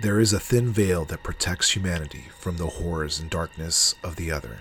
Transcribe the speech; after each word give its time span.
There 0.00 0.20
is 0.20 0.32
a 0.32 0.38
thin 0.38 0.70
veil 0.70 1.04
that 1.06 1.24
protects 1.24 1.74
humanity 1.74 2.26
from 2.38 2.56
the 2.56 2.68
horrors 2.68 3.18
and 3.18 3.28
darkness 3.28 3.96
of 4.04 4.14
the 4.14 4.30
other. 4.30 4.58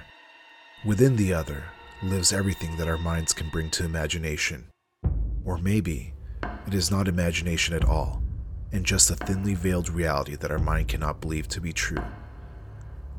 Within 0.83 1.15
the 1.15 1.31
other 1.31 1.65
lives 2.02 2.33
everything 2.33 2.75
that 2.77 2.88
our 2.88 2.97
minds 2.97 3.33
can 3.33 3.50
bring 3.50 3.70
to 3.70 3.86
imagination. 3.86 4.65
Or 5.45 5.59
maybe 5.59 6.15
it 6.65 6.73
is 6.73 6.89
not 6.89 7.07
imagination 7.07 7.75
at 7.75 7.86
all, 7.86 8.23
and 8.71 8.84
just 8.84 9.11
a 9.11 9.15
thinly 9.15 9.54
veiled 9.54 9.91
reality 9.91 10.36
that 10.36 10.50
our 10.50 10.57
mind 10.57 10.88
cannot 10.88 11.21
believe 11.21 11.47
to 11.49 11.61
be 11.61 11.71
true. 11.71 12.04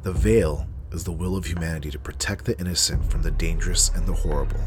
The 0.03 0.13
veil 0.13 0.67
is 0.91 1.05
the 1.05 1.13
will 1.13 1.37
of 1.37 1.45
humanity 1.45 1.93
to 1.93 2.01
protect 2.01 2.47
the 2.47 2.59
innocent 2.59 3.09
from 3.09 3.23
the 3.23 3.31
dangerous 3.31 3.91
and 3.91 4.05
the 4.09 4.13
horrible, 4.13 4.61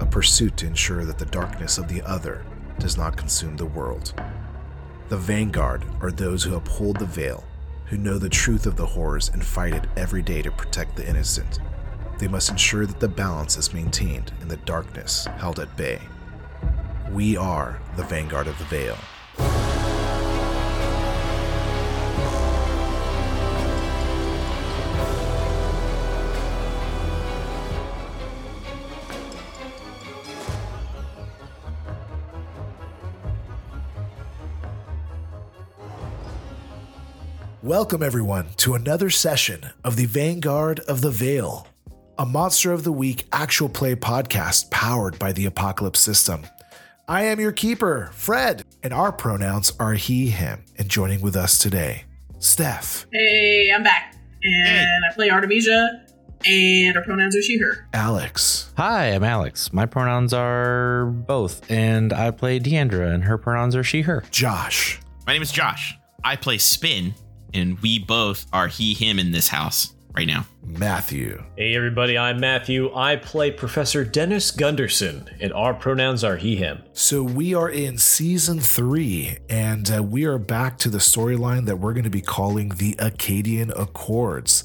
a 0.00 0.04
pursuit 0.04 0.56
to 0.56 0.66
ensure 0.66 1.04
that 1.04 1.18
the 1.18 1.26
darkness 1.26 1.78
of 1.78 1.86
the 1.86 2.02
other 2.02 2.44
does 2.80 2.96
not 2.96 3.16
consume 3.16 3.56
the 3.56 3.66
world. 3.66 4.14
The 5.10 5.16
vanguard 5.16 5.84
are 6.02 6.12
those 6.12 6.44
who 6.44 6.54
uphold 6.54 7.00
the 7.00 7.04
veil, 7.04 7.42
who 7.86 7.98
know 7.98 8.16
the 8.16 8.28
truth 8.28 8.64
of 8.64 8.76
the 8.76 8.86
horrors 8.86 9.28
and 9.30 9.44
fight 9.44 9.74
it 9.74 9.88
every 9.96 10.22
day 10.22 10.40
to 10.40 10.52
protect 10.52 10.94
the 10.94 11.04
innocent. 11.04 11.58
They 12.20 12.28
must 12.28 12.48
ensure 12.48 12.86
that 12.86 13.00
the 13.00 13.08
balance 13.08 13.56
is 13.56 13.74
maintained 13.74 14.30
and 14.40 14.48
the 14.48 14.58
darkness 14.58 15.24
held 15.38 15.58
at 15.58 15.76
bay. 15.76 16.00
We 17.10 17.36
are 17.36 17.80
the 17.96 18.04
vanguard 18.04 18.46
of 18.46 18.56
the 18.58 18.66
veil. 18.66 18.96
Welcome, 37.70 38.02
everyone, 38.02 38.48
to 38.56 38.74
another 38.74 39.10
session 39.10 39.64
of 39.84 39.94
the 39.94 40.06
Vanguard 40.06 40.80
of 40.88 41.02
the 41.02 41.10
Veil, 41.12 41.68
a 42.18 42.26
Monster 42.26 42.72
of 42.72 42.82
the 42.82 42.90
Week 42.90 43.26
actual 43.30 43.68
play 43.68 43.94
podcast 43.94 44.72
powered 44.72 45.16
by 45.20 45.30
the 45.30 45.46
Apocalypse 45.46 46.00
System. 46.00 46.44
I 47.06 47.22
am 47.26 47.38
your 47.38 47.52
keeper, 47.52 48.10
Fred, 48.12 48.64
and 48.82 48.92
our 48.92 49.12
pronouns 49.12 49.72
are 49.78 49.92
he, 49.92 50.30
him. 50.30 50.64
And 50.78 50.88
joining 50.88 51.20
with 51.20 51.36
us 51.36 51.60
today, 51.60 52.06
Steph, 52.40 53.06
Hey, 53.12 53.70
I'm 53.72 53.84
back. 53.84 54.16
And 54.42 55.04
I 55.08 55.14
play 55.14 55.30
Artemisia, 55.30 56.06
and 56.44 56.96
our 56.96 57.04
pronouns 57.04 57.36
are 57.36 57.42
she, 57.42 57.56
her. 57.58 57.86
Alex, 57.92 58.72
Hi, 58.78 59.10
I'm 59.10 59.22
Alex. 59.22 59.72
My 59.72 59.86
pronouns 59.86 60.32
are 60.34 61.06
both, 61.06 61.70
and 61.70 62.12
I 62.12 62.32
play 62.32 62.58
Deandra, 62.58 63.14
and 63.14 63.22
her 63.22 63.38
pronouns 63.38 63.76
are 63.76 63.84
she, 63.84 64.00
her. 64.00 64.24
Josh, 64.32 64.98
My 65.24 65.34
name 65.34 65.42
is 65.42 65.52
Josh. 65.52 65.96
I 66.24 66.34
play 66.34 66.58
Spin, 66.58 67.14
and 67.54 67.78
we 67.80 67.98
both 67.98 68.46
are 68.52 68.68
he, 68.68 68.94
him 68.94 69.18
in 69.18 69.32
this 69.32 69.48
house 69.48 69.94
right 70.14 70.26
now. 70.26 70.46
Matthew, 70.64 71.42
Hey 71.56 71.74
everybody, 71.74 72.16
I'm 72.16 72.38
Matthew. 72.38 72.94
I 72.94 73.16
play 73.16 73.50
Professor 73.50 74.04
Dennis 74.04 74.52
Gundersson, 74.52 75.28
and 75.40 75.52
our 75.52 75.74
pronouns 75.74 76.22
are 76.22 76.36
he, 76.36 76.56
him. 76.56 76.82
So 76.92 77.22
we 77.22 77.54
are 77.54 77.68
in 77.68 77.98
season 77.98 78.60
three, 78.60 79.38
and 79.48 79.90
uh, 79.90 80.02
we 80.02 80.24
are 80.24 80.38
back 80.38 80.78
to 80.78 80.88
the 80.88 80.98
storyline 80.98 81.66
that 81.66 81.76
we're 81.80 81.92
going 81.92 82.04
to 82.04 82.10
be 82.10 82.20
calling 82.22 82.68
the 82.70 82.94
Akkadian 82.94 83.72
Accords. 83.78 84.62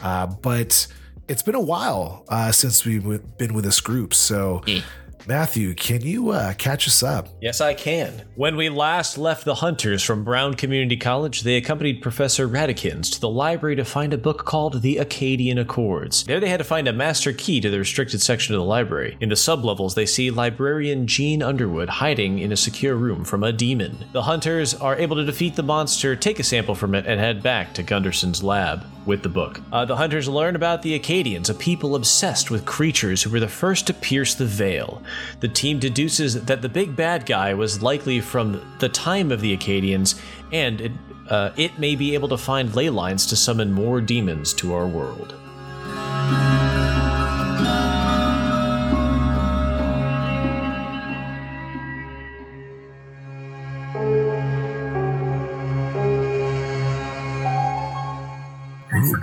Uh, 0.00 0.26
but 0.26 0.86
it's 1.26 1.42
been 1.42 1.56
a 1.56 1.60
while 1.60 2.24
uh, 2.28 2.52
since 2.52 2.84
we've 2.84 3.04
been 3.36 3.54
with 3.54 3.64
this 3.64 3.80
group. 3.80 4.14
So, 4.14 4.62
Eh. 4.68 4.80
Matthew, 5.28 5.74
can 5.74 6.00
you 6.00 6.30
uh, 6.30 6.54
catch 6.54 6.88
us 6.88 7.02
up? 7.02 7.28
Yes, 7.42 7.60
I 7.60 7.74
can. 7.74 8.22
When 8.34 8.56
we 8.56 8.70
last 8.70 9.18
left 9.18 9.44
the 9.44 9.56
Hunters 9.56 10.02
from 10.02 10.24
Brown 10.24 10.54
Community 10.54 10.96
College, 10.96 11.42
they 11.42 11.58
accompanied 11.58 12.00
Professor 12.00 12.48
Radikins 12.48 13.12
to 13.12 13.20
the 13.20 13.28
library 13.28 13.76
to 13.76 13.84
find 13.84 14.14
a 14.14 14.16
book 14.16 14.46
called 14.46 14.80
The 14.80 14.96
Akkadian 14.96 15.60
Accords. 15.60 16.24
There 16.24 16.40
they 16.40 16.48
had 16.48 16.60
to 16.60 16.64
find 16.64 16.88
a 16.88 16.94
master 16.94 17.34
key 17.34 17.60
to 17.60 17.68
the 17.68 17.78
restricted 17.78 18.22
section 18.22 18.54
of 18.54 18.60
the 18.60 18.64
library. 18.64 19.18
In 19.20 19.28
the 19.28 19.34
sublevels, 19.34 19.94
they 19.94 20.06
see 20.06 20.30
librarian 20.30 21.06
Jean 21.06 21.42
Underwood 21.42 21.90
hiding 21.90 22.38
in 22.38 22.50
a 22.50 22.56
secure 22.56 22.96
room 22.96 23.22
from 23.22 23.44
a 23.44 23.52
demon. 23.52 24.06
The 24.12 24.22
Hunters 24.22 24.72
are 24.72 24.96
able 24.96 25.16
to 25.16 25.26
defeat 25.26 25.56
the 25.56 25.62
monster, 25.62 26.16
take 26.16 26.38
a 26.38 26.42
sample 26.42 26.74
from 26.74 26.94
it, 26.94 27.04
and 27.06 27.20
head 27.20 27.42
back 27.42 27.74
to 27.74 27.82
Gundersson's 27.82 28.42
lab 28.42 28.82
with 29.04 29.22
the 29.22 29.28
book. 29.28 29.60
Uh, 29.72 29.84
the 29.84 29.96
Hunters 29.96 30.28
learn 30.28 30.54
about 30.54 30.82
the 30.82 30.98
Akkadians, 30.98 31.50
a 31.50 31.54
people 31.54 31.96
obsessed 31.96 32.50
with 32.50 32.66
creatures 32.66 33.22
who 33.22 33.30
were 33.30 33.40
the 33.40 33.48
first 33.48 33.86
to 33.88 33.94
pierce 33.94 34.34
the 34.34 34.44
veil. 34.44 35.02
The 35.40 35.48
team 35.48 35.78
deduces 35.78 36.44
that 36.44 36.62
the 36.62 36.68
big 36.68 36.96
bad 36.96 37.26
guy 37.26 37.54
was 37.54 37.82
likely 37.82 38.20
from 38.20 38.60
the 38.78 38.88
time 38.88 39.30
of 39.30 39.40
the 39.40 39.56
Akkadians, 39.56 40.20
and 40.52 40.80
it, 40.80 40.92
uh, 41.28 41.50
it 41.56 41.78
may 41.78 41.96
be 41.96 42.14
able 42.14 42.28
to 42.28 42.38
find 42.38 42.74
ley 42.74 42.90
lines 42.90 43.26
to 43.26 43.36
summon 43.36 43.72
more 43.72 44.00
demons 44.00 44.52
to 44.54 44.74
our 44.74 44.86
world. 44.86 45.34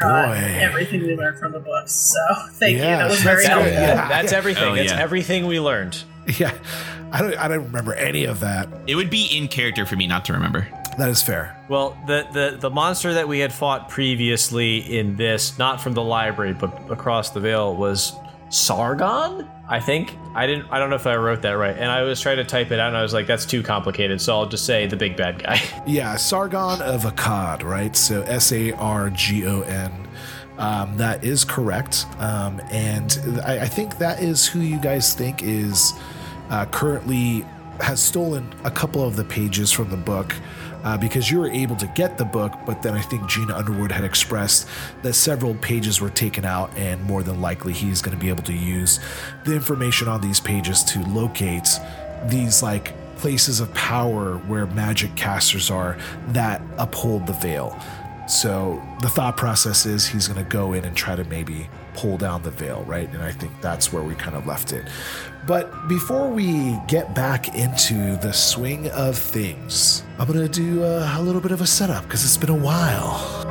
Boy. 0.06 0.55
Everything 0.86 1.08
we 1.08 1.16
learned 1.16 1.40
from 1.40 1.52
the 1.52 1.60
books. 1.60 1.92
So 1.94 2.20
thank 2.52 2.78
Yeah, 2.78 2.92
you. 2.92 2.98
That 2.98 3.10
was 3.10 3.22
very 3.22 3.46
helpful. 3.46 3.72
Yeah. 3.72 4.08
That's 4.08 4.34
everything. 4.34 4.64
Oh, 4.64 4.76
That's 4.76 4.92
everything 4.92 5.48
we 5.48 5.60
learned. 5.60 6.04
Yeah, 6.40 6.58
I 7.12 7.22
don't, 7.22 7.38
I 7.38 7.48
don't 7.48 7.66
remember 7.66 7.94
any 7.94 8.26
of 8.26 8.40
that. 8.40 8.68
It 8.88 8.96
would 8.96 9.12
be 9.12 9.26
in 9.26 9.48
character 9.48 9.86
for 9.86 9.96
me 9.96 10.08
not 10.08 10.26
to 10.26 10.34
remember. 10.34 10.68
That 10.98 11.10
is 11.10 11.22
fair. 11.22 11.56
Well, 11.70 11.96
the, 12.08 12.26
the 12.34 12.58
the 12.58 12.70
monster 12.72 13.14
that 13.14 13.28
we 13.28 13.38
had 13.40 13.54
fought 13.54 13.90
previously 13.90 14.78
in 14.98 15.18
this, 15.18 15.60
not 15.60 15.82
from 15.82 15.94
the 15.94 16.02
library, 16.02 16.54
but 16.54 16.90
across 16.90 17.30
the 17.30 17.40
veil, 17.42 17.76
was 17.76 18.14
Sargon. 18.50 19.48
I 19.68 19.80
think 19.80 20.16
I 20.34 20.48
didn't. 20.48 20.68
I 20.72 20.80
don't 20.80 20.90
know 20.90 20.96
if 20.96 21.06
I 21.06 21.16
wrote 21.16 21.42
that 21.44 21.52
right. 21.54 21.76
And 21.78 21.92
I 21.92 22.04
was 22.04 22.20
trying 22.22 22.38
to 22.38 22.44
type 22.44 22.72
it 22.72 22.80
out, 22.80 22.88
and 22.88 22.98
I 22.98 23.02
was 23.04 23.14
like, 23.14 23.28
"That's 23.28 23.46
too 23.46 23.62
complicated." 23.62 24.20
So 24.22 24.34
I'll 24.36 24.48
just 24.48 24.66
say 24.66 24.88
the 24.88 24.96
big 24.98 25.16
bad 25.18 25.44
guy. 25.44 25.62
Yeah, 25.86 26.16
Sargon 26.16 26.82
of 26.82 27.04
Akkad, 27.04 27.62
right? 27.64 27.96
So 27.96 28.22
S 28.24 28.52
A 28.52 28.72
R 28.74 29.10
G 29.12 29.46
O 29.46 29.62
N. 29.62 30.05
Um, 30.58 30.98
that 30.98 31.24
is 31.24 31.44
correct. 31.44 32.06
Um, 32.20 32.62
and 32.72 33.42
I, 33.46 33.62
I 33.62 33.68
think 33.68 33.98
that 33.98 34.22
is 34.22 34.48
who 34.48 34.60
you 34.60 34.80
guys 34.80 35.14
think 35.14 35.44
is 35.44 35.94
uh, 36.50 36.66
currently 36.68 37.46
has 37.82 38.02
stolen 38.02 38.54
a 38.64 38.72
couple 38.72 39.04
of 39.04 39.16
the 39.16 39.24
pages 39.26 39.72
from 39.72 39.90
the 39.90 39.98
book. 39.98 40.34
Uh, 40.84 40.96
because 40.96 41.32
you 41.32 41.40
were 41.40 41.50
able 41.50 41.76
to 41.76 41.88
get 41.96 42.16
the 42.16 42.24
book, 42.24 42.54
but 42.64 42.84
then 42.84 42.94
I 42.94 43.02
think 43.02 43.28
Gina 43.28 43.56
Underwood 43.56 43.92
had 43.92 44.04
expressed 44.04 44.68
that 45.02 45.14
several 45.14 45.56
pages 45.56 46.00
were 46.00 46.12
taken 46.12 46.46
out, 46.46 46.70
and 46.78 47.02
more 47.06 47.24
than 47.24 47.42
likely 47.42 47.74
he's 47.74 48.04
going 48.04 48.16
to 48.16 48.22
be 48.22 48.30
able 48.30 48.44
to 48.44 48.54
use 48.54 49.00
the 49.46 49.56
information 49.56 50.08
on 50.08 50.22
these 50.22 50.40
pages 50.40 50.84
to 50.84 51.00
locate 51.06 51.68
these 52.28 52.62
like 52.62 52.94
places 53.18 53.60
of 53.60 53.74
power 53.74 54.38
where 54.46 54.68
magic 54.68 55.16
casters 55.16 55.72
are 55.72 55.98
that 56.28 56.62
uphold 56.78 57.26
the 57.26 57.34
veil. 57.34 57.82
So 58.28 58.82
the 59.02 59.10
thought 59.10 59.38
process 59.38 59.86
is 59.86 60.08
he's 60.08 60.28
going 60.28 60.44
to 60.44 60.50
go 60.50 60.74
in 60.74 60.84
and 60.84 60.96
try 60.96 61.16
to 61.16 61.24
maybe 61.26 61.70
pull 61.94 62.18
down 62.18 62.42
the 62.42 62.50
veil, 62.50 62.84
right? 62.84 63.08
And 63.14 63.22
I 63.22 63.32
think 63.32 63.52
that's 63.62 63.94
where 63.94 64.02
we 64.02 64.16
kind 64.16 64.36
of 64.36 64.48
left 64.48 64.74
it. 64.74 64.86
But 65.46 65.88
before 65.88 66.28
we 66.28 66.80
get 66.88 67.14
back 67.14 67.56
into 67.56 68.18
the 68.18 68.34
swing 68.34 68.90
of 68.90 69.16
things, 69.16 70.04
I'm 70.18 70.28
going 70.28 70.40
to 70.40 70.50
do 70.50 70.84
uh, 70.84 71.16
a 71.18 71.22
little 71.22 71.42
bit 71.42 71.52
of 71.52 71.62
a 71.62 71.68
setup 71.68 72.04
because 72.06 72.24
it's 72.26 72.38
been 72.38 72.50
a 72.50 72.56
while. 72.56 73.44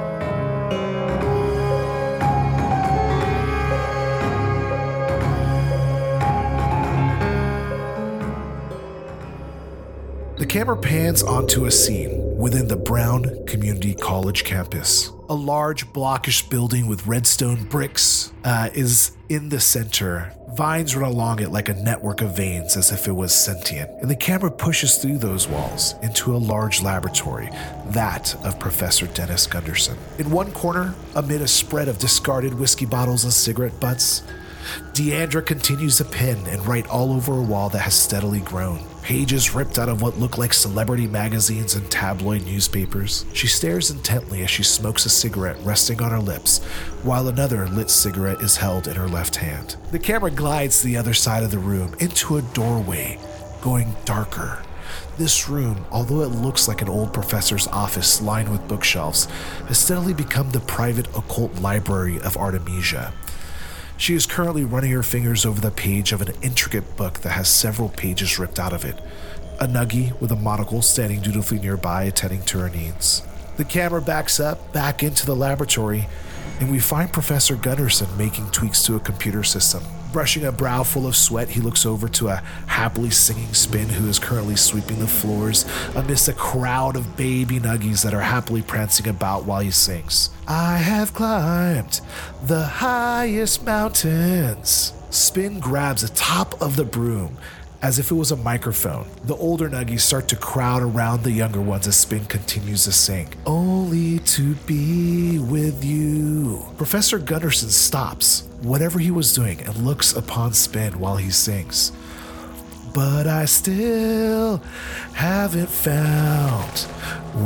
The 10.37 10.47
camera 10.47 10.77
pans 10.77 11.23
onto 11.23 11.67
a 11.67 11.70
scene 11.70 12.24
within 12.44 12.69
the 12.69 12.76
Brown 12.76 13.25
Community 13.46 13.94
College 13.94 14.44
campus. 14.44 15.11
A 15.31 15.35
large 15.35 15.91
blockish 15.94 16.46
building 16.50 16.87
with 16.87 17.06
redstone 17.06 17.64
bricks 17.64 18.35
uh, 18.44 18.69
is 18.75 19.12
in 19.31 19.49
the 19.49 19.58
center. 19.58 20.31
Vines 20.55 20.94
run 20.94 21.11
along 21.11 21.41
it 21.41 21.49
like 21.49 21.70
a 21.70 21.75
network 21.75 22.20
of 22.20 22.37
veins 22.37 22.76
as 22.76 22.93
if 22.93 23.08
it 23.08 23.12
was 23.12 23.32
sentient. 23.32 23.91
And 24.02 24.11
the 24.11 24.14
camera 24.14 24.50
pushes 24.50 24.99
through 24.99 25.17
those 25.17 25.49
walls 25.49 25.94
into 26.02 26.37
a 26.37 26.37
large 26.37 26.82
laboratory, 26.82 27.49
that 27.87 28.35
of 28.44 28.61
Professor 28.61 29.06
Dennis 29.06 29.46
Gundersson. 29.46 29.96
In 30.19 30.31
one 30.31 30.52
corner, 30.52 30.94
amid 31.14 31.41
a 31.41 31.49
spread 31.49 31.88
of 31.88 31.96
discarded 31.96 32.52
whiskey 32.52 32.85
bottles 32.85 33.25
and 33.25 33.32
cigarette 33.32 33.81
butts, 33.81 34.23
Deandra 34.93 35.44
continues 35.44 35.96
to 35.96 36.05
pin 36.05 36.46
and 36.49 36.67
write 36.67 36.88
all 36.88 37.14
over 37.14 37.38
a 37.38 37.43
wall 37.43 37.70
that 37.70 37.81
has 37.81 37.94
steadily 37.94 38.41
grown. 38.41 38.85
Pages 39.05 39.55
ripped 39.55 39.79
out 39.79 39.91
of 39.91 40.01
what 40.01 40.19
look 40.19 40.39
like 40.39 40.55
celebrity 40.55 41.06
magazines 41.06 41.75
and 41.75 41.91
tabloid 41.91 42.47
newspapers. 42.47 43.27
She 43.35 43.47
stares 43.47 43.91
intently 43.91 44.43
as 44.43 44.49
she 44.49 44.62
smokes 44.62 45.05
a 45.05 45.11
cigarette 45.11 45.59
resting 45.62 46.01
on 46.01 46.11
her 46.11 46.19
lips, 46.19 46.65
while 47.03 47.29
another 47.29 47.69
lit 47.69 47.91
cigarette 47.91 48.41
is 48.41 48.56
held 48.56 48.89
in 48.89 48.97
her 48.97 49.06
left 49.06 49.37
hand. 49.37 49.77
The 49.91 49.99
camera 49.99 50.31
glides 50.31 50.81
to 50.81 50.87
the 50.87 50.97
other 50.97 51.12
side 51.12 51.43
of 51.43 51.51
the 51.51 51.59
room 51.59 51.95
into 52.01 52.39
a 52.39 52.43
doorway, 52.55 53.19
going 53.61 53.95
darker 54.06 54.62
This 55.19 55.51
room, 55.51 55.85
although 55.91 56.23
it 56.23 56.29
looks 56.29 56.67
like 56.67 56.81
an 56.81 56.89
old 56.89 57.12
professor's 57.12 57.69
office 57.69 58.23
lined 58.23 58.49
with 58.51 58.67
bookshelves, 58.67 59.27
has 59.69 59.79
steadily 59.79 60.15
become 60.15 60.51
the 60.51 60.61
private 60.61 61.09
occult 61.09 61.55
library 61.61 62.21
of 62.21 62.39
Artemisia. 62.39 63.12
She 63.96 64.14
is 64.14 64.26
currently 64.26 64.64
running 64.64 64.91
her 64.91 65.02
fingers 65.02 65.46
over 65.46 65.61
the 65.61 65.70
page 65.70 66.12
of 66.12 66.20
an 66.20 66.35
intricate 66.43 66.96
book 66.96 67.20
that 67.20 67.31
has 67.31 67.49
several 67.49 67.88
pages 67.88 68.38
ripped 68.38 68.58
out 68.58 68.73
of 68.73 68.85
it. 68.85 68.99
A 69.61 69.67
nuggie 69.67 70.20
with 70.20 70.32
a 70.32 70.37
monocle 70.37 70.82
standing 70.82 71.20
dutifully 71.20 71.61
nearby, 71.61 72.05
attending 72.05 72.43
to 72.43 72.58
her 72.58 72.69
needs. 72.69 73.23
The 73.56 73.64
camera 73.64 74.02
backs 74.02 74.41
up 74.41 74.73
back 74.73 75.05
into 75.05 75.25
the 75.25 75.37
laboratory, 75.37 76.08
and 76.61 76.70
we 76.70 76.79
find 76.79 77.12
Professor 77.12 77.56
Gundersson 77.56 78.17
making 78.17 78.50
tweaks 78.50 78.85
to 78.85 78.96
a 78.96 79.00
computer 79.00 79.43
system. 79.43 79.82
Brushing 80.12 80.44
a 80.44 80.52
brow 80.52 80.85
full 80.85 81.08
of 81.08 81.17
sweat, 81.17 81.49
he 81.49 81.61
looks 81.61 81.85
over 81.85 82.08
to 82.08 82.29
a 82.29 82.37
happily 82.67 83.11
singing 83.11 83.52
Spin 83.52 83.88
who 83.88 84.08
is 84.08 84.20
currently 84.20 84.55
sweeping 84.55 85.00
the 85.00 85.08
floors 85.08 85.64
amidst 85.96 86.29
a 86.29 86.32
crowd 86.32 86.96
of 86.96 87.17
baby 87.17 87.58
nuggies 87.58 88.05
that 88.05 88.14
are 88.14 88.20
happily 88.20 88.62
prancing 88.62 89.08
about 89.08 89.44
while 89.44 89.61
he 89.61 89.73
sings. 89.73 90.31
I 90.46 90.76
have 90.76 91.14
climbed 91.14 92.00
the 92.44 92.64
highest 92.64 93.64
mountains. 93.64 94.93
Spin 95.11 95.58
grabs 95.58 96.02
the 96.02 96.14
top 96.14 96.61
of 96.62 96.76
the 96.76 96.85
broom 96.85 97.37
as 97.84 97.98
if 97.98 98.10
it 98.10 98.14
was 98.14 98.31
a 98.32 98.36
microphone. 98.36 99.06
The 99.25 99.36
older 99.36 99.69
nuggies 99.69 100.00
start 100.00 100.26
to 100.28 100.36
crowd 100.36 100.82
around 100.82 101.22
the 101.22 101.31
younger 101.31 101.60
ones 101.60 101.86
as 101.86 101.96
Spin 101.98 102.25
continues 102.25 102.84
to 102.84 102.92
sing. 102.92 103.28
Only 103.44 104.20
to 104.20 104.54
be 104.66 105.38
with 105.38 105.84
you. 105.84 106.64
Professor 106.78 107.19
Gundersson 107.19 107.69
stops 107.69 108.48
whatever 108.62 108.98
he 108.98 109.10
was 109.10 109.34
doing 109.34 109.60
and 109.60 109.76
looks 109.76 110.14
upon 110.14 110.54
Spin 110.54 110.98
while 110.98 111.16
he 111.16 111.31
sings. 111.31 111.92
But 112.94 113.26
I 113.26 113.44
still 113.44 114.62
haven't 115.12 115.69
found 115.69 116.78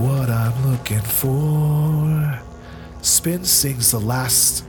what 0.05 0.31
I'm 0.31 0.71
looking 0.71 1.01
for. 1.01 2.41
Spin 3.03 3.45
sings 3.45 3.91
the 3.91 3.99
last 3.99 4.68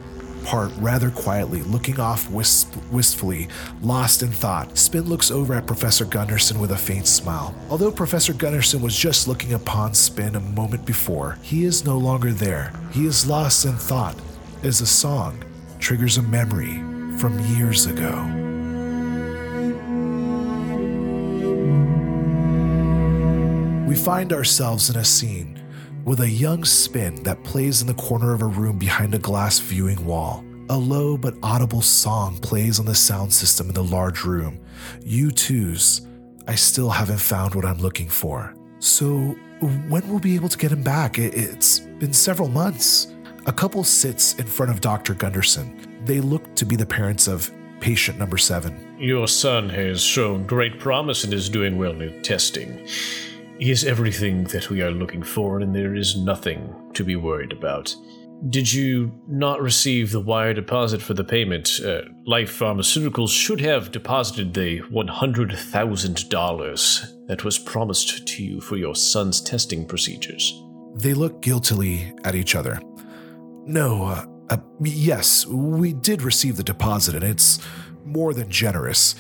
part 0.49 0.71
rather 0.79 1.11
quietly, 1.11 1.61
looking 1.61 1.99
off 1.99 2.27
wisp- 2.31 2.75
wistfully, 2.91 3.47
lost 3.83 4.23
in 4.23 4.31
thought. 4.31 4.75
Spin 4.75 5.03
looks 5.03 5.29
over 5.29 5.53
at 5.53 5.67
Professor 5.67 6.05
Gundersson 6.05 6.59
with 6.59 6.71
a 6.71 6.77
faint 6.77 7.05
smile. 7.05 7.53
Although 7.69 7.91
Professor 7.91 8.33
Gundersson 8.33 8.81
was 8.81 8.97
just 8.97 9.27
looking 9.27 9.53
upon 9.53 9.93
Spin 9.93 10.35
a 10.35 10.39
moment 10.39 10.87
before, 10.87 11.37
he 11.43 11.65
is 11.65 11.85
no 11.85 11.99
longer 11.99 12.31
there. 12.31 12.73
He 12.91 13.05
is 13.05 13.27
lost 13.27 13.63
in 13.65 13.73
thought 13.73 14.15
as 14.63 14.81
a 14.81 14.87
song 14.87 15.43
triggers 15.77 16.17
a 16.17 16.23
memory 16.23 16.81
from 17.19 17.39
years 17.55 17.85
ago. 17.85 18.15
We 23.87 23.95
find 23.95 24.33
ourselves 24.33 24.89
in 24.89 24.95
a 24.95 25.05
scene 25.05 25.58
with 26.09 26.21
a 26.21 26.27
young 26.29 26.65
spin 26.65 27.13
that 27.21 27.43
plays 27.43 27.81
in 27.81 27.87
the 27.87 27.93
corner 27.93 28.33
of 28.33 28.41
a 28.41 28.45
room 28.47 28.79
behind 28.79 29.13
a 29.13 29.19
glass 29.19 29.59
viewing 29.59 30.03
wall. 30.03 30.43
A 30.71 30.75
low 30.75 31.15
but 31.15 31.35
audible 31.43 31.83
song 31.83 32.35
plays 32.39 32.79
on 32.79 32.87
the 32.87 32.95
sound 32.95 33.31
system 33.31 33.67
in 33.67 33.75
the 33.75 33.83
large 33.83 34.23
room. 34.23 34.59
U2's 35.01 36.07
I 36.47 36.55
still 36.55 36.89
haven't 36.89 37.19
found 37.19 37.53
what 37.53 37.63
I'm 37.63 37.77
looking 37.77 38.09
for. 38.09 38.55
So, 38.79 39.35
when 39.87 40.07
will 40.07 40.15
we 40.15 40.19
be 40.21 40.33
able 40.33 40.49
to 40.49 40.57
get 40.57 40.71
him 40.71 40.81
back? 40.81 41.19
It- 41.19 41.35
It's 41.35 41.81
been 41.99 42.13
several 42.13 42.49
months. 42.49 43.13
A 43.45 43.53
couple 43.53 43.83
sits 43.83 44.33
in 44.39 44.47
front 44.47 44.71
of 44.71 44.81
Dr. 44.81 45.13
Gundersson. 45.13 45.67
They 46.07 46.21
look 46.21 46.55
to 46.55 46.65
be 46.65 46.75
the 46.75 46.87
parents 46.87 47.27
of 47.27 47.51
patient 47.81 48.17
number 48.17 48.39
seven. 48.39 48.73
Your 48.97 49.27
son 49.27 49.69
has 49.69 50.01
shown 50.01 50.47
great 50.47 50.79
promise 50.79 51.23
and 51.23 51.33
is 51.35 51.49
doing 51.49 51.77
well 51.77 52.01
in 52.01 52.19
testing. 52.23 52.87
He 53.59 53.71
is 53.71 53.83
everything 53.83 54.45
that 54.45 54.69
we 54.69 54.81
are 54.81 54.89
looking 54.89 55.21
for, 55.21 55.59
and 55.59 55.75
there 55.75 55.93
is 55.93 56.15
nothing 56.15 56.73
to 56.93 57.03
be 57.03 57.17
worried 57.17 57.51
about. 57.51 57.93
Did 58.49 58.71
you 58.71 59.11
not 59.27 59.61
receive 59.61 60.11
the 60.11 60.21
wire 60.21 60.53
deposit 60.53 61.01
for 61.01 61.13
the 61.13 61.25
payment? 61.25 61.81
Uh, 61.83 62.03
Life 62.25 62.57
Pharmaceuticals 62.57 63.31
should 63.31 63.59
have 63.59 63.91
deposited 63.91 64.53
the 64.53 64.79
$100,000 64.83 67.27
that 67.27 67.43
was 67.43 67.59
promised 67.59 68.25
to 68.25 68.41
you 68.41 68.61
for 68.61 68.77
your 68.77 68.95
son's 68.95 69.41
testing 69.41 69.85
procedures. 69.85 70.63
They 70.95 71.13
look 71.13 71.41
guiltily 71.41 72.13
at 72.23 72.35
each 72.35 72.55
other. 72.55 72.79
No, 73.65 74.05
uh, 74.05 74.25
uh, 74.49 74.55
yes, 74.81 75.45
we 75.45 75.91
did 75.91 76.21
receive 76.21 76.55
the 76.55 76.63
deposit, 76.63 77.13
and 77.13 77.25
it's 77.25 77.59
more 78.05 78.33
than 78.33 78.49
generous. 78.49 79.15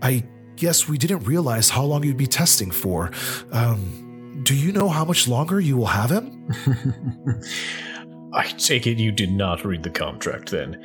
I 0.00 0.24
guess 0.56 0.88
we 0.88 0.98
didn't 0.98 1.24
realize 1.24 1.70
how 1.70 1.84
long 1.84 2.04
you'd 2.04 2.16
be 2.16 2.26
testing 2.26 2.70
for. 2.70 3.10
Um, 3.52 4.40
do 4.42 4.54
you 4.54 4.72
know 4.72 4.88
how 4.88 5.04
much 5.04 5.26
longer 5.28 5.60
you 5.60 5.76
will 5.76 5.86
have 5.86 6.10
him? 6.10 6.48
I 8.32 8.44
take 8.48 8.86
it 8.86 8.98
you 8.98 9.12
did 9.12 9.32
not 9.32 9.64
read 9.64 9.82
the 9.82 9.90
contract 9.90 10.50
then. 10.50 10.84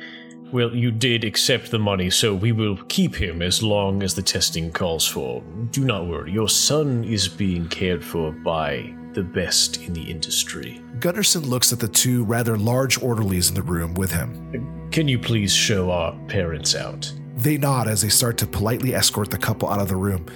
Well, 0.52 0.74
you 0.74 0.90
did 0.90 1.24
accept 1.24 1.70
the 1.70 1.78
money, 1.78 2.10
so 2.10 2.34
we 2.34 2.50
will 2.50 2.76
keep 2.88 3.14
him 3.14 3.40
as 3.40 3.62
long 3.62 4.02
as 4.02 4.14
the 4.14 4.22
testing 4.22 4.72
calls 4.72 5.06
for. 5.06 5.42
Do 5.70 5.84
not 5.84 6.06
worry, 6.06 6.32
your 6.32 6.48
son 6.48 7.04
is 7.04 7.28
being 7.28 7.68
cared 7.68 8.04
for 8.04 8.32
by 8.32 8.94
the 9.12 9.22
best 9.22 9.82
in 9.82 9.92
the 9.92 10.02
industry. 10.02 10.82
Gundersson 10.98 11.46
looks 11.46 11.72
at 11.72 11.80
the 11.80 11.88
two 11.88 12.24
rather 12.24 12.56
large 12.56 13.00
orderlies 13.02 13.48
in 13.48 13.54
the 13.54 13.62
room 13.62 13.94
with 13.94 14.10
him. 14.10 14.88
Can 14.90 15.06
you 15.06 15.18
please 15.18 15.52
show 15.52 15.90
our 15.90 16.12
parents 16.26 16.74
out? 16.74 17.12
They 17.36 17.56
nod 17.56 17.88
as 17.88 18.02
they 18.02 18.08
start 18.08 18.38
to 18.38 18.46
politely 18.46 18.94
escort 18.94 19.30
the 19.30 19.38
couple 19.38 19.68
out 19.68 19.80
of 19.80 19.88
the 19.88 19.96
room. 19.96 20.26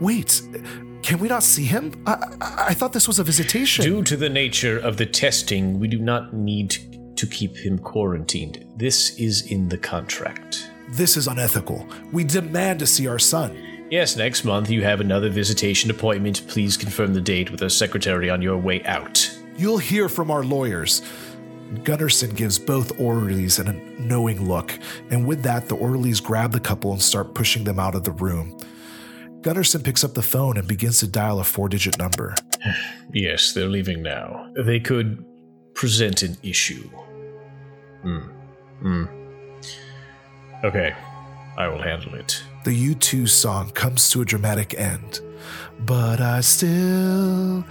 Wait, 0.00 0.42
can 1.02 1.18
we 1.18 1.28
not 1.28 1.42
see 1.42 1.64
him? 1.64 1.92
I, 2.06 2.12
I, 2.40 2.64
I 2.68 2.74
thought 2.74 2.92
this 2.92 3.06
was 3.06 3.18
a 3.18 3.24
visitation. 3.24 3.84
Due 3.84 4.02
to 4.02 4.16
the 4.16 4.28
nature 4.28 4.78
of 4.78 4.96
the 4.96 5.06
testing, 5.06 5.78
we 5.78 5.88
do 5.88 5.98
not 5.98 6.34
need 6.34 7.16
to 7.16 7.26
keep 7.26 7.56
him 7.56 7.78
quarantined. 7.78 8.66
This 8.76 9.18
is 9.18 9.50
in 9.50 9.68
the 9.68 9.78
contract. 9.78 10.70
This 10.90 11.16
is 11.16 11.26
unethical. 11.26 11.86
We 12.12 12.24
demand 12.24 12.78
to 12.80 12.86
see 12.86 13.08
our 13.08 13.18
son. 13.18 13.56
Yes, 13.90 14.16
next 14.16 14.44
month 14.44 14.68
you 14.68 14.82
have 14.82 15.00
another 15.00 15.30
visitation 15.30 15.90
appointment. 15.90 16.46
Please 16.48 16.76
confirm 16.76 17.14
the 17.14 17.20
date 17.20 17.50
with 17.50 17.62
our 17.62 17.68
secretary 17.68 18.28
on 18.28 18.42
your 18.42 18.56
way 18.56 18.82
out. 18.84 19.30
You'll 19.56 19.78
hear 19.78 20.08
from 20.08 20.30
our 20.30 20.42
lawyers. 20.42 21.02
Gundersson 21.74 22.34
gives 22.34 22.58
both 22.58 22.98
orderlies 23.00 23.58
a 23.58 23.72
knowing 23.98 24.46
look, 24.46 24.78
and 25.10 25.26
with 25.26 25.42
that, 25.42 25.68
the 25.68 25.74
orderlies 25.74 26.20
grab 26.20 26.52
the 26.52 26.60
couple 26.60 26.92
and 26.92 27.02
start 27.02 27.34
pushing 27.34 27.64
them 27.64 27.78
out 27.78 27.94
of 27.94 28.04
the 28.04 28.12
room. 28.12 28.56
Gundersson 29.40 29.84
picks 29.84 30.02
up 30.02 30.14
the 30.14 30.22
phone 30.22 30.56
and 30.56 30.66
begins 30.66 30.98
to 31.00 31.06
dial 31.06 31.40
a 31.40 31.44
four 31.44 31.68
digit 31.68 31.98
number. 31.98 32.34
Yes, 33.12 33.52
they're 33.52 33.68
leaving 33.68 34.02
now. 34.02 34.50
They 34.56 34.80
could 34.80 35.24
present 35.74 36.22
an 36.22 36.36
issue. 36.42 36.90
Hmm. 38.02 38.18
Hmm. 38.80 39.04
Okay, 40.64 40.92
I 41.56 41.68
will 41.68 41.80
handle 41.80 42.14
it. 42.16 42.42
The 42.64 42.94
U2 42.94 43.28
song 43.28 43.70
comes 43.70 44.10
to 44.10 44.22
a 44.22 44.24
dramatic 44.24 44.74
end. 44.74 45.20
But 45.80 46.20
I 46.20 46.40
still 46.40 47.64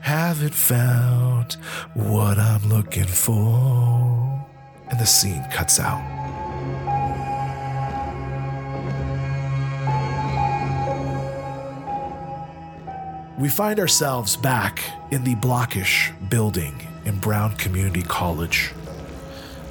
haven't 0.00 0.54
found 0.54 1.54
what 1.94 2.38
I'm 2.38 2.68
looking 2.68 3.06
for. 3.06 4.46
And 4.90 4.98
the 4.98 5.06
scene 5.06 5.44
cuts 5.52 5.78
out. 5.78 6.20
We 13.40 13.48
find 13.48 13.80
ourselves 13.80 14.36
back 14.36 14.82
in 15.10 15.24
the 15.24 15.34
blockish 15.34 16.12
building 16.28 16.86
in 17.06 17.18
Brown 17.20 17.56
Community 17.56 18.02
College. 18.02 18.72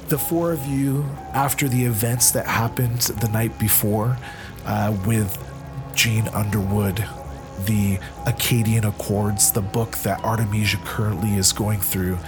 The 0.08 0.18
four 0.18 0.50
of 0.50 0.66
you, 0.66 1.04
after 1.32 1.68
the 1.68 1.84
events 1.84 2.32
that 2.32 2.46
happened 2.46 2.98
the 2.98 3.28
night 3.28 3.56
before 3.60 4.18
uh, 4.66 4.96
with 5.06 5.38
Gene 5.94 6.26
Underwood, 6.28 7.06
the 7.66 7.98
Akkadian 8.26 8.88
Accords, 8.88 9.52
the 9.52 9.60
book 9.60 9.96
that 9.98 10.22
Artemisia 10.24 10.78
currently 10.84 11.34
is 11.34 11.52
going 11.52 11.80
through, 11.80 12.18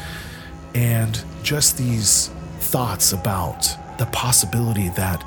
and 0.75 1.23
just 1.43 1.77
these 1.77 2.29
thoughts 2.59 3.13
about 3.13 3.69
the 3.99 4.07
possibility 4.07 4.89
that 4.91 5.25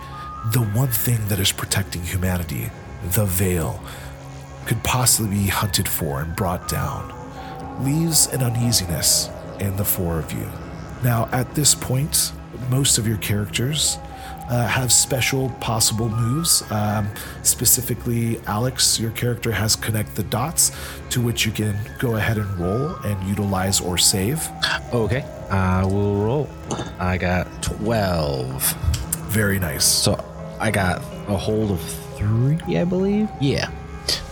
the 0.54 0.62
one 0.74 0.90
thing 0.90 1.28
that 1.28 1.40
is 1.40 1.52
protecting 1.52 2.02
humanity, 2.02 2.70
the 3.12 3.26
veil, 3.26 3.82
could 4.66 4.84
possibly 4.84 5.30
be 5.38 5.48
hunted 5.48 5.88
for 5.88 6.22
and 6.22 6.36
brought 6.36 6.68
down, 6.68 7.14
leaves 7.84 8.28
an 8.28 8.42
uneasiness 8.42 9.30
in 9.60 9.76
the 9.76 9.86
four 9.86 10.20
of 10.20 10.32
you. 10.32 10.50
Now, 11.04 11.30
at 11.32 11.54
this 11.56 11.76
point, 11.76 12.32
most 12.70 12.98
of 12.98 13.08
your 13.08 13.18
characters 13.18 13.98
uh, 14.50 14.68
have 14.68 14.92
special 14.92 15.50
possible 15.60 16.10
moves. 16.10 16.64
Um, 16.72 17.10
specifically, 17.44 18.40
Alex, 18.48 19.00
your 19.00 19.12
character 19.12 19.52
has 19.52 19.76
connect 19.76 20.16
the 20.16 20.24
dots, 20.24 20.72
to 21.10 21.22
which 21.22 21.46
you 21.46 21.52
can 21.52 21.78
go 22.00 22.16
ahead 22.16 22.38
and 22.38 22.60
roll 22.60 22.96
and 23.04 23.22
utilize 23.28 23.82
or 23.82 23.98
save. 23.98 24.48
Okay, 24.94 25.24
I 25.50 25.86
will 25.86 26.24
roll. 26.24 26.50
I 27.00 27.18
got 27.18 27.48
12. 27.64 28.74
Very 29.30 29.60
nice. 29.60 29.86
So 29.86 30.24
I 30.60 30.72
got 30.72 31.00
a 31.28 31.38
hold 31.38 31.72
of 31.72 31.82
three, 32.16 32.58
I 32.78 32.84
believe. 32.84 33.30
Yeah. 33.42 33.70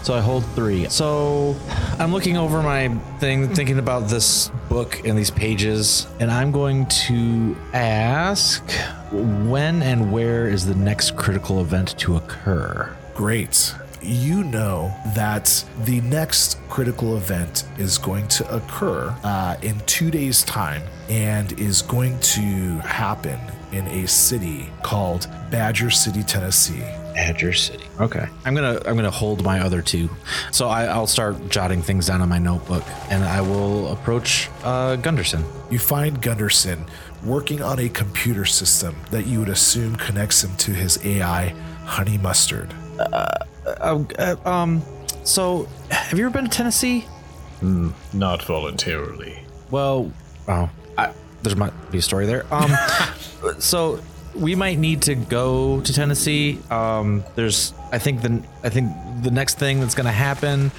So 0.03 0.13
I 0.13 0.19
hold 0.19 0.45
three. 0.48 0.89
So 0.89 1.55
I'm 1.98 2.12
looking 2.12 2.36
over 2.36 2.62
my 2.62 2.89
thing, 3.19 3.48
thinking 3.55 3.79
about 3.79 4.10
this 4.10 4.50
book 4.67 5.01
and 5.05 5.17
these 5.17 5.31
pages, 5.31 6.07
and 6.19 6.29
I'm 6.29 6.51
going 6.51 6.88
to 7.07 7.55
ask 7.72 8.69
when 9.12 9.81
and 9.81 10.12
where 10.12 10.50
is 10.50 10.65
the 10.65 10.75
next 10.75 11.15
critical 11.15 11.62
event 11.62 11.98
to 12.00 12.17
occur? 12.17 12.93
Great. 13.15 13.74
You 14.01 14.43
know 14.43 14.93
that 15.15 15.63
the 15.86 16.01
next 16.01 16.60
critical 16.67 17.15
event 17.15 17.63
is 17.77 17.98
going 17.98 18.27
to 18.27 18.55
occur 18.55 19.15
uh, 19.24 19.55
in 19.62 19.79
two 19.86 20.12
days' 20.12 20.43
time 20.43 20.81
and 21.07 21.57
is 21.57 21.81
going 21.81 22.19
to 22.19 22.79
happen 22.79 23.39
in 23.72 23.88
a 23.88 24.07
city 24.07 24.69
called 24.83 25.27
Badger 25.50 25.89
City, 25.89 26.24
Tennessee. 26.24 26.83
Badger 27.13 27.53
City. 27.53 27.84
Okay. 28.00 28.27
I'm 28.46 28.55
gonna 28.55 28.82
I'm 28.86 28.96
gonna 28.96 29.12
hold 29.12 29.43
my 29.43 29.60
other 29.60 29.82
two. 29.82 30.10
So 30.51 30.67
I, 30.67 30.86
I'll 30.86 31.08
start 31.08 31.50
jotting 31.50 31.82
things 31.82 32.08
down 32.08 32.22
on 32.22 32.29
my 32.29 32.39
notebook, 32.39 32.84
and 33.10 33.24
I 33.24 33.41
will 33.41 33.91
approach 33.91 34.50
uh, 34.63 34.98
Gundersson. 34.98 35.43
You 35.72 35.79
find 35.79 36.22
Gundersson 36.22 36.88
working 37.24 37.62
on 37.62 37.79
a 37.79 37.89
computer 37.89 38.46
system 38.46 38.96
that 39.12 39.25
you 39.25 39.39
would 39.39 39.50
assume 39.50 39.96
connects 39.96 40.43
him 40.43 40.55
to 40.58 40.72
his 40.72 41.03
AI, 41.05 41.50
Honey 41.86 42.17
Mustard. 42.17 42.74
Uh, 43.00 43.27
uh, 43.65 44.36
um. 44.46 44.82
So, 45.24 45.70
have 45.89 46.20
you 46.20 46.25
ever 46.25 46.34
been 46.34 46.50
to 46.50 46.50
Tennessee? 46.50 47.05
Not 48.13 48.43
voluntarily. 48.43 49.39
Well, 49.72 50.12
oh, 50.50 50.70
I, 50.98 51.13
there's 51.41 51.55
might 51.55 51.74
be 51.91 52.00
a 52.00 52.01
story 52.01 52.25
there. 52.25 52.46
Um, 52.53 52.72
so 53.60 54.01
we 54.36 54.56
might 54.56 54.80
need 54.80 55.04
to 55.04 55.16
go 55.16 55.82
to 55.82 55.94
Tennessee. 55.94 56.60
Um, 56.70 57.24
there's, 57.36 57.74
I 57.92 58.00
think 58.00 58.22
the, 58.22 58.42
I 58.63 58.70
think 58.70 58.92
the 59.22 59.32
next 59.32 59.60
thing 59.60 59.80
that's 59.80 59.96
gonna 59.96 60.12
happen. 60.12 60.72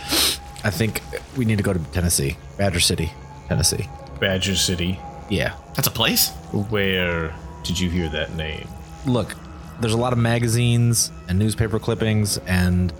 I 0.64 0.70
think 0.70 1.02
we 1.36 1.44
need 1.44 1.58
to 1.58 1.62
go 1.64 1.72
to 1.72 1.78
Tennessee, 1.92 2.36
Badger 2.56 2.80
City, 2.80 3.12
Tennessee. 3.48 3.88
Badger 4.18 4.56
City. 4.56 4.98
Yeah. 5.28 5.54
That's 5.74 5.88
a 5.88 5.90
place? 5.90 6.30
Where 6.52 7.34
did 7.64 7.78
you 7.78 7.90
hear 7.90 8.08
that 8.10 8.34
name? 8.34 8.66
Look, 9.06 9.34
there's 9.80 9.92
a 9.92 9.98
lot 9.98 10.12
of 10.12 10.18
magazines 10.18 11.10
and 11.28 11.38
newspaper 11.38 11.78
clippings, 11.78 12.38
and 12.46 12.92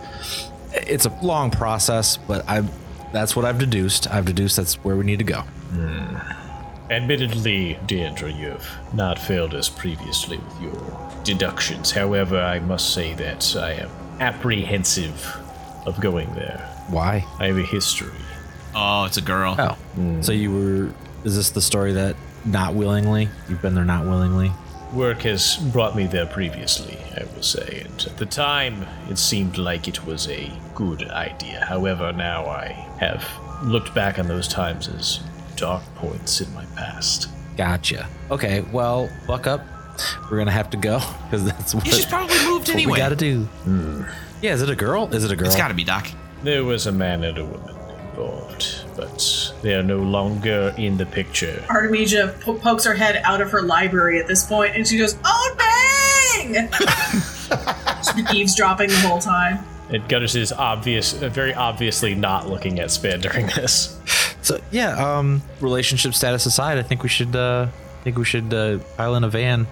it's 0.73 1.07
a 1.07 1.11
long 1.23 1.51
process. 1.51 2.17
But 2.17 2.49
I, 2.49 2.63
that's 3.13 3.37
what 3.37 3.45
I've 3.45 3.59
deduced. 3.59 4.11
I've 4.11 4.25
deduced 4.27 4.57
that's 4.57 4.75
where 4.77 4.97
we 4.97 5.05
need 5.05 5.19
to 5.21 5.25
go. 5.25 5.45
Admittedly, 6.91 7.79
Deandra, 7.87 8.37
you 8.37 8.51
have 8.51 8.95
not 8.95 9.19
failed 9.19 9.55
us 9.55 9.71
previously 9.71 10.37
with 10.37 10.61
your 10.61 11.11
deductions. 11.25 11.91
However, 11.91 12.39
I 12.39 12.59
must 12.59 12.93
say 12.93 13.15
that 13.15 13.57
I 13.57 13.73
am 13.73 13.91
apprehensive 14.21 15.37
of 15.87 15.99
going 16.01 16.35
there. 16.35 16.59
Why? 16.89 17.25
I 17.39 17.47
have 17.47 17.57
a 17.57 17.63
history. 17.63 18.13
Oh, 18.75 19.05
it's 19.05 19.17
a 19.17 19.23
girl. 19.23 19.57
Oh, 19.59 19.73
hmm. 19.95 20.21
so 20.21 20.33
you 20.33 20.53
were? 20.53 20.95
Is 21.25 21.37
this 21.37 21.51
the 21.51 21.63
story 21.63 21.95
that 21.95 22.17
not 22.45 22.75
willingly 22.75 23.29
you've 23.49 23.63
been 23.63 23.75
there 23.75 23.85
not 23.85 24.05
willingly? 24.05 24.53
Work 24.93 25.23
has 25.23 25.57
brought 25.73 25.97
me 25.97 26.07
there 26.07 26.27
previously, 26.27 26.99
I 27.17 27.25
will 27.35 27.43
say, 27.43 27.83
and 27.85 28.07
at 28.07 28.19
the 28.19 28.27
time 28.27 28.87
it 29.09 29.19
seemed 29.19 29.57
like 29.57 29.89
it 29.89 30.05
was 30.05 30.29
a 30.29 30.53
good 30.75 31.09
idea. 31.11 31.65
However, 31.65 32.13
now 32.13 32.47
I 32.47 32.73
have 33.01 33.27
looked 33.63 33.95
back 33.95 34.19
on 34.19 34.29
those 34.29 34.47
times 34.47 34.89
as 34.89 35.21
dark 35.57 35.83
points 35.97 36.41
in 36.41 36.53
my 36.55 36.65
past. 36.77 37.29
Gotcha. 37.57 38.09
Okay, 38.31 38.63
well, 38.73 39.09
buck 39.27 39.47
up. 39.47 39.65
We're 40.31 40.39
gonna 40.39 40.51
have 40.51 40.71
to 40.71 40.77
go 40.77 40.99
because 41.25 41.45
that's 41.45 41.75
what, 41.75 41.87
Yeah, 41.87 41.93
she's 41.93 42.07
probably 42.07 42.37
moved 42.45 42.69
what 42.69 42.75
anyway. 42.75 42.93
we 42.93 42.99
gotta 42.99 43.17
do. 43.17 43.47
Yeah, 44.43 44.53
is 44.55 44.63
it 44.63 44.69
a 44.71 44.77
girl? 44.77 45.13
Is 45.15 45.25
it 45.25 45.31
a 45.31 45.37
girl? 45.37 45.47
It's 45.47 45.57
got 45.57 45.69
to 45.69 45.75
be 45.75 45.85
Doc. 45.85 46.07
There 46.43 46.65
was 46.65 46.87
a 46.87 46.93
man 46.93 47.25
and 47.25 47.39
a 47.39 47.45
woman 47.45 47.75
involved, 48.11 48.85
but 48.97 49.55
they 49.63 49.75
are 49.75 49.83
no 49.83 49.99
longer 49.99 50.75
in 50.77 50.99
the 50.99 51.07
picture. 51.07 51.65
Artemisia 51.71 52.35
po- 52.41 52.55
pokes 52.59 52.85
her 52.85 52.93
head 52.95 53.23
out 53.25 53.41
of 53.41 53.51
her 53.51 53.63
library 53.63 54.21
at 54.21 54.27
this 54.27 54.45
point, 54.45 54.75
and 54.77 54.87
she 54.87 54.99
goes, 54.99 55.17
"Oh 55.25 55.57
dang!" 55.59 56.69
She's 58.05 58.13
been 58.13 58.37
eavesdropping 58.37 58.89
the 58.91 58.99
whole 59.01 59.21
time. 59.21 59.65
And 59.91 60.07
Gutters 60.09 60.35
is 60.35 60.51
obvious, 60.53 61.23
uh, 61.23 61.29
very 61.29 61.55
obviously 61.55 62.15
not 62.15 62.49
looking 62.49 62.81
at 62.81 62.91
Spin 62.91 63.21
during 63.21 63.47
this. 63.49 63.99
So 64.45 64.61
yeah, 64.71 65.19
um, 65.19 65.43
relationship 65.61 66.15
status 66.15 66.45
aside, 66.47 66.79
I 66.79 66.83
think 66.83 67.03
we 67.03 67.09
should. 67.09 67.35
Uh, 67.35 67.67
I 67.71 68.05
think 68.05 68.19
we 68.19 68.25
should 68.27 68.53
uh, 68.53 68.79
pile 68.99 69.15
in 69.17 69.25
a 69.25 69.29
van. 69.31 69.67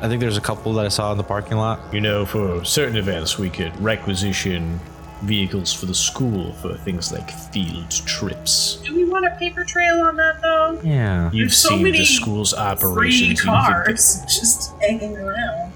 I 0.00 0.08
think 0.08 0.20
there's 0.20 0.36
a 0.36 0.40
couple 0.40 0.72
that 0.74 0.84
I 0.84 0.88
saw 0.88 1.12
in 1.12 1.18
the 1.18 1.22
parking 1.24 1.56
lot. 1.56 1.94
You 1.94 2.00
know, 2.00 2.26
for 2.26 2.64
certain 2.64 2.96
events, 2.96 3.38
we 3.38 3.48
could 3.48 3.74
requisition 3.80 4.80
vehicles 5.22 5.72
for 5.72 5.86
the 5.86 5.94
school 5.94 6.52
for 6.54 6.74
things 6.78 7.12
like 7.12 7.30
field 7.30 7.88
trips. 7.92 8.82
Do 8.84 8.96
we 8.96 9.04
want 9.04 9.24
a 9.26 9.30
paper 9.38 9.62
trail 9.62 10.00
on 10.00 10.16
that 10.16 10.42
though? 10.42 10.80
Yeah. 10.82 11.26
You've 11.32 11.50
There's 11.50 11.56
so 11.58 11.68
seen 11.68 11.84
many 11.84 11.98
the 11.98 12.04
school's 12.04 12.52
Free 12.52 12.60
operations. 12.60 13.30
even- 13.40 13.44
cars 13.54 14.22
just 14.26 14.72
hanging 14.80 15.16
around. 15.16 15.71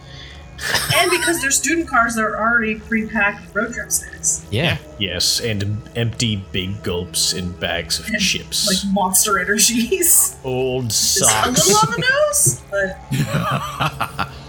And 0.97 1.11
because 1.11 1.41
they're 1.41 1.51
student 1.51 1.89
cars, 1.89 2.15
they're 2.15 2.39
already 2.39 2.77
pre-packed 2.81 3.55
road 3.55 3.73
trip 3.75 3.91
snacks, 3.93 4.47
Yeah. 4.51 4.79
Yes, 4.99 5.41
and 5.41 5.77
empty 5.95 6.37
big 6.53 6.83
gulps 6.83 7.33
and 7.35 7.59
bags 7.61 7.99
of 8.01 8.07
chips. 8.19 8.67
like 8.67 8.79
Monster 8.95 9.39
Energies. 9.39 10.37
Old 10.45 10.91
socks. 10.93 11.49
It's 11.49 11.67
a 11.67 11.73
little 11.73 11.89
on 11.89 12.01
the 12.01 12.01
nose, 12.09 12.63
but 12.71 12.99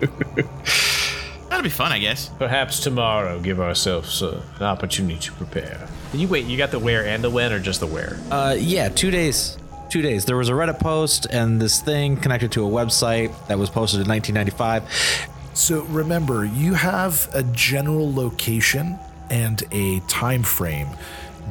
That'll 1.49 1.63
be 1.63 1.69
fun, 1.69 1.91
I 1.91 1.99
guess. 1.99 2.29
Perhaps 2.37 2.81
tomorrow, 2.81 3.39
give 3.39 3.59
ourselves 3.59 4.21
uh, 4.21 4.41
an 4.57 4.63
opportunity 4.63 5.17
to 5.19 5.31
prepare. 5.33 5.87
Can 6.11 6.19
you 6.19 6.27
wait? 6.27 6.45
You 6.45 6.57
got 6.57 6.71
the 6.71 6.79
where 6.79 7.05
and 7.05 7.23
the 7.23 7.29
when, 7.29 7.51
or 7.53 7.59
just 7.59 7.79
the 7.79 7.87
where? 7.87 8.17
Uh, 8.29 8.55
yeah, 8.59 8.89
two 8.89 9.11
days. 9.11 9.57
Two 9.89 10.01
days. 10.01 10.25
There 10.25 10.35
was 10.35 10.49
a 10.49 10.51
Reddit 10.51 10.79
post 10.79 11.27
and 11.31 11.61
this 11.61 11.81
thing 11.81 12.17
connected 12.17 12.51
to 12.53 12.65
a 12.65 12.69
website 12.69 13.31
that 13.47 13.57
was 13.57 13.69
posted 13.69 14.01
in 14.01 14.07
1995. 14.09 14.83
So 15.57 15.81
remember, 15.85 16.45
you 16.45 16.75
have 16.75 17.27
a 17.33 17.41
general 17.41 18.13
location 18.13 18.99
and 19.31 19.63
a 19.71 20.01
time 20.01 20.43
frame, 20.43 20.87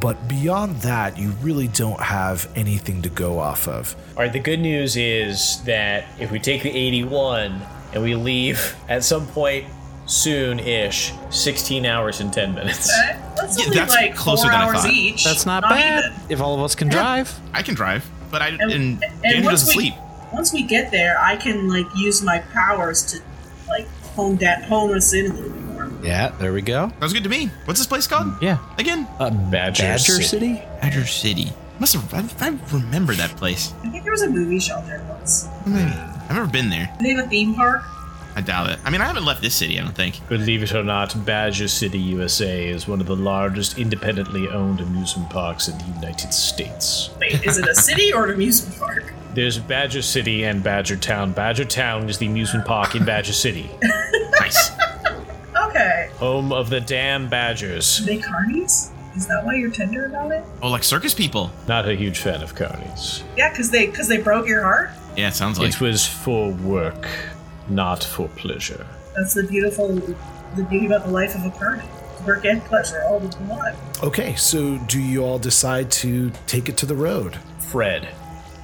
but 0.00 0.28
beyond 0.28 0.76
that, 0.82 1.18
you 1.18 1.30
really 1.42 1.66
don't 1.66 1.98
have 2.00 2.48
anything 2.54 3.02
to 3.02 3.08
go 3.08 3.40
off 3.40 3.66
of. 3.66 3.96
All 4.16 4.22
right. 4.22 4.32
The 4.32 4.38
good 4.38 4.60
news 4.60 4.96
is 4.96 5.60
that 5.64 6.04
if 6.20 6.30
we 6.30 6.38
take 6.38 6.62
the 6.62 6.70
81 6.70 7.60
and 7.94 8.02
we 8.04 8.14
leave 8.14 8.76
at 8.88 9.02
some 9.02 9.26
point 9.26 9.64
soon-ish, 10.06 11.12
16 11.30 11.84
hours 11.84 12.20
and 12.20 12.32
10 12.32 12.54
minutes. 12.54 12.86
that's 13.36 13.58
Yeah, 13.58 13.64
only 13.64 13.76
that's 13.76 13.92
like 13.92 14.14
closer 14.14 14.42
four 14.42 14.52
than 14.52 14.60
I 14.60 14.72
thought. 14.72 14.90
each. 14.92 15.24
That's 15.24 15.46
not, 15.46 15.64
bad 15.64 16.04
even. 16.04 16.16
if 16.30 16.40
all 16.40 16.54
of 16.54 16.60
us 16.62 16.76
can 16.76 16.88
drive. 16.88 17.36
I 17.52 17.62
can 17.62 17.74
drive, 17.74 18.08
but 18.30 18.40
I 18.40 18.50
And, 18.50 18.60
and, 18.60 18.72
and 19.02 19.22
Danger 19.22 19.50
doesn't 19.50 19.76
we 19.76 19.88
sleep. 19.90 19.94
once 20.32 20.52
we 20.52 20.62
get 20.62 20.92
there, 20.92 21.18
I 21.20 21.34
can 21.34 21.68
like 21.68 21.86
use 21.96 22.22
my 22.22 22.38
powers 22.38 23.02
to 23.12 23.20
like 23.68 23.88
hone 24.16 24.36
that 24.36 24.64
hone 24.64 24.96
us 24.96 25.12
in 25.12 25.30
a 25.30 25.34
little 25.34 25.50
bit 25.50 25.62
more. 25.62 25.92
Yeah, 26.02 26.28
there 26.40 26.52
we 26.52 26.62
go. 26.62 26.88
That 26.88 27.00
was 27.02 27.12
good 27.12 27.22
to 27.24 27.28
me. 27.28 27.50
What's 27.66 27.78
this 27.78 27.86
place 27.86 28.06
called? 28.06 28.32
Yeah. 28.40 28.58
Again? 28.78 29.06
Uh, 29.20 29.30
Badger 29.30 29.82
Badger 29.84 29.98
City. 30.12 30.24
City? 30.24 30.54
Badger 30.80 31.06
City. 31.06 31.52
Must 31.78 31.92
have. 31.94 32.14
I, 32.42 32.46
I 32.46 32.58
remember 32.72 33.14
that 33.14 33.30
place. 33.36 33.74
I 33.84 33.90
think 33.90 34.02
there 34.04 34.12
was 34.12 34.22
a 34.22 34.30
movie 34.30 34.58
shelter 34.58 35.04
once. 35.08 35.46
Maybe. 35.66 35.90
I've 35.90 36.34
never 36.34 36.46
been 36.50 36.70
there. 36.70 36.90
Do 36.98 37.04
they 37.04 37.14
have 37.14 37.26
a 37.26 37.28
theme 37.28 37.54
park? 37.54 37.84
I 38.34 38.40
doubt 38.42 38.68
it. 38.70 38.78
I 38.84 38.90
mean, 38.90 39.00
I 39.00 39.06
haven't 39.06 39.24
left 39.24 39.40
this 39.40 39.54
city. 39.54 39.78
I 39.80 39.82
don't 39.82 39.94
think. 39.94 40.26
Believe 40.28 40.62
it 40.62 40.74
or 40.74 40.82
not, 40.82 41.24
Badger 41.24 41.68
City, 41.68 41.98
USA 41.98 42.68
is 42.68 42.86
one 42.86 43.00
of 43.00 43.06
the 43.06 43.16
largest 43.16 43.78
independently 43.78 44.46
owned 44.48 44.80
amusement 44.80 45.30
parks 45.30 45.68
in 45.68 45.78
the 45.78 45.84
United 45.84 46.34
States. 46.34 47.10
Wait, 47.18 47.42
is 47.46 47.56
it 47.56 47.66
a 47.66 47.74
city 47.74 48.12
or 48.12 48.26
an 48.26 48.34
amusement 48.34 48.78
park? 48.78 49.14
There's 49.32 49.58
Badger 49.58 50.02
City 50.02 50.44
and 50.44 50.62
Badger 50.62 50.96
Town. 50.96 51.32
Badger 51.32 51.64
Town 51.64 52.08
is 52.10 52.18
the 52.18 52.26
amusement 52.26 52.66
park 52.66 52.94
in 52.94 53.04
Badger 53.04 53.32
City, 53.34 53.70
Nice. 53.82 53.92
Okay. 53.92 54.05
Home 56.18 56.52
of 56.52 56.70
the 56.70 56.80
damn 56.80 57.28
Badgers. 57.28 58.00
Are 58.00 58.04
they 58.04 58.18
carnies? 58.18 58.90
Is 59.16 59.26
that 59.28 59.44
why 59.44 59.54
you're 59.54 59.70
tender 59.70 60.06
about 60.06 60.30
it? 60.32 60.44
oh, 60.62 60.68
like 60.68 60.84
circus 60.84 61.14
people. 61.14 61.50
Not 61.66 61.88
a 61.88 61.94
huge 61.94 62.18
fan 62.18 62.42
of 62.42 62.54
carnies. 62.54 63.22
Yeah, 63.36 63.50
because 63.50 63.70
they 63.70 63.86
because 63.86 64.08
they 64.08 64.18
broke 64.18 64.46
your 64.46 64.62
heart. 64.62 64.90
Yeah, 65.16 65.28
it 65.28 65.34
sounds 65.34 65.58
like. 65.58 65.68
It 65.70 65.80
was 65.80 66.06
for 66.06 66.52
work, 66.52 67.08
not 67.68 68.04
for 68.04 68.28
pleasure. 68.28 68.86
That's 69.16 69.32
the 69.32 69.44
beautiful 69.44 69.88
the 69.94 70.62
beauty 70.68 70.86
about 70.86 71.04
the 71.06 71.10
life 71.10 71.34
of 71.34 71.46
a 71.46 71.50
carny. 71.50 71.84
Work 72.26 72.44
and 72.44 72.62
pleasure 72.64 73.02
all 73.04 73.18
in 73.18 73.30
one. 73.48 73.74
Okay, 74.02 74.34
so 74.34 74.78
do 74.78 75.00
you 75.00 75.22
all 75.24 75.38
decide 75.38 75.90
to 75.92 76.30
take 76.46 76.68
it 76.68 76.76
to 76.78 76.86
the 76.86 76.96
road? 76.96 77.38
Fred, 77.58 78.08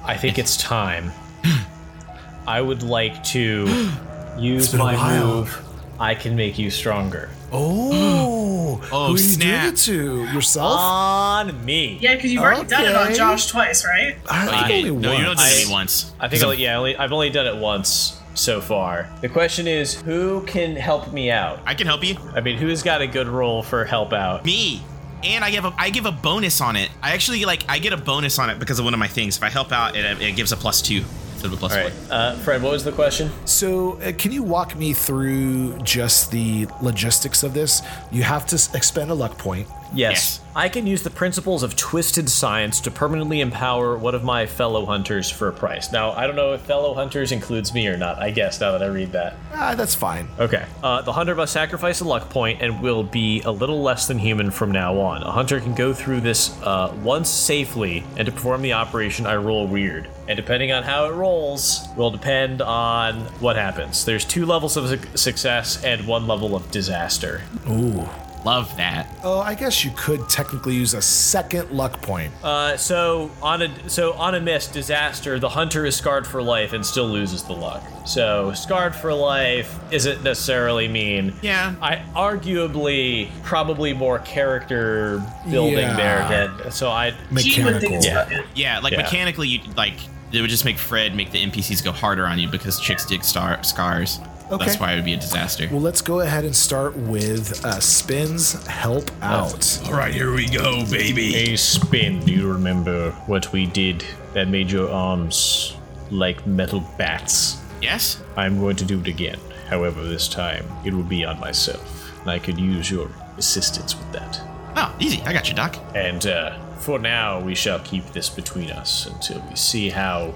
I 0.03 0.17
think 0.17 0.37
it's 0.37 0.57
time. 0.57 1.11
I 2.47 2.61
would 2.61 2.83
like 2.83 3.23
to 3.25 3.91
use 4.37 4.73
my 4.73 5.19
move. 5.19 5.59
I 5.99 6.13
can 6.13 6.35
make 6.35 6.59
you 6.59 6.69
stronger. 6.69 7.29
Oh, 7.53 8.81
Oh, 8.91 9.07
who 9.07 9.13
are 9.13 9.17
you 9.17 9.17
snap. 9.17 9.61
doing 9.61 9.73
it 9.73 9.77
to? 9.77 10.23
Yourself? 10.33 10.77
On 10.79 11.65
me. 11.65 11.97
Yeah, 12.01 12.15
because 12.15 12.31
you've 12.33 12.41
already 12.41 12.67
done 12.67 12.85
it 12.85 12.95
on 12.95 13.07
Okay. 13.07 13.15
Josh 13.15 13.45
twice, 13.47 13.85
right? 13.85 14.15
I 14.29 14.45
think 14.45 14.55
I- 14.55 14.73
only 14.89 14.91
no, 14.91 15.09
once. 15.09 15.19
you 15.19 15.25
don't 15.25 15.37
do 15.37 15.43
I- 15.43 15.61
it 15.61 15.69
once. 15.69 16.11
I 16.19 16.27
think 16.27 16.43
I'll, 16.43 16.53
yeah, 16.53 16.77
only, 16.77 16.97
I've 16.97 17.11
only 17.13 17.29
done 17.29 17.45
it 17.47 17.55
once 17.55 18.17
so 18.33 18.59
far. 18.59 19.07
The 19.21 19.29
question 19.29 19.67
is, 19.67 19.93
who 20.01 20.41
can 20.47 20.75
help 20.75 21.13
me 21.13 21.31
out? 21.31 21.59
I 21.65 21.75
can 21.75 21.87
help 21.87 22.03
you. 22.03 22.17
I 22.35 22.41
mean, 22.41 22.57
who's 22.57 22.81
got 22.83 23.01
a 23.01 23.07
good 23.07 23.27
role 23.27 23.61
for 23.63 23.85
help 23.85 24.11
out? 24.13 24.43
Me. 24.45 24.81
and 25.23 25.41
I 25.45 25.51
give 25.51 25.63
a 25.63 25.73
I 25.77 25.89
give 25.89 26.05
a 26.05 26.11
bonus 26.11 26.59
on 26.59 26.75
it. 26.75 26.89
I 27.01 27.11
actually 27.13 27.45
like 27.45 27.63
I 27.69 27.79
get 27.79 27.93
a 27.93 27.97
bonus 27.97 28.39
on 28.39 28.49
it 28.49 28.59
because 28.59 28.77
of 28.79 28.83
one 28.85 28.93
of 28.93 28.99
my 28.99 29.07
things. 29.07 29.37
If 29.37 29.43
I 29.43 29.49
help 29.49 29.71
out, 29.71 29.95
it, 29.95 30.21
it 30.21 30.35
gives 30.35 30.51
a 30.51 30.57
plus 30.57 30.81
two 30.81 31.05
instead 31.43 31.53
of 31.53 31.57
a 31.57 31.59
plus 31.59 31.73
All 31.73 31.83
right, 31.83 31.93
one. 32.09 32.11
uh, 32.11 32.35
Fred. 32.43 32.61
What 32.61 32.71
was 32.71 32.83
the 32.83 32.91
question? 32.91 33.29
So, 33.45 33.93
uh, 34.01 34.13
can 34.17 34.31
you 34.31 34.43
walk 34.43 34.75
me 34.75 34.93
through 34.93 35.77
just 35.79 36.31
the 36.31 36.67
logistics 36.81 37.43
of 37.43 37.53
this? 37.53 37.81
You 38.11 38.23
have 38.23 38.45
to 38.47 38.55
expend 38.73 39.11
a 39.11 39.13
luck 39.13 39.37
point. 39.37 39.67
Yes. 39.93 40.39
I 40.55 40.69
can 40.69 40.85
use 40.85 41.01
the 41.01 41.09
principles 41.09 41.63
of 41.63 41.75
twisted 41.75 42.29
science 42.29 42.79
to 42.81 42.91
permanently 42.91 43.41
empower 43.41 43.97
one 43.97 44.13
of 44.13 44.23
my 44.23 44.45
fellow 44.45 44.85
hunters 44.85 45.29
for 45.29 45.47
a 45.47 45.51
price. 45.51 45.91
Now, 45.91 46.11
I 46.11 46.27
don't 46.27 46.35
know 46.35 46.53
if 46.53 46.61
fellow 46.61 46.93
hunters 46.93 47.31
includes 47.31 47.73
me 47.73 47.87
or 47.87 47.97
not. 47.97 48.19
I 48.19 48.29
guess 48.29 48.59
now 48.61 48.71
that 48.71 48.83
I 48.83 48.87
read 48.87 49.11
that. 49.13 49.35
Ah, 49.53 49.73
that's 49.75 49.95
fine. 49.95 50.27
Okay. 50.39 50.65
Uh, 50.83 51.01
the 51.01 51.11
hunter 51.13 51.33
must 51.33 51.53
sacrifice 51.53 52.01
a 52.01 52.05
luck 52.05 52.29
point 52.29 52.61
and 52.61 52.81
will 52.81 53.03
be 53.03 53.41
a 53.41 53.51
little 53.51 53.81
less 53.81 54.07
than 54.07 54.19
human 54.19 54.51
from 54.51 54.71
now 54.71 54.99
on. 54.99 55.23
A 55.23 55.31
hunter 55.31 55.59
can 55.59 55.73
go 55.73 55.91
through 55.93 56.21
this 56.21 56.55
uh, 56.61 56.93
once 57.01 57.29
safely, 57.29 58.03
and 58.17 58.25
to 58.27 58.31
perform 58.31 58.61
the 58.61 58.73
operation, 58.73 59.25
I 59.25 59.35
roll 59.37 59.67
weird. 59.67 60.07
And 60.27 60.37
depending 60.37 60.71
on 60.71 60.83
how 60.83 61.05
it 61.05 61.13
rolls, 61.13 61.87
will 61.97 62.11
depend 62.11 62.61
on 62.61 63.21
what 63.41 63.55
happens. 63.55 64.05
There's 64.05 64.23
two 64.25 64.45
levels 64.45 64.77
of 64.77 64.87
su- 64.87 65.17
success 65.17 65.83
and 65.83 66.05
one 66.07 66.27
level 66.27 66.55
of 66.55 66.69
disaster. 66.71 67.41
Ooh. 67.69 68.07
Love 68.45 68.75
that. 68.77 69.07
Oh, 69.23 69.39
I 69.39 69.55
guess 69.55 69.85
you 69.85 69.91
could 69.95 70.27
technically 70.27 70.75
use 70.75 70.93
a 70.93 71.01
second 71.01 71.71
luck 71.71 72.01
point. 72.01 72.31
Uh, 72.43 72.75
so 72.75 73.31
on 73.41 73.61
a 73.61 73.89
so 73.89 74.13
on 74.13 74.35
a 74.35 74.39
miss 74.41 74.67
disaster, 74.67 75.39
the 75.39 75.49
hunter 75.49 75.85
is 75.85 75.95
scarred 75.95 76.27
for 76.27 76.41
life 76.43 76.73
and 76.73 76.85
still 76.85 77.07
loses 77.07 77.43
the 77.43 77.53
luck. 77.53 77.81
So 78.05 78.51
scarred 78.53 78.93
for 78.93 79.13
life 79.13 79.79
isn't 79.91 80.23
necessarily 80.23 80.89
mean. 80.89 81.33
Yeah. 81.41 81.75
I 81.81 82.03
arguably 82.15 83.29
probably 83.43 83.93
more 83.93 84.19
character 84.19 85.23
building 85.49 85.77
Yeah. 85.87 85.95
there 86.27 86.47
than 86.59 86.71
so 86.71 86.89
I 86.89 87.11
Gene 87.35 87.65
would 87.65 87.79
think 87.79 87.93
Mechanical. 87.95 88.03
Yeah. 88.03 88.41
Yeah, 88.55 88.79
like 88.79 88.91
Yeah. 88.91 89.03
mechanically, 89.03 89.47
you 89.47 89.59
like 89.77 89.93
it 90.33 90.41
would 90.41 90.49
just 90.49 90.65
make 90.65 90.77
Fred 90.77 91.15
make 91.15 91.31
the 91.31 91.41
NPCs 91.41 91.81
go 91.83 91.91
harder 91.91 92.25
on 92.25 92.39
you 92.39 92.47
because 92.49 92.79
chicks 92.79 93.05
dig 93.05 93.23
star 93.23 93.63
scars. 93.63 94.19
Okay. 94.53 94.65
That's 94.65 94.79
why 94.79 94.91
it 94.91 94.97
would 94.97 95.05
be 95.05 95.13
a 95.13 95.17
disaster. 95.17 95.67
Well, 95.71 95.81
let's 95.81 96.01
go 96.01 96.19
ahead 96.19 96.45
and 96.45 96.55
start 96.55 96.95
with 96.95 97.65
uh, 97.65 97.79
Spins 97.79 98.67
Help 98.67 99.09
Out. 99.23 99.81
All 99.87 99.93
right, 99.93 100.13
here 100.13 100.31
we 100.31 100.47
go, 100.47 100.85
baby. 100.91 101.33
Hey 101.33 101.55
Spin, 101.55 102.19
do 102.23 102.31
you 102.31 102.51
remember 102.51 103.09
what 103.25 103.51
we 103.51 103.65
did 103.65 104.05
that 104.33 104.47
made 104.47 104.69
your 104.69 104.91
arms 104.91 105.75
like 106.11 106.45
metal 106.45 106.83
bats? 106.99 107.59
Yes. 107.81 108.21
I'm 108.37 108.59
going 108.59 108.75
to 108.75 108.85
do 108.85 108.99
it 108.99 109.07
again. 109.07 109.39
However, 109.69 110.03
this 110.03 110.27
time 110.27 110.67
it 110.85 110.93
will 110.93 111.01
be 111.01 111.25
on 111.25 111.39
myself, 111.39 112.11
and 112.21 112.29
I 112.29 112.37
could 112.37 112.59
use 112.59 112.91
your 112.91 113.09
assistance 113.37 113.97
with 113.97 114.11
that. 114.11 114.39
Oh, 114.75 114.95
easy. 114.99 115.19
I 115.23 115.33
got 115.33 115.49
you, 115.49 115.55
Doc. 115.55 115.77
And 115.95 116.27
uh, 116.27 116.59
for 116.75 116.99
now, 116.99 117.39
we 117.39 117.55
shall 117.55 117.79
keep 117.79 118.05
this 118.13 118.29
between 118.29 118.69
us 118.69 119.07
until 119.07 119.41
we 119.49 119.55
see 119.55 119.89
how 119.89 120.35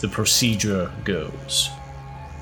the 0.00 0.08
procedure 0.08 0.92
goes. 1.04 1.70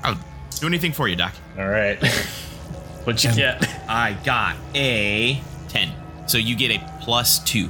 I'll 0.03 0.19
do 0.59 0.67
anything 0.67 0.91
for 0.91 1.07
you, 1.07 1.15
Doc. 1.15 1.33
All 1.57 1.67
right. 1.67 1.97
What'd 3.03 3.23
you 3.23 3.33
get? 3.33 3.63
I 3.89 4.17
got 4.25 4.55
a 4.75 5.41
ten. 5.69 5.91
So 6.27 6.37
you 6.37 6.55
get 6.55 6.71
a 6.71 6.99
plus 7.01 7.39
two. 7.43 7.69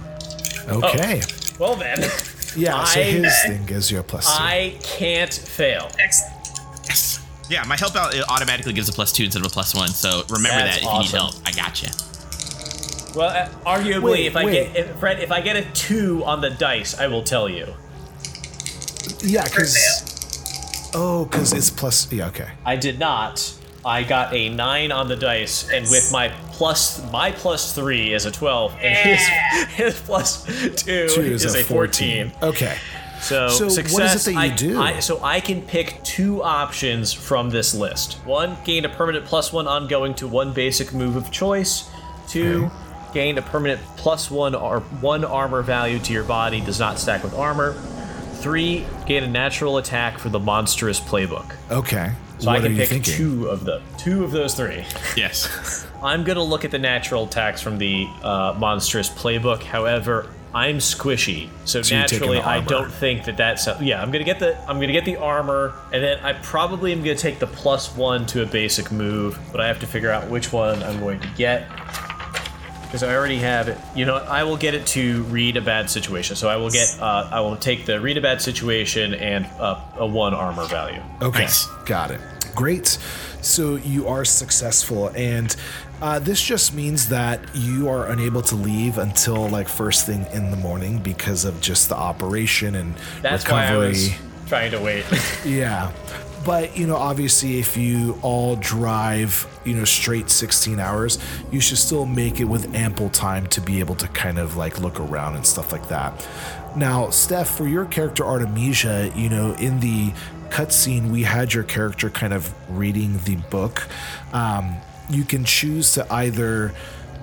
Okay. 0.67 1.21
Well 1.59 1.75
then, 1.75 1.99
Yeah, 2.55 2.83
so 2.85 2.99
I- 2.99 3.03
his 3.03 3.41
thing 3.45 3.65
gives 3.65 3.91
you 3.91 3.99
a 3.99 4.03
plus 4.03 4.25
two. 4.37 4.43
I 4.43 4.77
can't 4.83 5.33
fail. 5.33 5.89
Excellent. 5.99 6.33
Yes. 6.85 7.25
Yeah, 7.49 7.63
my 7.65 7.77
help 7.77 7.95
out 7.95 8.13
it 8.15 8.23
automatically 8.29 8.73
gives 8.73 8.89
a 8.89 8.93
plus 8.93 9.11
two 9.13 9.25
instead 9.25 9.39
of 9.45 9.45
a 9.45 9.53
plus 9.53 9.73
one. 9.75 9.89
So 9.89 10.23
remember 10.29 10.49
That's 10.57 10.77
that 10.77 10.81
if 10.81 10.87
awesome. 10.87 10.97
you 10.97 11.03
need 11.03 11.31
help, 11.33 11.35
I 11.45 11.51
got 11.51 11.81
you. 11.83 11.89
Well, 13.15 13.29
uh, 13.29 13.49
arguably, 13.65 14.11
Wait, 14.11 14.25
if 14.27 14.35
I 14.35 14.45
wait. 14.45 14.73
get 14.73 14.75
if, 14.89 14.95
Fred, 14.99 15.19
if 15.21 15.31
I 15.31 15.41
get 15.41 15.55
a 15.55 15.63
two 15.73 16.23
on 16.25 16.41
the 16.41 16.49
dice, 16.51 16.99
I 16.99 17.07
will 17.07 17.23
tell 17.23 17.47
you. 17.49 17.73
yeah, 19.21 19.43
because. 19.43 20.06
Oh, 20.99 21.25
because 21.25 21.53
it's 21.53 21.69
plus. 21.69 22.11
Yeah, 22.11 22.27
okay. 22.27 22.49
I 22.65 22.75
did 22.75 22.97
not. 22.99 23.53
I 23.85 24.03
got 24.03 24.33
a 24.33 24.49
nine 24.49 24.91
on 24.91 25.07
the 25.07 25.15
dice, 25.15 25.69
and 25.69 25.85
with 25.89 26.11
my 26.11 26.29
plus 26.51 27.09
my 27.11 27.31
plus 27.31 27.73
three 27.73 28.13
is 28.13 28.25
a 28.25 28.31
twelve, 28.31 28.73
and 28.81 28.83
Yeah. 28.83 29.15
his 29.65 29.93
his 29.95 29.99
plus 30.01 30.43
two, 30.75 31.07
Two 31.07 31.21
is, 31.21 31.45
a 31.55 31.63
fourteen. 31.63 32.31
Okay. 32.41 32.75
So, 33.21 33.47
So 33.49 33.65
what 33.65 33.71
is 33.71 33.77
it 33.77 33.83
success. 33.89 34.25
that 34.25 34.33
you 34.33 34.39
I, 34.39 34.49
do? 34.49 34.79
I, 34.79 34.99
so 34.99 35.19
I 35.23 35.39
can 35.39 35.61
pick 35.63 36.03
two 36.03 36.43
options 36.43 37.13
from 37.13 37.49
this 37.49 37.73
list. 37.73 38.13
One, 38.25 38.57
gain 38.63 38.85
a 38.85 38.89
permanent 38.89 39.25
plus 39.25 39.51
one 39.51 39.67
ongoing 39.67 40.13
to 40.15 40.27
one 40.27 40.53
basic 40.53 40.93
move 40.93 41.15
of 41.15 41.31
choice. 41.31 41.89
Two, 42.27 42.69
gain 43.15 43.37
a 43.39 43.41
permanent 43.41 43.81
plus 43.95 44.29
one 44.29 44.53
or 44.53 44.81
one 45.01 45.25
armor 45.25 45.63
value 45.63 45.97
to 45.99 46.13
your 46.13 46.25
body 46.25 46.61
does 46.61 46.79
not 46.79 46.99
stack 46.99 47.23
with 47.23 47.33
armor. 47.33 47.75
Three, 48.37 48.85
gain 49.05 49.23
a 49.23 49.27
natural 49.27 49.77
attack 49.77 50.19
for 50.19 50.29
the 50.29 50.39
monstrous 50.39 50.99
playbook. 50.99 51.55
Okay. 51.71 52.11
So 52.39 52.47
what 52.47 52.57
I 52.57 52.61
can 52.61 52.67
are 52.67 52.69
you 52.69 52.77
pick 52.77 52.89
thinking? 52.89 53.13
two 53.15 53.47
of 53.49 53.65
the 53.65 53.81
two 53.97 54.23
of 54.23 54.31
those 54.31 54.53
three. 54.53 54.85
Yes. 55.15 55.87
I'm 56.03 56.23
gonna 56.23 56.43
look 56.43 56.63
at 56.63 56.71
the 56.71 56.77
natural 56.77 57.25
attacks 57.25 57.61
from 57.61 57.77
the 57.77 58.07
uh, 58.21 58.55
monstrous 58.57 59.09
playbook. 59.09 59.63
However, 59.63 60.29
I'm 60.53 60.77
squishy, 60.77 61.49
so, 61.65 61.81
So 61.81 61.95
naturally, 61.95 62.39
I 62.39 62.61
don't 62.61 62.91
think 62.91 63.25
that 63.25 63.37
that's 63.37 63.67
yeah. 63.81 64.01
I'm 64.01 64.11
gonna 64.11 64.23
get 64.23 64.39
the 64.39 64.57
I'm 64.69 64.79
gonna 64.79 64.93
get 64.93 65.05
the 65.05 65.17
armor, 65.17 65.73
and 65.91 66.03
then 66.03 66.19
I 66.19 66.33
probably 66.33 66.91
am 66.91 66.99
gonna 66.99 67.15
take 67.15 67.39
the 67.39 67.47
plus 67.47 67.95
one 67.95 68.25
to 68.27 68.43
a 68.43 68.45
basic 68.45 68.91
move, 68.91 69.37
but 69.51 69.59
I 69.59 69.67
have 69.67 69.79
to 69.79 69.87
figure 69.87 70.11
out 70.11 70.29
which 70.29 70.53
one 70.53 70.81
I'm 70.83 70.99
going 70.99 71.19
to 71.19 71.27
get 71.35 71.67
because 72.87 73.03
I 73.03 73.13
already 73.15 73.37
have 73.37 73.67
it. 73.67 73.77
You 73.95 74.05
know, 74.05 74.15
I 74.15 74.43
will 74.43 74.57
get 74.57 74.73
it 74.73 74.85
to 74.87 75.23
read 75.23 75.57
a 75.57 75.61
bad 75.61 75.89
situation. 75.89 76.35
So 76.35 76.49
I 76.49 76.55
will 76.55 76.69
get 76.69 76.97
uh, 76.99 77.29
I 77.31 77.41
will 77.41 77.57
take 77.57 77.85
the 77.85 77.99
read 77.99 78.17
a 78.17 78.21
bad 78.21 78.41
situation 78.41 79.13
and 79.13 79.45
uh, 79.59 79.79
a 79.97 80.05
one 80.07 80.33
armor 80.33 80.65
value. 80.65 81.01
Okay, 81.21 81.43
Nice. 81.43 81.67
got 81.85 82.11
it. 82.11 82.19
Great. 82.55 82.97
So 83.41 83.75
you 83.75 84.07
are 84.07 84.25
successful, 84.25 85.09
and 85.15 85.55
uh, 86.01 86.19
this 86.19 86.41
just 86.41 86.73
means 86.73 87.09
that 87.09 87.39
you 87.55 87.87
are 87.89 88.07
unable 88.07 88.41
to 88.43 88.55
leave 88.55 88.97
until 88.97 89.47
like 89.49 89.67
first 89.67 90.05
thing 90.05 90.25
in 90.33 90.49
the 90.51 90.57
morning 90.57 90.99
because 90.99 91.45
of 91.45 91.59
just 91.61 91.89
the 91.89 91.95
operation 91.95 92.75
and 92.75 92.95
That's 93.21 93.49
why 93.49 93.67
I 93.67 93.77
was 93.77 94.09
trying 94.47 94.71
to 94.71 94.79
wait. 94.81 95.05
Yeah. 95.45 95.91
But, 96.45 96.77
you 96.77 96.87
know, 96.87 96.95
obviously, 96.95 97.59
if 97.59 97.75
you 97.75 98.17
all 98.21 98.55
drive, 98.55 99.47
you 99.65 99.75
know, 99.75 99.85
straight 99.85 100.29
16 100.29 100.79
hours, 100.79 101.19
you 101.51 101.59
should 101.59 101.77
still 101.77 102.05
make 102.05 102.39
it 102.39 102.45
with 102.45 102.73
ample 102.73 103.09
time 103.09 103.47
to 103.47 103.61
be 103.61 103.79
able 103.79 103.95
to 103.95 104.07
kind 104.09 104.37
of 104.37 104.55
like 104.55 104.79
look 104.79 104.99
around 104.99 105.35
and 105.35 105.45
stuff 105.45 105.71
like 105.71 105.89
that. 105.89 106.25
Now, 106.75 107.09
Steph, 107.09 107.49
for 107.49 107.67
your 107.67 107.85
character 107.85 108.23
Artemisia, 108.23 109.11
you 109.15 109.29
know, 109.29 109.53
in 109.53 109.79
the 109.79 110.13
cutscene, 110.49 111.09
we 111.09 111.23
had 111.23 111.53
your 111.53 111.63
character 111.63 112.09
kind 112.09 112.33
of 112.33 112.53
reading 112.69 113.19
the 113.25 113.35
book. 113.35 113.87
Um, 114.31 114.77
you 115.09 115.23
can 115.23 115.43
choose 115.43 115.93
to 115.93 116.11
either 116.13 116.73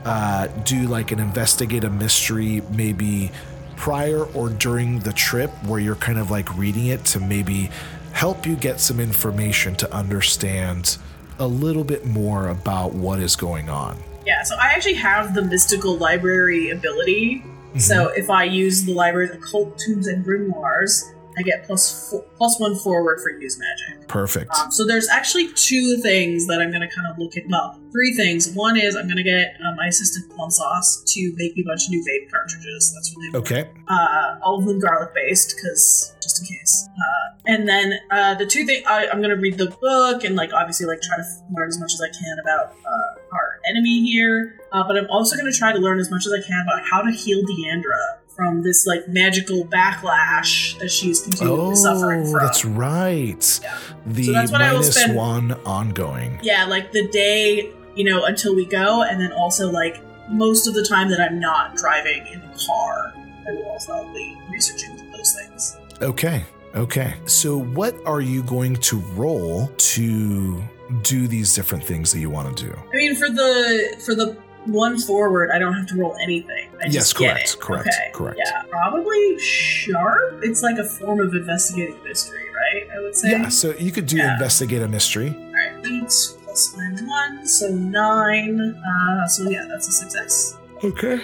uh, 0.05 0.48
do 0.64 0.87
like 0.88 1.12
an 1.12 1.18
investigate 1.18 1.85
a 1.85 1.90
mystery, 1.90 2.62
maybe 2.70 3.31
prior 3.77 4.24
or 4.24 4.48
during 4.48 5.00
the 5.00 5.12
trip 5.12 5.50
where 5.64 5.81
you're 5.81 5.94
kind 5.96 6.18
of 6.18 6.31
like 6.31 6.57
reading 6.57 6.87
it 6.87 7.05
to 7.05 7.20
maybe 7.20 7.70
help 8.14 8.46
you 8.46 8.57
get 8.57 8.81
some 8.81 9.00
information 9.00 9.74
to 9.74 9.92
understand 9.92 10.96
a 11.40 11.46
little 11.46 11.85
bit 11.85 12.07
more 12.07 12.48
about 12.48 12.94
what 12.94 13.18
is 13.20 13.37
going 13.37 13.68
on. 13.68 13.98
Yeah, 14.24 14.42
so 14.44 14.55
I 14.57 14.68
actually 14.68 14.94
have 14.94 15.35
the 15.35 15.42
mystical 15.42 15.98
library 15.98 16.70
ability. 16.70 17.44
So 17.77 18.07
mm-hmm. 18.07 18.20
if 18.20 18.31
I 18.31 18.44
use 18.44 18.85
the 18.85 18.94
library's 18.94 19.33
occult 19.33 19.79
tombs 19.85 20.07
and 20.07 20.24
grimoires, 20.24 21.12
I 21.38 21.42
get 21.42 21.64
plus 21.64 22.11
four, 22.11 22.23
plus 22.37 22.59
one 22.61 22.77
forward 22.77 23.20
for 23.20 23.31
use 23.31 23.59
magic. 23.59 24.09
Perfect. 24.09 24.51
Um, 24.59 24.70
so 24.70 24.87
there's 24.87 25.09
actually 25.09 25.49
two 25.55 25.97
things 26.03 26.47
that 26.47 26.61
I'm 26.61 26.70
going 26.70 26.88
to 26.88 26.94
kind 26.94 27.07
of 27.11 27.18
look 27.18 27.37
at. 27.37 27.44
Well, 27.49 27.81
three 27.92 28.12
things. 28.14 28.53
One 28.55 28.79
is 28.79 28.94
I'm 28.97 29.07
going 29.07 29.16
to 29.16 29.23
get 29.23 29.55
uh, 29.61 29.75
my 29.77 29.87
assistant 29.87 30.31
Plum 30.33 30.51
Sauce 30.51 31.03
to 31.14 31.33
make 31.37 31.57
me 31.57 31.62
a 31.62 31.68
bunch 31.68 31.85
of 31.85 31.90
new 31.90 32.01
vape 32.01 32.31
cartridges. 32.31 32.92
That's 32.94 33.14
really 33.16 33.38
Okay. 33.38 33.70
uh, 33.88 34.38
all 34.42 34.59
of 34.59 34.64
them 34.66 34.79
garlic 34.81 35.14
based 35.14 35.57
because 35.57 36.14
just 36.23 36.40
in 36.40 36.47
case. 36.57 36.88
Uh, 36.97 37.37
and 37.47 37.68
then 37.68 37.94
uh, 38.11 38.35
the 38.35 38.47
two 38.47 38.64
things 38.64 38.85
I'm 38.87 39.18
going 39.20 39.35
to 39.35 39.37
read 39.40 39.59
the 39.59 39.66
book 39.81 40.25
and 40.25 40.37
like 40.37 40.53
obviously 40.55 40.87
like 40.87 41.01
try 41.03 41.16
to 41.16 41.25
learn 41.57 41.68
as 41.68 41.79
much 41.79 41.92
as 41.94 42.01
I 42.01 42.09
can 42.09 42.38
about 42.42 42.73
uh, 42.73 43.20
our 43.33 43.61
enemy 43.68 44.03
here. 44.11 44.59
Uh, 44.73 44.83
but 44.87 44.97
I'm 44.97 45.07
also 45.11 45.37
going 45.37 45.51
to 45.51 45.57
try 45.57 45.73
to 45.73 45.79
learn 45.79 45.99
as 46.01 46.11
much 46.11 46.27
as 46.27 46.33
I 46.33 46.40
can 46.47 46.64
about 46.66 46.83
how 46.90 47.03
to 47.03 47.11
heal 47.11 47.42
Deandra 47.44 48.18
from 48.37 48.62
this 48.62 48.87
like 48.87 49.09
magical 49.09 49.64
backlash 49.66 50.79
that 50.79 50.90
she's 50.90 51.23
continually 51.23 51.73
oh, 51.73 51.75
suffering 51.75 52.23
Oh, 52.27 52.33
from. 52.33 52.40
that's 52.40 52.64
right. 52.64 53.61
The 54.07 54.25
So 54.25 54.33
that's 54.33 54.51
what 54.53 54.61
I 54.62 54.73
will 54.73 54.81
minus 54.81 54.94
spend- 54.97 55.16
one 55.16 55.53
ongoing. 55.64 56.38
Yeah, 56.42 56.66
like 56.66 56.92
the 56.92 57.07
day, 57.09 57.70
you 57.94 58.05
know, 58.05 58.25
until 58.25 58.55
we 58.55 58.64
go, 58.66 59.03
and 59.03 59.20
then 59.20 59.33
also 59.33 59.70
like 59.70 60.01
most 60.31 60.66
of 60.66 60.75
the 60.75 60.85
time 60.85 61.11
that 61.11 61.20
I'm 61.20 61.38
not 61.38 61.77
driving 61.77 62.27
in 62.27 62.40
the 62.40 62.64
car, 62.66 63.12
I 63.49 63.53
will 63.53 63.64
also 63.70 64.05
be 64.12 64.37
researching 64.51 64.97
those 65.12 65.35
things. 65.35 65.77
Okay. 66.03 66.44
Okay. 66.75 67.14
So, 67.27 67.59
what 67.61 67.94
are 68.05 68.20
you 68.20 68.42
going 68.42 68.75
to 68.77 68.97
roll 69.14 69.68
to 69.68 70.61
do 71.03 71.29
these 71.29 71.55
different 71.55 71.85
things 71.85 72.11
that 72.12 72.18
you 72.18 72.31
want 72.31 72.57
to 72.57 72.64
do? 72.66 72.73
I 72.92 72.97
mean, 72.97 73.14
for 73.14 73.29
the 73.29 73.97
for 74.05 74.14
the 74.16 74.37
one 74.66 74.98
forward, 74.98 75.50
I 75.53 75.59
don't 75.59 75.74
have 75.74 75.87
to 75.88 75.96
roll 75.96 76.16
anything. 76.22 76.68
I 76.83 76.88
Yes, 76.88 77.12
correct, 77.12 77.59
correct, 77.61 77.88
okay. 77.88 78.11
correct. 78.12 78.40
Yeah, 78.44 78.62
probably 78.70 79.38
sharp. 79.38 80.40
It's 80.42 80.62
like 80.62 80.79
a 80.79 80.85
form 80.85 81.20
of 81.20 81.35
investigating 81.35 81.96
mystery, 82.05 82.38
right? 82.55 82.88
I 82.96 83.00
would 83.00 83.14
say. 83.16 83.31
Yeah, 83.31 83.48
so 83.48 83.74
you 83.79 83.92
could 83.92 84.07
do 84.07 84.16
Yeah. 84.16 84.33
investigate 84.35 84.83
a 84.83 84.88
mystery. 84.88 85.29
All 85.37 85.53
right, 85.53 85.87
eight 85.87 86.11
plus 86.44 86.74
my 86.77 86.90
one, 87.07 87.46
so 87.46 87.68
nine. 87.68 88.61
Uh, 88.61 89.27
so 89.29 89.48
yeah, 89.50 89.66
that's 89.68 89.88
a 89.88 89.92
success. 89.92 90.57
Okay. 90.83 91.18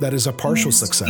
That 0.00 0.14
is 0.14 0.26
a 0.26 0.32
partial 0.32 0.72
success. 0.72 1.08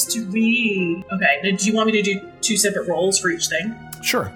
Mystery. 0.00 1.04
Okay. 1.12 1.40
Now, 1.42 1.56
do 1.56 1.66
you 1.66 1.74
want 1.74 1.86
me 1.86 1.92
to 1.92 2.02
do 2.02 2.20
two 2.40 2.56
separate 2.56 2.88
rolls 2.88 3.18
for 3.18 3.30
each 3.30 3.48
thing? 3.48 3.74
Sure. 4.02 4.32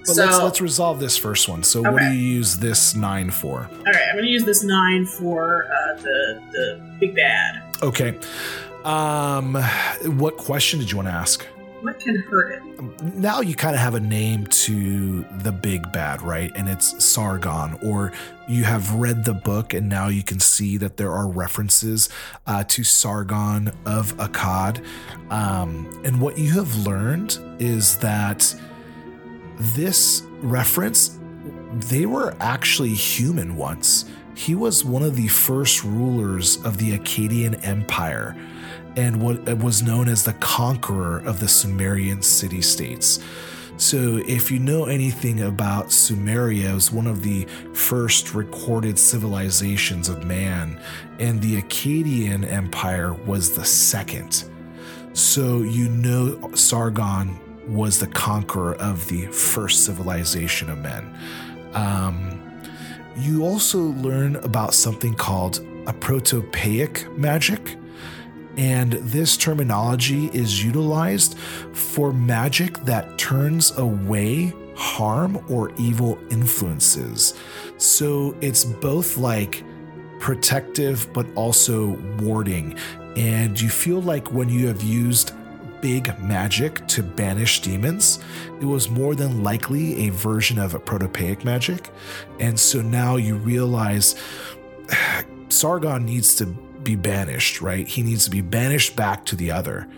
Okay. 0.00 0.06
But 0.06 0.14
so, 0.14 0.24
let's 0.24 0.38
let's 0.38 0.60
resolve 0.60 0.98
this 0.98 1.16
first 1.16 1.48
one. 1.48 1.62
So 1.62 1.82
what 1.82 2.00
do 2.00 2.06
you 2.06 2.34
use 2.36 2.56
this 2.56 2.94
nine 2.94 3.30
for? 3.30 3.68
all 3.70 3.84
right, 3.84 4.08
I'm 4.08 4.16
going 4.16 4.24
to 4.24 4.30
use 4.30 4.44
this 4.44 4.64
nine 4.64 5.04
for 5.04 5.66
uh, 5.66 5.96
the 6.00 6.42
the 6.52 6.96
big 6.98 7.14
bad. 7.14 7.62
Okay. 7.82 8.18
Um 8.84 9.54
what 10.18 10.38
question 10.38 10.78
did 10.80 10.90
you 10.90 10.96
want 10.96 11.08
to 11.08 11.12
ask? 11.14 11.44
What 11.82 11.98
can 11.98 12.16
hurt 12.16 12.52
it? 12.52 13.02
Now 13.14 13.40
you 13.40 13.54
kind 13.54 13.74
of 13.74 13.80
have 13.80 13.94
a 13.94 14.00
name 14.00 14.46
to 14.46 15.24
the 15.38 15.50
big 15.52 15.90
bad, 15.92 16.20
right? 16.20 16.52
And 16.54 16.68
it's 16.68 17.02
Sargon, 17.02 17.78
or 17.82 18.12
you 18.48 18.64
have 18.64 18.92
read 18.94 19.24
the 19.24 19.32
book 19.32 19.72
and 19.72 19.88
now 19.88 20.08
you 20.08 20.22
can 20.22 20.40
see 20.40 20.76
that 20.78 20.98
there 20.98 21.10
are 21.12 21.26
references 21.26 22.10
uh, 22.46 22.64
to 22.64 22.84
Sargon 22.84 23.68
of 23.86 24.14
Akkad. 24.16 24.84
Um, 25.30 26.02
and 26.04 26.20
what 26.20 26.36
you 26.36 26.52
have 26.52 26.86
learned 26.86 27.38
is 27.58 27.96
that 27.98 28.54
this 29.60 30.22
reference, 30.40 31.18
they 31.72 32.06
were 32.06 32.34
actually 32.40 32.94
human 32.94 33.56
once. 33.56 34.06
He 34.34 34.54
was 34.54 34.84
one 34.84 35.02
of 35.02 35.16
the 35.16 35.28
first 35.28 35.84
rulers 35.84 36.64
of 36.64 36.78
the 36.78 36.98
Akkadian 36.98 37.62
Empire 37.64 38.36
and 38.96 39.22
what 39.22 39.48
uh, 39.48 39.54
was 39.56 39.82
known 39.82 40.08
as 40.08 40.24
the 40.24 40.32
conqueror 40.34 41.18
of 41.18 41.40
the 41.40 41.48
Sumerian 41.48 42.22
city 42.22 42.62
states. 42.62 43.20
So, 43.76 44.16
if 44.26 44.50
you 44.50 44.58
know 44.58 44.84
anything 44.84 45.42
about 45.42 45.86
Sumeria, 45.86 46.70
it 46.70 46.74
was 46.74 46.92
one 46.92 47.06
of 47.06 47.22
the 47.22 47.46
first 47.72 48.34
recorded 48.34 48.98
civilizations 48.98 50.10
of 50.10 50.24
man, 50.24 50.78
and 51.18 51.40
the 51.40 51.62
Akkadian 51.62 52.44
Empire 52.50 53.14
was 53.14 53.52
the 53.52 53.64
second. 53.64 54.44
So, 55.14 55.62
you 55.62 55.88
know 55.88 56.50
Sargon 56.54 57.38
was 57.70 58.00
the 58.00 58.06
conqueror 58.08 58.74
of 58.76 59.08
the 59.08 59.26
first 59.26 59.84
civilization 59.84 60.68
of 60.68 60.78
men. 60.78 61.16
Um, 61.72 62.40
you 63.16 63.44
also 63.44 63.78
learn 63.78 64.36
about 64.36 64.74
something 64.74 65.14
called 65.14 65.60
apotropaic 65.84 67.16
magic. 67.16 67.76
And 68.56 68.92
this 68.92 69.36
terminology 69.36 70.26
is 70.32 70.64
utilized 70.64 71.38
for 71.72 72.12
magic 72.12 72.78
that 72.84 73.18
turns 73.18 73.76
away 73.78 74.52
harm 74.74 75.44
or 75.48 75.72
evil 75.78 76.18
influences. 76.30 77.34
So 77.76 78.36
it's 78.40 78.64
both 78.64 79.16
like 79.16 79.62
protective 80.18 81.10
but 81.12 81.26
also 81.34 81.96
warding. 82.18 82.76
And 83.16 83.60
you 83.60 83.68
feel 83.68 84.02
like 84.02 84.32
when 84.32 84.48
you 84.48 84.66
have 84.68 84.82
used 84.82 85.32
big 85.80 86.18
magic 86.20 86.86
to 86.88 87.02
banish 87.02 87.60
demons, 87.60 88.20
it 88.60 88.64
was 88.64 88.90
more 88.90 89.14
than 89.14 89.42
likely 89.42 90.06
a 90.06 90.10
version 90.10 90.58
of 90.58 90.72
apotropaic 90.72 91.44
magic. 91.44 91.90
And 92.38 92.58
so 92.58 92.82
now 92.82 93.16
you 93.16 93.36
realize 93.36 94.16
Sargon 95.48 96.04
needs 96.04 96.34
to 96.36 96.46
be 96.82 96.96
banished, 96.96 97.60
right? 97.60 97.86
He 97.86 98.02
needs 98.02 98.24
to 98.24 98.30
be 98.30 98.40
banished 98.40 98.96
back 98.96 99.24
to 99.26 99.36
the 99.36 99.50
other. 99.50 99.88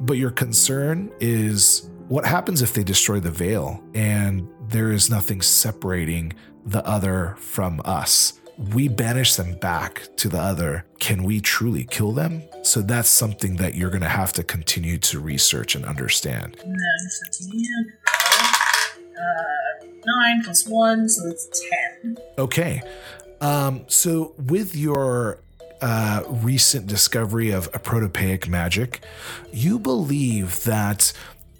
But 0.00 0.14
your 0.14 0.30
concern 0.30 1.12
is 1.20 1.88
what 2.08 2.26
happens 2.26 2.62
if 2.62 2.74
they 2.74 2.84
destroy 2.84 3.20
the 3.20 3.30
veil 3.30 3.82
and 3.94 4.48
there 4.68 4.90
is 4.90 5.08
nothing 5.08 5.40
separating 5.40 6.32
the 6.64 6.84
other 6.86 7.36
from 7.38 7.80
us? 7.84 8.40
We 8.56 8.88
banish 8.88 9.34
them 9.34 9.54
back 9.54 10.08
to 10.16 10.28
the 10.28 10.38
other. 10.38 10.84
Can 11.00 11.24
we 11.24 11.40
truly 11.40 11.84
kill 11.84 12.12
them? 12.12 12.42
So 12.62 12.80
that's 12.82 13.08
something 13.08 13.56
that 13.56 13.74
you're 13.74 13.90
going 13.90 14.02
to 14.02 14.08
have 14.08 14.32
to 14.34 14.42
continue 14.42 14.98
to 14.98 15.20
research 15.20 15.74
and 15.74 15.84
understand. 15.84 16.56
And 16.62 16.72
then 16.72 17.10
for 17.10 17.30
Deanne, 17.30 17.92
uh, 19.16 19.86
nine 20.06 20.42
plus 20.44 20.66
one, 20.66 21.08
so 21.08 21.26
it's 21.28 21.62
ten. 22.02 22.16
Okay. 22.38 22.82
Um, 23.40 23.84
so 23.88 24.34
with 24.38 24.74
your 24.76 25.38
uh, 25.82 26.22
recent 26.28 26.86
discovery 26.86 27.50
of 27.50 27.70
apotropaic 27.72 28.48
magic, 28.48 29.00
you 29.52 29.78
believe 29.78 30.64
that 30.64 31.12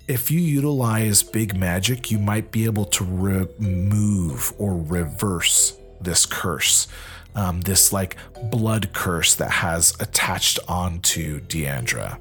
if 0.07 0.31
you 0.31 0.41
utilize 0.41 1.23
big 1.23 1.57
magic, 1.57 2.11
you 2.11 2.19
might 2.19 2.51
be 2.51 2.65
able 2.65 2.85
to 2.87 3.05
remove 3.05 4.53
or 4.59 4.77
reverse 4.77 5.77
this 6.05 6.27
curse. 6.27 6.89
Um, 7.35 7.63
this 7.63 7.93
like 7.93 8.17
blood 8.45 8.93
curse 8.93 9.35
that 9.35 9.51
has 9.51 9.93
attached 9.99 10.61
onto 10.69 11.41
Deandra. 11.41 12.21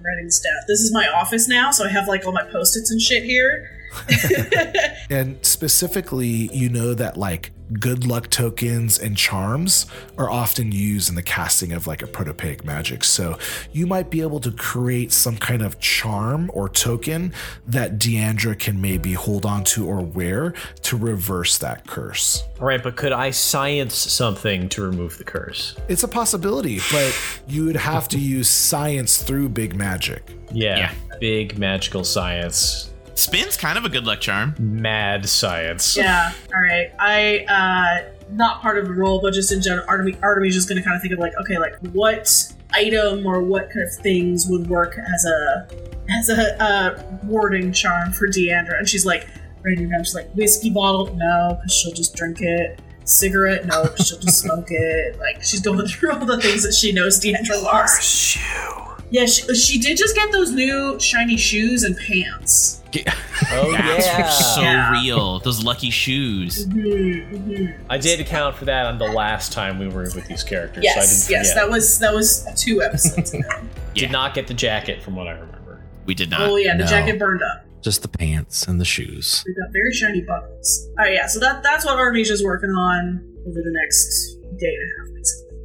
Writing 0.00 0.30
stuff. 0.30 0.62
This 0.68 0.80
is 0.80 0.92
my 0.92 1.08
office 1.08 1.48
now, 1.48 1.72
so 1.72 1.84
I 1.84 1.88
have 1.88 2.06
like 2.06 2.24
all 2.24 2.32
my 2.32 2.44
post-its 2.44 2.90
and 2.90 3.00
shit 3.00 3.24
here. 3.24 3.70
And 5.10 5.44
specifically, 5.44 6.48
you 6.52 6.68
know 6.68 6.94
that 6.94 7.16
like 7.16 7.52
good 7.72 8.06
luck 8.06 8.28
tokens 8.30 8.98
and 8.98 9.16
charms 9.16 9.86
are 10.18 10.30
often 10.30 10.70
used 10.70 11.08
in 11.08 11.14
the 11.14 11.22
casting 11.22 11.72
of 11.72 11.86
like 11.86 12.00
apotropaic 12.00 12.64
magic. 12.64 13.04
So 13.04 13.38
you 13.72 13.86
might 13.86 14.10
be 14.10 14.20
able 14.20 14.40
to 14.40 14.50
create 14.50 15.12
some 15.12 15.36
kind 15.36 15.62
of 15.62 15.80
charm 15.80 16.50
or 16.54 16.68
token 16.68 17.32
that 17.66 17.98
Deandra 17.98 18.58
can 18.58 18.80
maybe 18.80 19.14
hold 19.14 19.46
on 19.46 19.64
to 19.64 19.86
or 19.86 20.00
wear 20.00 20.54
to 20.82 20.96
reverse 20.96 21.58
that 21.58 21.86
curse. 21.86 22.44
All 22.60 22.66
right, 22.66 22.82
but 22.82 22.96
could 22.96 23.12
I 23.12 23.30
science 23.30 23.94
something 23.94 24.68
to 24.70 24.82
remove 24.82 25.18
the 25.18 25.24
curse? 25.24 25.76
It's 25.88 26.02
a 26.02 26.08
possibility, 26.08 26.80
but 26.92 27.18
you 27.48 27.64
would 27.64 27.76
have 27.76 28.08
to 28.08 28.18
use 28.18 28.48
science 28.48 29.22
through 29.22 29.48
big 29.50 29.74
magic. 29.74 30.22
Yeah. 30.52 30.76
Yeah. 30.76 30.94
Big 31.20 31.58
magical 31.58 32.04
science. 32.04 32.93
Spin's 33.14 33.56
kind 33.56 33.78
of 33.78 33.84
a 33.84 33.88
good 33.88 34.04
luck 34.04 34.20
charm. 34.20 34.54
Mad 34.58 35.28
science. 35.28 35.96
Yeah. 35.96 36.32
All 36.52 36.60
right. 36.60 36.92
I 36.98 37.44
uh 37.48 38.10
not 38.30 38.60
part 38.62 38.78
of 38.78 38.86
the 38.86 38.92
role, 38.92 39.20
but 39.20 39.32
just 39.34 39.52
in 39.52 39.62
general, 39.62 39.84
Artemis, 39.88 40.16
Artemis 40.22 40.54
just 40.54 40.68
gonna 40.68 40.82
kind 40.82 40.96
of 40.96 41.02
think 41.02 41.12
of 41.14 41.20
like, 41.20 41.32
okay, 41.40 41.58
like 41.58 41.76
what 41.92 42.28
item 42.72 43.24
or 43.26 43.40
what 43.42 43.70
kind 43.70 43.86
of 43.86 43.94
things 43.96 44.46
would 44.48 44.66
work 44.68 44.98
as 44.98 45.24
a 45.24 45.68
as 46.10 46.28
a 46.28 46.62
uh, 46.62 47.02
warding 47.24 47.72
charm 47.72 48.12
for 48.12 48.26
Deandra, 48.28 48.78
and 48.78 48.88
she's 48.88 49.06
like, 49.06 49.26
writing 49.62 49.86
it 49.86 49.90
down. 49.90 50.04
She's 50.04 50.14
like, 50.14 50.30
whiskey 50.34 50.68
bottle, 50.70 51.14
no, 51.14 51.56
because 51.60 51.72
she'll 51.74 51.92
just 51.94 52.14
drink 52.14 52.40
it. 52.40 52.80
Cigarette, 53.04 53.66
no, 53.66 53.86
'cause 53.86 54.08
she'll 54.08 54.18
just 54.18 54.38
smoke 54.40 54.66
it. 54.70 55.18
Like 55.18 55.42
she's 55.42 55.60
going 55.60 55.86
through 55.86 56.12
all 56.12 56.24
the 56.24 56.40
things 56.40 56.62
that 56.62 56.74
she 56.74 56.90
knows 56.92 57.20
Deandra 57.20 57.62
loves. 57.62 58.38
Yeah, 59.10 59.26
she, 59.26 59.54
she 59.54 59.78
did 59.78 59.96
just 59.98 60.14
get 60.16 60.32
those 60.32 60.50
new 60.52 60.98
shiny 60.98 61.36
shoes 61.36 61.84
and 61.84 61.96
pants. 61.96 62.82
Oh 63.50 63.72
That's 63.72 64.06
yeah. 64.06 64.28
so 64.30 64.60
Yeah. 64.62 64.90
real. 65.02 65.38
Those 65.40 65.62
lucky 65.62 65.90
shoes. 65.90 66.66
I 67.90 67.98
did 67.98 68.20
account 68.20 68.56
for 68.56 68.64
that 68.64 68.86
on 68.86 68.98
the 68.98 69.06
last 69.06 69.52
time 69.52 69.78
we 69.78 69.86
were 69.88 70.02
with 70.14 70.26
these 70.26 70.42
characters. 70.42 70.82
Yes, 70.82 70.94
so 70.94 71.00
I 71.00 71.02
didn't 71.02 71.30
yes, 71.30 71.52
forget. 71.52 71.54
that 71.56 71.70
was 71.70 71.98
that 71.98 72.14
was 72.14 72.46
two 72.56 72.82
episodes 72.82 73.34
ago. 73.34 73.48
Yeah. 73.94 74.00
Did 74.06 74.10
not 74.12 74.34
get 74.34 74.48
the 74.48 74.54
jacket 74.54 75.02
from 75.04 75.14
what 75.14 75.28
I 75.28 75.32
remember. 75.32 75.84
We 76.04 76.14
did 76.16 76.28
not. 76.30 76.40
oh 76.40 76.56
yeah, 76.56 76.72
the 76.76 76.82
No. 76.82 76.86
jacket 76.90 77.16
burned 77.18 77.42
up. 77.42 77.64
Just 77.82 78.02
the 78.02 78.08
pants 78.08 78.66
and 78.66 78.80
the 78.80 78.84
shoes. 78.84 79.44
They 79.46 79.52
got 79.52 79.70
very 79.72 79.92
shiny 79.92 80.22
buckles. 80.22 80.88
All 80.98 81.04
right, 81.04 81.14
yeah. 81.14 81.26
So 81.28 81.38
that 81.40 81.62
that's 81.62 81.84
what 81.84 81.96
Artemisia's 81.96 82.42
working 82.42 82.70
on 82.70 83.20
over 83.46 83.60
the 83.62 83.70
next 83.82 84.34
day 84.58 84.66
and 84.66 84.82
a 84.82 84.88
half, 84.98 85.03
basically. 85.03 85.03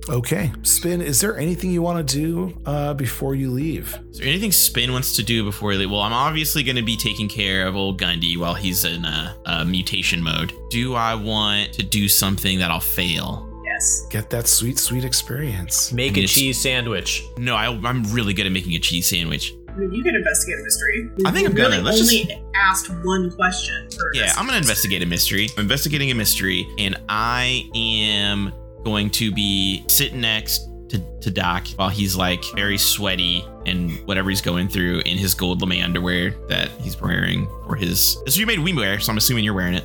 Okay, 0.09 0.51
Spin, 0.63 1.01
is 1.01 1.21
there 1.21 1.37
anything 1.37 1.69
you 1.69 1.83
want 1.83 2.05
to 2.07 2.15
do 2.15 2.59
uh, 2.65 2.93
before 2.95 3.35
you 3.35 3.51
leave? 3.51 3.95
Is 4.09 4.17
there 4.17 4.27
anything 4.27 4.51
Spin 4.51 4.91
wants 4.91 5.15
to 5.17 5.23
do 5.23 5.43
before 5.43 5.75
they? 5.77 5.85
Well, 5.85 6.01
I'm 6.01 6.13
obviously 6.13 6.63
going 6.63 6.77
to 6.77 6.81
be 6.81 6.97
taking 6.97 7.29
care 7.29 7.67
of 7.67 7.75
old 7.75 7.99
Gundy 8.01 8.35
while 8.35 8.55
he's 8.55 8.85
in 8.85 9.05
uh, 9.05 9.35
uh, 9.45 9.63
mutation 9.65 10.23
mode. 10.23 10.51
Do 10.71 10.95
I 10.95 11.13
want 11.13 11.73
to 11.73 11.83
do 11.83 12.07
something 12.07 12.57
that 12.57 12.71
I'll 12.71 12.79
fail? 12.79 13.45
Yes. 13.65 14.07
Get 14.09 14.31
that 14.31 14.47
sweet, 14.47 14.79
sweet 14.79 15.05
experience. 15.05 15.93
Make 15.93 16.17
a 16.17 16.25
cheese 16.25 16.59
sandwich. 16.59 17.23
No, 17.37 17.55
I, 17.55 17.67
I'm 17.67 18.03
really 18.11 18.33
good 18.33 18.47
at 18.47 18.51
making 18.51 18.73
a 18.73 18.79
cheese 18.79 19.07
sandwich. 19.07 19.53
I 19.69 19.73
mean, 19.77 19.93
you 19.93 20.03
can 20.03 20.15
investigate 20.15 20.59
a 20.59 20.63
mystery. 20.63 21.09
I 21.27 21.31
think 21.31 21.43
You 21.43 21.49
I'm 21.49 21.55
gonna. 21.55 21.69
really 21.69 21.81
Let's 21.83 22.01
only 22.01 22.43
asked 22.55 22.89
one 23.05 23.31
question. 23.31 23.87
For 23.91 24.11
Yeah, 24.15 24.33
I'm 24.35 24.47
gonna 24.47 24.57
investigate 24.57 25.03
a 25.03 25.05
mystery. 25.05 25.49
I'm 25.55 25.61
investigating 25.61 26.09
a 26.09 26.15
mystery, 26.15 26.67
and 26.79 26.99
I 27.07 27.69
am 27.75 28.51
going 28.83 29.09
to 29.11 29.31
be 29.31 29.83
sitting 29.87 30.21
next 30.21 30.69
to, 30.89 30.99
to 31.21 31.31
Doc 31.31 31.67
while 31.75 31.89
he's 31.89 32.15
like 32.15 32.43
very 32.55 32.77
sweaty 32.77 33.45
and 33.65 33.91
whatever 34.07 34.29
he's 34.29 34.41
going 34.41 34.67
through 34.67 35.01
in 35.05 35.17
his 35.17 35.33
gold 35.33 35.61
lame 35.61 35.83
underwear 35.83 36.31
that 36.47 36.69
he's 36.81 36.99
wearing 36.99 37.47
for 37.65 37.75
his. 37.75 38.17
This 38.25 38.37
you 38.37 38.45
made 38.45 38.59
we 38.59 38.73
wear, 38.73 38.99
so 38.99 39.11
I'm 39.11 39.17
assuming 39.17 39.43
you're 39.43 39.53
wearing 39.53 39.75
it. 39.75 39.83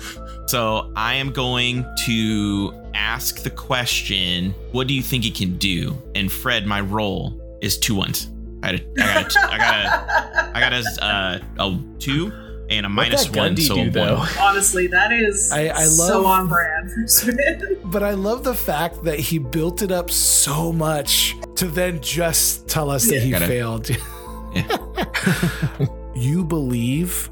so 0.46 0.92
I 0.96 1.14
am 1.14 1.32
going 1.32 1.84
to 2.06 2.72
ask 2.94 3.42
the 3.42 3.50
question, 3.50 4.54
"What 4.72 4.88
do 4.88 4.94
you 4.94 5.02
think 5.02 5.24
he 5.24 5.30
can 5.30 5.56
do?" 5.58 5.96
And 6.14 6.32
Fred, 6.32 6.66
my 6.66 6.80
roll 6.80 7.58
is 7.60 7.78
two 7.78 7.94
ones. 7.94 8.30
I 8.62 8.72
got 8.72 8.80
a, 8.80 8.84
I 8.98 9.22
got 9.22 9.36
a, 9.36 9.52
I 9.52 9.58
got 9.58 9.74
a, 9.74 10.52
I 10.54 10.60
got 10.60 10.72
a, 10.72 11.04
uh, 11.04 11.38
a 11.58 11.78
two 11.98 12.32
and 12.70 12.86
a 12.86 12.88
one, 12.88 13.10
Gundy 13.56 13.66
so 13.66 13.74
do, 13.76 13.80
a 13.82 13.90
though? 13.90 14.24
Honestly, 14.40 14.86
that 14.88 15.12
is 15.12 15.50
I- 15.52 15.70
I 15.70 15.84
so 15.84 16.26
on 16.26 16.48
brand 16.48 16.90
for 16.92 17.06
Smith. 17.06 17.62
But 17.84 18.02
I 18.02 18.10
love 18.12 18.44
the 18.44 18.54
fact 18.54 19.04
that 19.04 19.18
he 19.18 19.38
built 19.38 19.80
it 19.82 19.90
up 19.90 20.10
so 20.10 20.72
much 20.72 21.34
to 21.56 21.66
then 21.66 22.00
just 22.02 22.68
tell 22.68 22.90
us 22.90 23.06
that 23.08 23.20
he 23.20 23.30
Gotta- 23.30 23.46
failed. 23.46 23.90
Yeah. 24.54 25.86
you 26.14 26.42
believe 26.42 27.28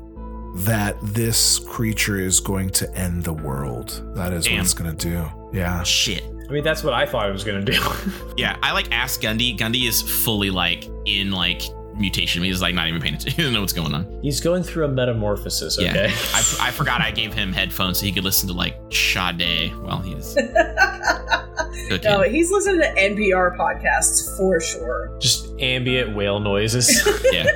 that 0.56 0.96
this 1.02 1.58
creature 1.60 2.20
is 2.20 2.40
going 2.40 2.70
to 2.70 2.94
end 2.94 3.24
the 3.24 3.32
world. 3.32 4.02
That 4.14 4.32
is 4.34 4.44
Damn. 4.44 4.56
what 4.56 4.64
it's 4.64 4.74
going 4.74 4.96
to 4.96 5.08
do. 5.10 5.30
Yeah. 5.52 5.82
Shit. 5.82 6.22
I 6.48 6.52
mean, 6.52 6.62
that's 6.62 6.84
what 6.84 6.92
I 6.94 7.06
thought 7.06 7.28
it 7.28 7.32
was 7.32 7.42
gonna 7.42 7.64
do. 7.64 7.80
Yeah, 8.36 8.56
I 8.62 8.72
like 8.72 8.92
ask 8.92 9.20
Gundy. 9.20 9.58
Gundy 9.58 9.88
is 9.88 10.00
fully 10.00 10.50
like 10.50 10.88
in 11.04 11.32
like 11.32 11.62
mutation. 11.98 12.42
He's 12.42 12.62
like 12.62 12.74
not 12.74 12.88
even 12.88 13.00
paying 13.00 13.14
attention. 13.14 13.32
He 13.36 13.42
doesn't 13.42 13.54
know 13.54 13.60
what's 13.60 13.72
going 13.72 13.94
on. 13.94 14.20
He's 14.22 14.40
going 14.40 14.62
through 14.62 14.86
a 14.86 14.88
metamorphosis. 14.88 15.78
Yeah. 15.78 15.90
Okay. 15.90 16.06
I, 16.06 16.56
I 16.68 16.70
forgot 16.70 17.00
I 17.00 17.10
gave 17.10 17.34
him 17.34 17.52
headphones 17.52 17.98
so 17.98 18.06
he 18.06 18.12
could 18.12 18.24
listen 18.24 18.48
to 18.48 18.54
like 18.54 18.76
Sade 18.90 19.76
while 19.76 20.00
he's 20.00 20.36
no, 22.04 22.22
he's 22.22 22.50
listening 22.50 22.80
to 22.80 22.94
NPR 22.94 23.56
podcasts 23.56 24.36
for 24.36 24.60
sure. 24.60 25.16
Just 25.20 25.48
ambient 25.60 26.16
whale 26.16 26.40
noises. 26.40 27.06
yeah. 27.32 27.46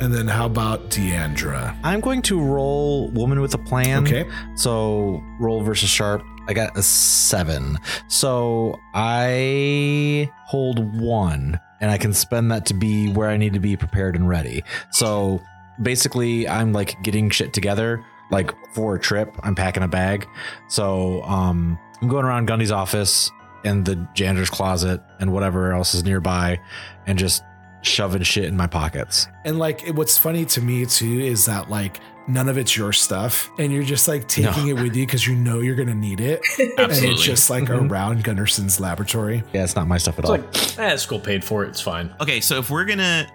And 0.00 0.14
then 0.14 0.28
how 0.28 0.46
about 0.46 0.90
Deandra? 0.90 1.76
I'm 1.82 2.00
going 2.00 2.22
to 2.22 2.40
roll 2.40 3.10
woman 3.10 3.40
with 3.40 3.54
a 3.54 3.58
plan. 3.58 4.06
Okay. 4.06 4.28
So 4.54 5.22
roll 5.40 5.62
versus 5.62 5.88
sharp. 5.88 6.22
I 6.46 6.54
got 6.54 6.76
a 6.78 6.82
seven. 6.82 7.78
So 8.08 8.78
I 8.94 10.30
hold 10.46 11.00
one 11.00 11.58
and 11.80 11.90
I 11.90 11.98
can 11.98 12.12
spend 12.12 12.50
that 12.50 12.66
to 12.66 12.74
be 12.74 13.12
where 13.12 13.28
I 13.28 13.36
need 13.36 13.52
to 13.54 13.60
be 13.60 13.76
prepared 13.76 14.16
and 14.16 14.28
ready. 14.28 14.64
So 14.90 15.40
basically 15.80 16.48
I'm 16.48 16.72
like 16.72 17.00
getting 17.02 17.30
shit 17.30 17.52
together 17.52 18.04
like 18.30 18.52
for 18.74 18.96
a 18.96 19.00
trip. 19.00 19.34
I'm 19.42 19.54
packing 19.54 19.82
a 19.82 19.88
bag. 19.88 20.26
So 20.68 21.22
um 21.22 21.78
I'm 22.00 22.08
going 22.08 22.24
around 22.24 22.48
Gundy's 22.48 22.72
office 22.72 23.30
and 23.64 23.84
the 23.84 23.96
janitor's 24.14 24.50
closet 24.50 25.00
and 25.18 25.32
whatever 25.32 25.72
else 25.72 25.94
is 25.94 26.04
nearby 26.04 26.60
and 27.06 27.18
just 27.18 27.42
shoving 27.82 28.22
shit 28.22 28.44
in 28.44 28.56
my 28.56 28.66
pockets. 28.66 29.26
And 29.44 29.58
like 29.58 29.86
it- 29.86 29.94
what's 29.94 30.18
funny 30.18 30.44
to 30.46 30.60
me 30.60 30.84
too 30.86 31.20
is 31.20 31.46
that 31.46 31.70
like 31.70 32.00
none 32.26 32.48
of 32.48 32.58
it's 32.58 32.76
your 32.76 32.92
stuff 32.92 33.50
and 33.58 33.72
you're 33.72 33.82
just 33.82 34.06
like 34.06 34.28
taking 34.28 34.68
it 34.68 34.74
with 34.74 34.94
you 34.94 35.06
because 35.06 35.26
you 35.26 35.34
know 35.34 35.60
you're 35.60 35.74
going 35.76 35.88
to 35.88 35.94
need 35.94 36.20
it. 36.20 36.40
And 36.58 36.72
Absolutely. 36.78 37.14
it's 37.14 37.22
just 37.24 37.48
like 37.48 37.64
Mhm. 37.64 37.90
around 37.90 38.22
Gundersson's 38.22 38.78
laboratory. 38.80 39.42
Yeah, 39.54 39.64
it's 39.64 39.74
not 39.74 39.88
my 39.88 39.96
stuff 39.96 40.18
at 40.18 40.24
It's 40.26 40.30
all. 40.30 40.36
like, 40.36 40.78
eh, 40.92 40.96
school 40.96 41.20
paid 41.20 41.42
for 41.42 41.64
it. 41.64 41.68
It's 41.68 41.80
fine. 41.80 42.14
Okay, 42.20 42.40
so 42.40 42.58
if 42.58 42.68
we're 42.68 42.84
gonna, 42.84 43.26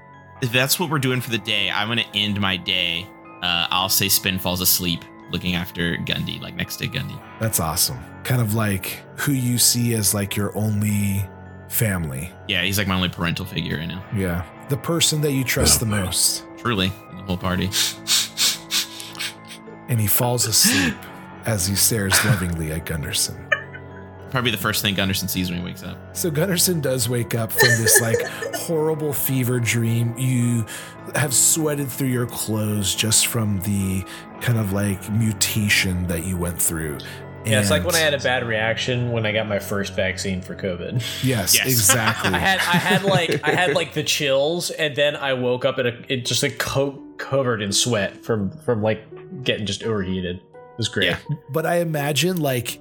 if 0.44 0.52
that's 0.52 0.80
what 0.80 0.90
we're 0.92 1.00
doing 1.00 1.22
for 1.22 1.32
the 1.32 1.40
day, 1.40 1.72
I'm 1.72 1.88
gonna 1.88 2.06
end 2.14 2.40
my 2.40 2.56
day. 2.58 3.08
Uh, 3.42 3.66
I'll 3.72 3.90
say 3.90 4.08
Spin 4.10 4.38
falls 4.38 4.62
asleep 4.62 5.04
looking 5.32 5.56
after 5.56 5.98
Gundy, 5.98 6.40
like 6.40 6.56
next 6.56 6.78
to 6.78 6.88
Gundy. 6.88 7.20
That's 7.40 7.60
awesome. 7.60 7.98
Kind 8.24 8.42
of 8.42 8.54
like 8.54 9.02
who 9.18 9.32
you 9.32 9.58
see 9.58 9.96
as 9.96 10.14
like 10.14 10.36
your 10.36 10.56
only 10.56 11.26
family. 11.74 12.32
Yeah, 12.48 12.62
he's 12.64 12.78
like 12.78 12.88
my 12.88 12.96
only 12.96 13.10
parental 13.10 13.46
figure 13.46 13.78
right 13.78 13.88
now. 13.88 14.04
Yeah. 14.16 14.46
The 14.70 14.78
person 14.78 15.22
that 15.22 15.32
you 15.32 15.44
trust 15.44 15.80
the 15.80 15.86
most. 15.86 16.46
Truly, 16.58 16.92
in 17.12 17.18
the 17.18 17.24
whole 17.24 17.38
party. 17.38 17.70
And 19.90 20.00
he 20.00 20.08
falls 20.08 20.48
asleep 20.48 20.96
as 21.46 21.68
he 21.68 21.76
stares 21.76 22.14
lovingly 22.26 22.72
at 22.72 22.86
Gundersson. 22.86 23.50
Probably 24.32 24.50
the 24.50 24.58
first 24.58 24.82
thing 24.82 24.96
Gundersson 24.96 25.30
sees 25.30 25.52
when 25.52 25.60
he 25.60 25.66
wakes 25.66 25.84
up. 25.84 25.98
So 26.16 26.32
Gundersson 26.32 26.82
does 26.82 27.08
wake 27.08 27.36
up 27.36 27.52
from 27.52 27.70
this 27.70 28.02
like 28.02 28.20
horrible 28.56 29.14
fever 29.14 29.60
dream. 29.60 30.18
You 30.18 30.66
have 31.16 31.34
sweated 31.34 31.90
through 31.90 32.08
your 32.08 32.26
clothes 32.26 32.96
just 32.96 33.28
from 33.28 33.60
the 33.60 34.04
kind 34.42 34.58
of 34.58 34.74
like 34.74 35.12
mutation 35.12 36.08
that 36.08 36.24
you 36.24 36.38
went 36.38 36.60
through. 36.60 36.98
Yeah, 37.46 37.60
it's 37.60 37.70
like 37.70 37.84
when 37.84 37.96
I 37.96 38.00
had 38.00 38.14
a 38.14 38.20
bad 38.20 38.46
reaction 38.48 39.12
when 39.12 39.26
I 39.26 39.32
got 39.32 39.48
my 39.48 39.60
first 39.60 39.96
vaccine 39.96 40.42
for 40.42 40.56
COVID. 40.56 40.96
Yes, 41.24 41.56
Yes. 41.56 41.66
exactly. 41.68 42.32
I 42.34 42.38
had 42.40 42.60
I 42.60 42.78
had 42.78 43.04
like 43.04 43.42
I 43.44 43.52
had 43.52 43.74
like 43.76 43.94
the 43.94 44.04
chills, 44.04 44.70
and 44.72 44.96
then 44.96 45.16
I 45.16 45.34
woke 45.34 45.66
up 45.66 45.80
in 45.80 45.88
a 45.88 45.94
it 46.08 46.26
just 46.26 46.42
like 46.44 46.58
co- 46.60 47.02
covered 47.18 47.62
in 47.62 47.72
sweat 47.72 48.24
from 48.24 48.52
from 48.60 48.82
like 48.82 49.44
getting 49.44 49.66
just 49.66 49.84
overheated. 49.84 50.38
It 50.38 50.78
was 50.78 50.88
great. 50.88 51.08
Yeah. 51.08 51.18
but 51.50 51.66
I 51.66 51.76
imagine 51.78 52.38
like 52.38 52.80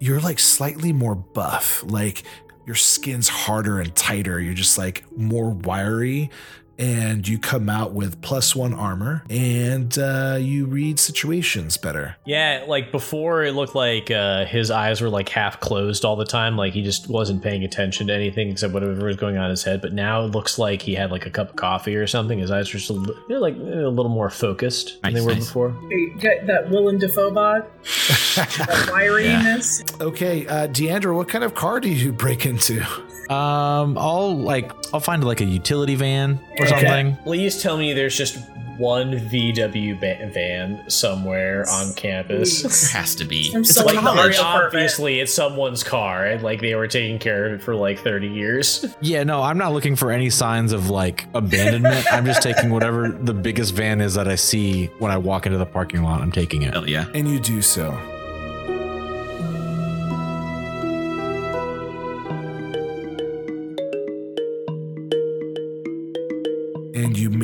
you're 0.00 0.20
like 0.20 0.38
slightly 0.38 0.92
more 0.92 1.14
buff, 1.14 1.82
like 1.86 2.22
your 2.66 2.76
skin's 2.76 3.28
harder 3.28 3.80
and 3.80 3.94
tighter. 3.94 4.40
You're 4.40 4.54
just 4.54 4.78
like 4.78 5.04
more 5.16 5.50
wiry, 5.50 6.30
and 6.78 7.26
you 7.26 7.38
come 7.38 7.68
out 7.68 7.92
with 7.92 8.20
plus 8.22 8.54
one 8.54 8.74
armor, 8.74 9.24
and 9.30 9.96
uh, 9.98 10.38
you 10.40 10.66
read 10.66 10.98
situations 10.98 11.76
better. 11.76 12.16
Yeah, 12.24 12.64
like 12.66 12.92
before, 12.92 13.44
it 13.44 13.52
looked 13.52 13.74
like 13.74 14.10
uh, 14.10 14.44
his 14.46 14.70
eyes 14.70 15.00
were 15.00 15.08
like 15.08 15.28
half 15.28 15.60
closed 15.60 16.04
all 16.04 16.16
the 16.16 16.24
time. 16.24 16.56
Like 16.56 16.72
he 16.72 16.82
just 16.82 17.08
wasn't 17.08 17.42
paying 17.42 17.64
attention 17.64 18.08
to 18.08 18.14
anything 18.14 18.50
except 18.50 18.72
whatever 18.72 19.04
was 19.06 19.16
going 19.16 19.36
on 19.36 19.44
in 19.44 19.50
his 19.50 19.64
head. 19.64 19.80
But 19.80 19.92
now 19.92 20.24
it 20.24 20.32
looks 20.32 20.58
like 20.58 20.82
he 20.82 20.94
had 20.94 21.10
like 21.10 21.26
a 21.26 21.30
cup 21.30 21.50
of 21.50 21.56
coffee 21.56 21.96
or 21.96 22.06
something. 22.06 22.38
His 22.38 22.50
eyes 22.50 22.68
are 22.70 22.78
just 22.78 22.90
a, 22.90 22.94
li- 22.94 23.16
they're 23.28 23.40
like 23.40 23.54
a 23.56 23.58
little 23.58 24.08
more 24.08 24.30
focused 24.30 25.00
than 25.02 25.14
they 25.14 25.20
were 25.20 25.34
nice. 25.34 25.46
before. 25.46 25.76
You 25.88 26.14
get 26.18 26.46
that 26.46 26.70
Willem 26.70 26.98
Dafoe 26.98 27.30
bod, 27.30 27.62
that 27.82 28.88
wiriness. 28.92 30.00
Okay, 30.00 30.46
uh, 30.46 30.68
Deandra, 30.68 31.14
what 31.14 31.28
kind 31.28 31.44
of 31.44 31.54
car 31.54 31.80
do 31.80 31.88
you 31.88 32.12
break 32.12 32.46
into? 32.46 32.82
Um, 33.30 33.96
I'll 33.98 34.36
like 34.36 34.72
I'll 34.92 35.00
find 35.00 35.24
like 35.24 35.40
a 35.40 35.44
utility 35.44 35.94
van 35.94 36.38
or 36.58 36.66
Okay. 36.66 36.68
something. 36.80 37.16
Please 37.24 37.62
tell 37.62 37.76
me 37.76 37.92
there's 37.92 38.16
just 38.16 38.38
one 38.76 39.12
VW 39.30 40.00
ba- 40.00 40.28
van 40.34 40.82
somewhere 40.90 41.64
on 41.70 41.94
campus. 41.94 42.62
There 42.62 43.00
Has 43.00 43.14
to 43.14 43.24
be. 43.24 43.50
It's 43.54 43.76
like 43.82 44.00
very 44.02 44.36
obviously 44.36 45.20
it's 45.20 45.32
someone's 45.32 45.84
car 45.84 46.26
and 46.26 46.42
like 46.42 46.60
they 46.60 46.74
were 46.74 46.88
taking 46.88 47.20
care 47.20 47.46
of 47.46 47.52
it 47.52 47.62
for 47.62 47.76
like 47.76 48.00
30 48.00 48.26
years 48.28 48.84
Yeah, 49.00 49.22
no, 49.22 49.42
I'm 49.42 49.58
not 49.58 49.72
looking 49.72 49.94
for 49.94 50.10
any 50.10 50.28
signs 50.28 50.72
of 50.72 50.90
like 50.90 51.26
abandonment. 51.34 52.04
I'm 52.12 52.24
just 52.26 52.42
taking 52.42 52.70
whatever 52.70 53.10
the 53.10 53.34
biggest 53.34 53.74
van 53.74 54.00
is 54.00 54.14
that 54.14 54.26
I 54.26 54.34
see 54.34 54.86
when 54.98 55.12
I 55.12 55.18
walk 55.18 55.46
into 55.46 55.58
the 55.58 55.66
parking 55.66 56.02
lot. 56.02 56.20
I'm 56.20 56.32
taking 56.32 56.62
it. 56.62 56.72
Hell 56.74 56.88
yeah. 56.88 57.06
And 57.14 57.28
you 57.30 57.38
do 57.38 57.62
so. 57.62 57.96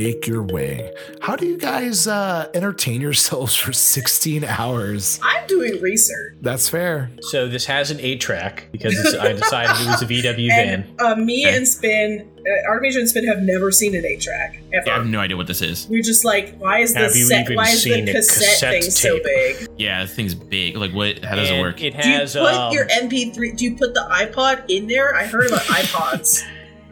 Make 0.05 0.27
your 0.27 0.43
way. 0.43 0.93
How 1.21 1.37
do 1.37 1.47
you 1.47 1.59
guys 1.59 2.07
uh, 2.07 2.49
entertain 2.55 3.01
yourselves 3.01 3.55
for 3.55 3.73
16 3.73 4.45
hours? 4.45 5.21
I'm 5.23 5.47
doing 5.47 5.81
research. 5.81 6.35
That's 6.41 6.69
fair. 6.69 7.11
so 7.23 7.49
this 7.49 7.67
has 7.67 7.91
an 7.91 8.01
8 8.01 8.21
track 8.21 8.69
because 8.73 8.99
it's, 8.99 9.15
i 9.15 9.33
decided 9.33 9.87
it 9.87 9.91
was 9.91 10.03
a 10.03 10.07
vw 10.07 10.49
van 10.49 10.85
And 10.99 11.01
uh, 11.01 11.17
me 11.17 11.47
Okay. 11.47 11.57
and 11.57 11.69
Spin, 11.69 12.29
uh, 12.39 12.69
Artemisia 12.69 13.01
and 13.01 13.09
Spin 13.09 13.27
have 13.27 13.43
never 13.43 13.71
seen 13.71 13.95
an 13.95 14.05
8 14.05 14.21
track 14.21 14.63
ever. 14.73 14.85
Yeah, 14.87 14.93
I 14.95 14.97
have 14.99 15.07
no 15.07 15.21
idea 15.21 15.37
what 15.37 15.47
this 15.47 15.61
is. 15.63 15.87
We're 15.89 16.03
just 16.03 16.25
like, 16.25 16.57
why 16.59 16.79
is 16.79 16.95
the 16.95 17.01
Have 17.01 17.17
you 17.17 17.27
set, 17.27 17.49
why 17.55 17.69
is 17.69 17.85
the 17.85 17.91
cassette, 18.07 18.15
cassette 18.15 18.83
thing 18.83 18.91
so 18.91 19.19
big? 19.23 19.69
Yeah, 19.77 20.03
this 20.05 20.15
thing's 20.15 20.35
big. 20.35 20.77
Like, 20.77 20.93
what? 20.93 21.23
How 21.25 21.37
does 21.37 21.51
it 21.51 21.61
work? 21.61 21.83
it 21.83 21.91
Do 22.01 22.09
you 22.09 22.15
has 22.17 22.35
put 22.35 22.55
um, 22.55 22.73
your 22.73 22.87
MP3? 22.87 23.57
Do 23.57 23.65
you 23.65 23.77
put 23.77 23.95
the 23.95 24.07
iPod 24.11 24.65
in 24.69 24.87
there? 24.87 25.15
I 25.15 25.27
heard 25.27 25.47
about 25.49 25.61
iPods. 25.83 26.43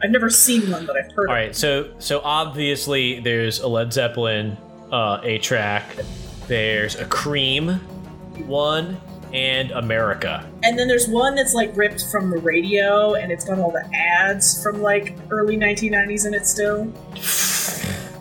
I've 0.03 0.11
never 0.11 0.29
seen 0.29 0.69
one, 0.71 0.85
but 0.85 0.95
I've 0.97 1.11
heard. 1.11 1.29
all 1.29 1.35
of 1.35 1.39
right 1.41 1.55
so 1.55 1.91
so 1.99 2.21
obviously 2.23 3.19
there's 3.19 3.59
a 3.59 3.67
led 3.67 3.91
zeppelin 3.93 4.57
uh 4.91 5.19
8 5.23 5.41
track 5.43 5.85
there's 6.47 6.95
a 6.95 7.05
cream 7.05 7.73
one 8.47 8.99
and 9.33 9.69
america 9.71 10.43
And 10.63 10.77
then 10.79 10.87
there's 10.87 11.07
one 11.07 11.35
that's 11.35 11.53
like 11.53 11.75
ripped 11.77 12.05
from 12.11 12.31
the 12.31 12.37
radio, 12.39 13.13
and 13.13 13.31
it's 13.31 13.45
got 13.45 13.59
all 13.59 13.71
the 13.71 13.87
ads 13.93 14.61
from 14.63 14.81
like 14.81 15.15
early 15.29 15.55
1990s 15.57 16.25
in 16.25 16.33
it 16.33 16.47
still. 16.47 16.85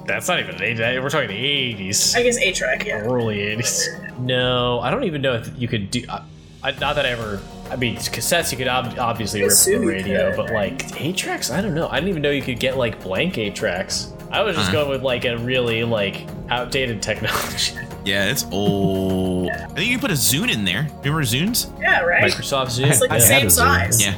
that's 0.07 0.29
not 0.29 0.41
even 0.41 0.57
the 0.57 1.01
we're 1.01 1.09
talking 1.09 1.29
the 1.29 1.35
80s 1.75 2.15
I 2.17 2.23
guess 2.23 2.39
A 2.39 2.53
track, 2.53 2.85
yeah. 2.85 3.01
early 3.01 3.39
80s. 3.39 4.19
No, 4.19 4.81
I 4.81 4.91
don't 4.91 5.05
even 5.05 5.23
know 5.23 5.35
if 5.35 5.49
you 5.57 5.69
could 5.69 5.91
do. 5.91 6.05
I, 6.09 6.23
I, 6.63 6.71
not 6.73 6.97
that 6.97 7.07
I 7.07 7.11
ever. 7.11 7.41
I 7.71 7.77
mean, 7.77 7.97
cassettes 7.97 8.51
you 8.53 8.59
could 8.59 8.69
ob- 8.69 8.99
obviously 8.99 9.43
I 9.43 9.47
rip 9.47 9.57
from 9.57 9.73
the 9.73 9.87
radio, 9.87 10.31
could, 10.31 10.37
but 10.47 10.53
like 10.55 11.01
eight 11.01 11.17
tracks, 11.17 11.51
I 11.51 11.61
don't 11.61 11.75
know. 11.75 11.89
I 11.89 11.97
didn't 11.97 12.09
even 12.11 12.23
know 12.23 12.31
you 12.31 12.43
could 12.43 12.59
get 12.61 12.77
like 12.77 13.01
blank 13.03 13.37
eight 13.39 13.55
tracks. 13.55 14.13
I 14.31 14.43
was 14.43 14.57
just 14.57 14.69
Uh-huh. 14.71 14.79
going 14.85 14.91
with 14.91 15.03
like 15.03 15.25
a 15.25 15.37
really 15.39 15.85
like 15.85 16.27
outdated 16.51 17.03
technology. 17.03 17.75
Yeah, 18.05 18.31
it's 18.31 18.47
old. 18.53 19.51
I 19.51 19.67
think 19.67 19.87
you 19.91 19.99
can 19.99 20.01
put 20.01 20.11
a 20.11 20.15
Zune 20.15 20.51
in 20.51 20.65
there. 20.65 20.89
Remember 21.03 21.21
Zunes? 21.25 21.69
Yeah, 21.79 22.01
right? 22.01 22.33
Microsoft 22.33 22.71
Zoom. 22.71 22.89
It's 22.89 23.03
like 23.03 23.11
I 23.11 23.19
the 23.19 23.27
had 23.27 23.29
same 23.29 23.47
a 23.49 23.51
Zoom. 23.51 23.67
size. 23.67 24.03
Yeah. 24.03 24.15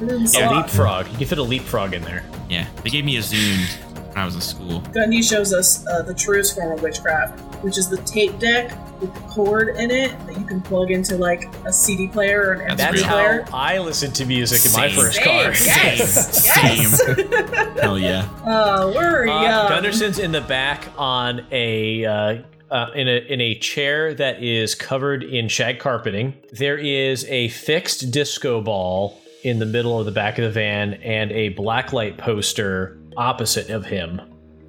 Yeah. 0.00 0.40
yeah, 0.40 0.50
leapfrog. 0.50 1.08
You 1.10 1.18
can 1.18 1.26
fit 1.26 1.36
a 1.38 1.42
leapfrog 1.42 1.92
in 1.92 2.02
there. 2.04 2.24
Yeah. 2.48 2.66
They 2.82 2.88
gave 2.88 3.04
me 3.04 3.18
a 3.18 3.20
Zune 3.20 3.66
when 4.08 4.16
I 4.16 4.24
was 4.24 4.34
in 4.36 4.40
school. 4.40 4.80
Gundy 4.92 5.22
shows 5.22 5.52
us 5.52 5.86
uh, 5.88 6.00
the 6.02 6.14
truest 6.14 6.54
form 6.54 6.72
of 6.72 6.82
witchcraft, 6.82 7.38
which 7.64 7.78
is 7.78 7.88
the 7.88 7.96
tape 7.98 8.38
deck 8.38 8.70
with 9.00 9.12
the 9.14 9.20
cord 9.22 9.76
in 9.76 9.90
it 9.90 10.10
that 10.26 10.38
you 10.38 10.44
can 10.44 10.60
plug 10.60 10.90
into 10.90 11.16
like 11.16 11.52
a 11.64 11.72
CD 11.72 12.06
player 12.06 12.42
or 12.42 12.52
an 12.52 12.76
That's 12.76 12.82
MP3 12.82 12.92
That's 12.92 12.92
real. 13.02 13.08
player. 13.08 13.42
how 13.50 13.56
I 13.58 13.78
listened 13.78 14.14
to 14.16 14.26
music 14.26 14.64
in 14.64 14.72
my 14.78 14.88
first 14.90 15.16
Same, 15.16 15.24
car. 15.24 15.42
Yes. 15.50 16.44
Same. 16.54 17.26
yes. 17.30 17.78
Hell 17.80 17.98
yeah. 17.98 18.28
Oh, 18.46 18.92
we're 18.94 19.26
Uh, 19.28 19.42
young. 19.42 19.68
Gundersson's 19.68 20.18
in 20.18 20.30
the 20.32 20.40
back 20.42 20.88
on 20.96 21.44
a 21.50 22.04
uh, 22.04 22.42
uh, 22.70 22.90
in 22.94 23.08
a 23.08 23.16
in 23.32 23.40
a 23.40 23.54
chair 23.56 24.14
that 24.14 24.42
is 24.42 24.74
covered 24.74 25.22
in 25.24 25.48
shag 25.48 25.78
carpeting. 25.78 26.34
There 26.52 26.78
is 26.78 27.24
a 27.26 27.48
fixed 27.48 28.10
disco 28.10 28.60
ball 28.60 29.20
in 29.42 29.58
the 29.58 29.66
middle 29.66 29.98
of 29.98 30.06
the 30.06 30.12
back 30.12 30.38
of 30.38 30.44
the 30.44 30.50
van 30.50 30.94
and 30.94 31.30
a 31.32 31.52
blacklight 31.54 32.16
poster 32.18 32.98
opposite 33.16 33.70
of 33.70 33.84
him. 33.86 34.20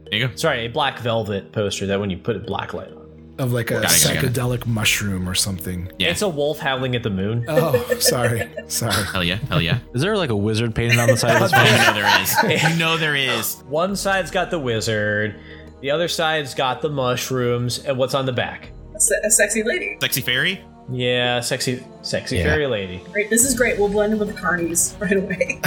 There 0.09 0.19
you 0.19 0.27
go. 0.27 0.35
Sorry, 0.35 0.65
a 0.65 0.67
black 0.69 0.99
velvet 0.99 1.51
poster 1.51 1.85
that 1.87 1.99
when 1.99 2.09
you 2.09 2.17
put 2.17 2.35
a 2.35 2.39
black 2.39 2.73
light 2.73 2.89
on. 2.91 3.05
Of 3.37 3.51
like 3.51 3.69
a 3.69 3.81
Got 3.81 3.83
it, 3.83 3.83
got 3.83 3.95
it, 3.95 4.15
got 4.15 4.23
it. 4.23 4.31
psychedelic 4.33 4.65
mushroom 4.65 5.27
or 5.27 5.35
something. 5.35 5.91
Yeah. 5.99 6.09
It's 6.09 6.21
a 6.21 6.29
wolf 6.29 6.57
howling 6.59 6.95
at 6.95 7.03
the 7.03 7.09
moon. 7.09 7.43
Oh, 7.49 7.83
sorry. 7.99 8.49
Sorry. 8.67 8.93
Hell 9.11 9.23
yeah. 9.25 9.35
Hell 9.49 9.61
yeah. 9.61 9.79
Is 9.93 10.01
there 10.01 10.15
like 10.15 10.29
a 10.29 10.35
wizard 10.37 10.73
painted 10.73 10.99
on 10.99 11.09
the 11.09 11.17
side 11.17 11.41
of 11.41 11.49
this 11.49 11.51
you 11.51 11.57
van? 11.57 11.85
know 11.85 11.93
there 11.93 12.21
is. 12.21 12.71
You 12.71 12.79
know 12.79 12.97
there 12.97 13.15
is. 13.15 13.55
One 13.67 13.95
side's 13.97 14.31
got 14.31 14.51
the 14.51 14.59
wizard, 14.59 15.35
the 15.81 15.91
other 15.91 16.07
side's 16.07 16.53
got 16.53 16.81
the 16.81 16.89
mushrooms, 16.89 17.79
and 17.79 17.97
what's 17.97 18.13
on 18.13 18.25
the 18.25 18.31
back? 18.33 18.69
a, 18.95 18.99
se- 19.01 19.19
a 19.25 19.29
sexy 19.29 19.63
lady. 19.63 19.97
Sexy 19.99 20.21
fairy. 20.21 20.63
Yeah, 20.89 21.41
sexy, 21.41 21.83
sexy 22.03 22.37
Yeah. 22.37 22.43
fairy 22.45 22.67
lady. 22.67 23.01
Great. 23.11 23.29
This 23.29 23.43
is 23.43 23.53
great. 23.53 23.77
We'll 23.77 23.89
blend 23.89 24.13
in 24.13 24.19
with 24.19 24.29
the 24.33 24.39
carnies 24.39 24.97
right 25.01 25.17
away. 25.17 25.59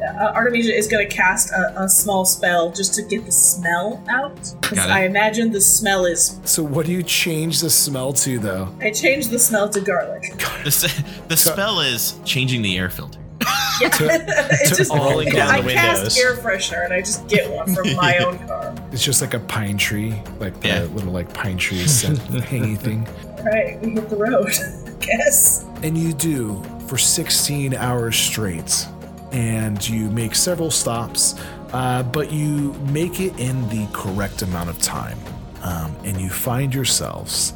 Yeah, 0.01 0.17
uh, 0.19 0.33
Artemisia 0.33 0.75
is 0.75 0.87
going 0.87 1.07
to 1.07 1.15
cast 1.15 1.51
a, 1.51 1.83
a 1.83 1.87
small 1.87 2.25
spell 2.25 2.71
just 2.71 2.95
to 2.95 3.03
get 3.03 3.23
the 3.25 3.31
smell 3.31 4.03
out. 4.09 4.35
Because 4.61 4.79
Got 4.79 4.89
it. 4.89 4.93
I 4.93 5.05
imagine 5.05 5.51
the 5.51 5.61
smell 5.61 6.05
is. 6.05 6.39
So, 6.43 6.63
what 6.63 6.87
do 6.87 6.91
you 6.91 7.03
change 7.03 7.59
the 7.61 7.69
smell 7.69 8.11
to, 8.13 8.39
though? 8.39 8.73
I 8.81 8.89
change 8.89 9.27
the 9.27 9.37
smell 9.39 9.69
to 9.69 9.79
garlic. 9.81 10.23
The, 10.61 10.67
s- 10.67 11.03
the 11.27 11.37
spell 11.37 11.79
is 11.81 12.19
changing 12.23 12.61
the 12.61 12.77
air 12.77 12.89
filter. 12.89 13.19
Yeah. 13.81 13.89
it's 13.99 14.77
just 14.77 14.91
rolling 14.93 15.29
down 15.33 15.49
I 15.49 15.61
the 15.61 15.73
cast 15.73 15.97
windows. 16.03 16.17
air 16.19 16.35
freshener 16.35 16.85
and 16.85 16.93
I 16.93 16.99
just 16.99 17.27
get 17.27 17.49
one 17.49 17.73
from 17.73 17.95
my 17.95 18.17
own 18.19 18.37
car. 18.47 18.75
It's 18.91 19.03
just 19.03 19.21
like 19.21 19.33
a 19.33 19.39
pine 19.39 19.75
tree, 19.79 20.13
like 20.39 20.59
the 20.61 20.67
Yeah. 20.67 20.83
little 20.93 21.11
like 21.11 21.33
pine 21.33 21.57
tree 21.57 21.87
scent 21.87 22.19
hangy 22.19 22.77
thing. 22.77 23.07
All 23.39 23.45
right, 23.45 23.81
we 23.81 23.91
hit 23.91 24.07
the 24.09 24.17
road. 24.17 24.51
I 24.51 24.91
guess. 25.03 25.65
And 25.81 25.97
you 25.97 26.13
do 26.13 26.61
for 26.87 26.99
16 26.99 27.73
hours 27.73 28.15
straight. 28.17 28.85
And 29.31 29.87
you 29.87 30.09
make 30.09 30.35
several 30.35 30.71
stops, 30.71 31.35
uh, 31.73 32.03
but 32.03 32.31
you 32.31 32.73
make 32.91 33.19
it 33.19 33.37
in 33.39 33.67
the 33.69 33.87
correct 33.93 34.41
amount 34.41 34.69
of 34.69 34.81
time. 34.81 35.17
Um, 35.63 35.95
and 36.03 36.19
you 36.19 36.29
find 36.29 36.73
yourselves 36.73 37.53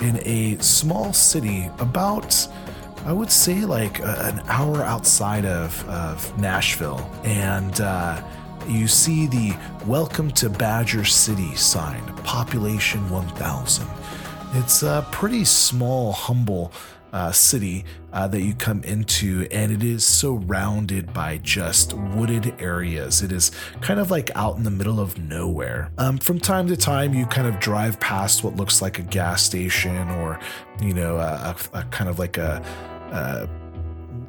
in 0.00 0.20
a 0.24 0.58
small 0.58 1.12
city 1.12 1.70
about, 1.78 2.46
I 3.04 3.12
would 3.12 3.30
say, 3.30 3.64
like 3.64 4.00
a, 4.00 4.32
an 4.34 4.42
hour 4.48 4.82
outside 4.82 5.44
of, 5.44 5.88
of 5.88 6.38
Nashville. 6.38 7.10
And 7.24 7.80
uh, 7.80 8.22
you 8.68 8.86
see 8.86 9.26
the 9.26 9.56
Welcome 9.86 10.30
to 10.32 10.50
Badger 10.50 11.04
City 11.04 11.54
sign, 11.54 12.02
population 12.24 13.08
1000. 13.08 13.86
It's 14.54 14.82
a 14.82 15.06
pretty 15.10 15.44
small, 15.44 16.12
humble 16.12 16.72
uh, 17.12 17.32
city 17.32 17.84
uh, 18.12 18.28
that 18.28 18.42
you 18.42 18.54
come 18.54 18.82
into, 18.84 19.46
and 19.50 19.72
it 19.72 19.82
is 19.82 20.04
surrounded 20.04 21.12
by 21.12 21.38
just 21.38 21.94
wooded 21.94 22.54
areas. 22.60 23.22
It 23.22 23.32
is 23.32 23.50
kind 23.80 24.00
of 24.00 24.10
like 24.10 24.30
out 24.34 24.56
in 24.56 24.62
the 24.62 24.70
middle 24.70 25.00
of 25.00 25.18
nowhere. 25.18 25.90
Um, 25.98 26.18
from 26.18 26.38
time 26.38 26.68
to 26.68 26.76
time, 26.76 27.14
you 27.14 27.26
kind 27.26 27.46
of 27.46 27.58
drive 27.60 27.98
past 28.00 28.44
what 28.44 28.56
looks 28.56 28.82
like 28.82 28.98
a 28.98 29.02
gas 29.02 29.42
station 29.42 30.08
or, 30.10 30.38
you 30.80 30.94
know, 30.94 31.16
a, 31.16 31.56
a, 31.74 31.78
a 31.80 31.82
kind 31.84 32.08
of 32.08 32.18
like 32.18 32.38
a, 32.38 32.64
a 33.12 33.48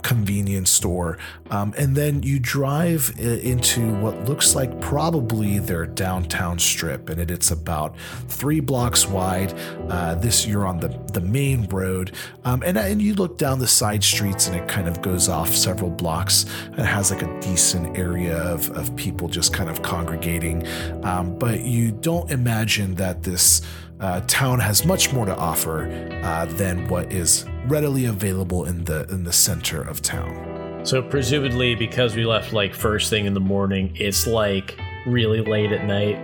convenience 0.02 0.70
store. 0.70 1.18
Um, 1.50 1.74
and 1.78 1.96
then 1.96 2.24
you 2.24 2.40
drive 2.40 3.14
into 3.20 3.94
what 3.96 4.26
looks 4.26 4.56
like 4.56 4.80
probably 4.82 5.60
their 5.60 5.86
downtown 5.86 6.60
strip, 6.60 7.10
and 7.10 7.20
it, 7.20 7.32
it's 7.32 7.52
about 7.52 7.98
three 8.28 8.60
blocks 8.60 9.08
wide. 9.08 9.54
Uh, 9.90 10.16
this 10.16 10.46
you're 10.46 10.66
on 10.66 10.80
the 10.80 10.90
the 11.14 11.22
main 11.22 11.68
road, 11.68 12.14
um, 12.46 12.64
and 12.66 12.78
and 12.78 13.02
you 13.02 13.14
look 13.16 13.38
down 13.38 13.60
the 13.60 13.68
side 13.68 14.04
streets, 14.04 14.48
and 14.48 14.56
it 14.56 14.68
kind 14.68 14.88
of 14.88 15.02
goes 15.02 15.28
off 15.30 15.50
several 15.56 15.90
blocks. 15.90 16.46
and 16.78 16.82
has 16.86 17.12
like 17.12 17.22
a 17.22 17.40
decent 17.40 17.98
area 17.98 18.38
of 18.38 18.70
of 18.72 18.96
people 18.96 19.28
just 19.28 19.54
kind 19.54 19.70
of 19.70 19.82
congregating, 19.82 20.66
um, 21.04 21.38
but 21.38 21.62
you 21.62 21.92
don't 21.92 22.32
imagine 22.32 22.96
that 22.96 23.24
this. 23.24 23.62
Uh, 24.00 24.22
town 24.28 24.60
has 24.60 24.86
much 24.86 25.12
more 25.12 25.26
to 25.26 25.36
offer 25.36 25.88
uh, 26.24 26.46
than 26.46 26.88
what 26.88 27.12
is 27.12 27.46
readily 27.68 28.06
available 28.06 28.66
in 28.66 28.86
the 28.86 29.06
in 29.10 29.24
the 29.26 29.34
center 29.34 29.82
of 29.82 30.02
town. 30.02 30.82
So 30.86 31.02
presumably, 31.02 31.76
because 31.76 32.16
we 32.16 32.26
left 32.26 32.54
like 32.54 32.74
first 32.74 33.10
thing 33.10 33.26
in 33.26 33.34
the 33.34 33.42
morning, 33.42 33.92
it's 33.96 34.26
like 34.26 34.80
really 35.06 35.42
late 35.42 35.72
at 35.74 35.86
night, 35.86 36.16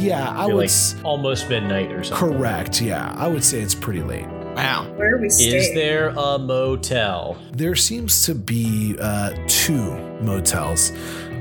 Yeah, 0.00 0.28
I 0.30 0.42
You're, 0.46 0.54
would 0.54 0.60
like 0.62 0.68
s- 0.70 0.94
almost 1.02 1.48
midnight 1.48 1.90
or 1.90 2.04
something. 2.04 2.36
correct. 2.36 2.80
Yeah, 2.80 3.12
I 3.16 3.26
would 3.26 3.42
say 3.42 3.60
it's 3.60 3.74
pretty 3.74 4.02
late. 4.02 4.26
Wow. 4.54 4.92
Where 4.96 5.14
are 5.16 5.18
we 5.20 5.28
staying? 5.28 5.54
Is 5.54 5.74
there 5.74 6.08
a 6.16 6.38
motel? 6.38 7.36
There 7.52 7.74
seems 7.76 8.24
to 8.26 8.34
be 8.34 8.96
uh, 9.00 9.34
two 9.48 9.90
motels, 10.20 10.90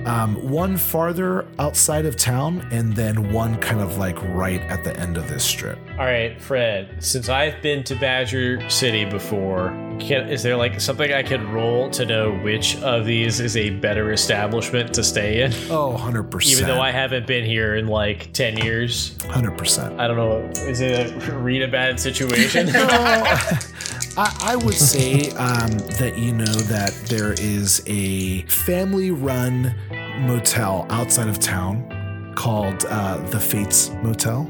um, 0.08 0.36
one 0.50 0.78
farther 0.78 1.46
outside 1.60 2.06
of 2.06 2.16
town, 2.16 2.68
and 2.72 2.96
then 2.96 3.32
one 3.34 3.58
kind 3.58 3.82
of 3.82 3.98
like 3.98 4.18
right 4.30 4.62
at 4.62 4.84
the 4.84 4.98
end 4.98 5.18
of 5.18 5.28
this 5.28 5.44
strip. 5.44 5.80
All 5.98 6.06
right, 6.06 6.40
Fred. 6.40 7.04
Since 7.04 7.28
I've 7.28 7.60
been 7.64 7.84
to 7.86 7.96
Badger 7.96 8.70
City 8.70 9.04
before, 9.04 9.70
can, 10.00 10.30
is 10.30 10.44
there 10.44 10.56
like 10.56 10.80
something 10.80 11.12
I 11.12 11.24
could 11.24 11.44
roll 11.46 11.90
to 11.90 12.06
know 12.06 12.38
which 12.44 12.78
of 12.84 13.06
these 13.08 13.40
is 13.40 13.58
a 13.58 13.72
better 13.72 14.12
establishment 14.12 14.94
to 14.94 15.04
stay 15.04 15.42
in? 15.42 15.52
Oh, 15.72 15.90
100 15.90 16.24
percent. 16.26 16.56
Even 16.56 16.68
though 16.68 16.82
I 16.82 16.92
haven't 16.92 17.26
been 17.26 17.44
here 17.44 17.78
in 17.78 17.88
like 17.88 18.32
ten 18.34 18.58
years, 18.58 19.18
hundred 19.24 19.58
percent. 19.58 20.00
I 20.00 20.08
don't 20.08 20.18
know. 20.18 20.48
Is 20.70 20.82
it 20.82 21.12
a 21.30 21.32
read 21.40 21.64
a 21.64 21.68
bad 21.68 22.00
situation? 22.00 22.70
I, 22.76 24.38
I 24.42 24.56
would 24.56 24.76
say 24.76 25.32
um, 25.32 25.72
that 25.98 26.14
you 26.16 26.32
know 26.32 26.46
that 26.46 26.94
there 27.08 27.34
is 27.34 27.82
a 27.88 28.42
family-run 28.44 29.76
motel 30.20 30.86
outside 30.92 31.28
of 31.28 31.40
town 31.40 32.34
called 32.36 32.86
uh, 32.86 33.18
the 33.30 33.40
Fates 33.40 33.90
Motel, 34.04 34.48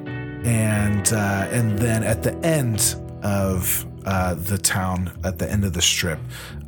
and 0.47 1.12
uh, 1.12 1.47
and 1.51 1.77
then 1.77 2.03
at 2.03 2.23
the 2.23 2.33
end 2.38 2.95
of 3.23 3.86
uh, 4.05 4.33
the 4.36 4.57
town, 4.57 5.12
at 5.25 5.38
the 5.38 5.51
end 5.51 5.65
of 5.65 5.73
the 5.73 5.81
strip, 5.81 6.19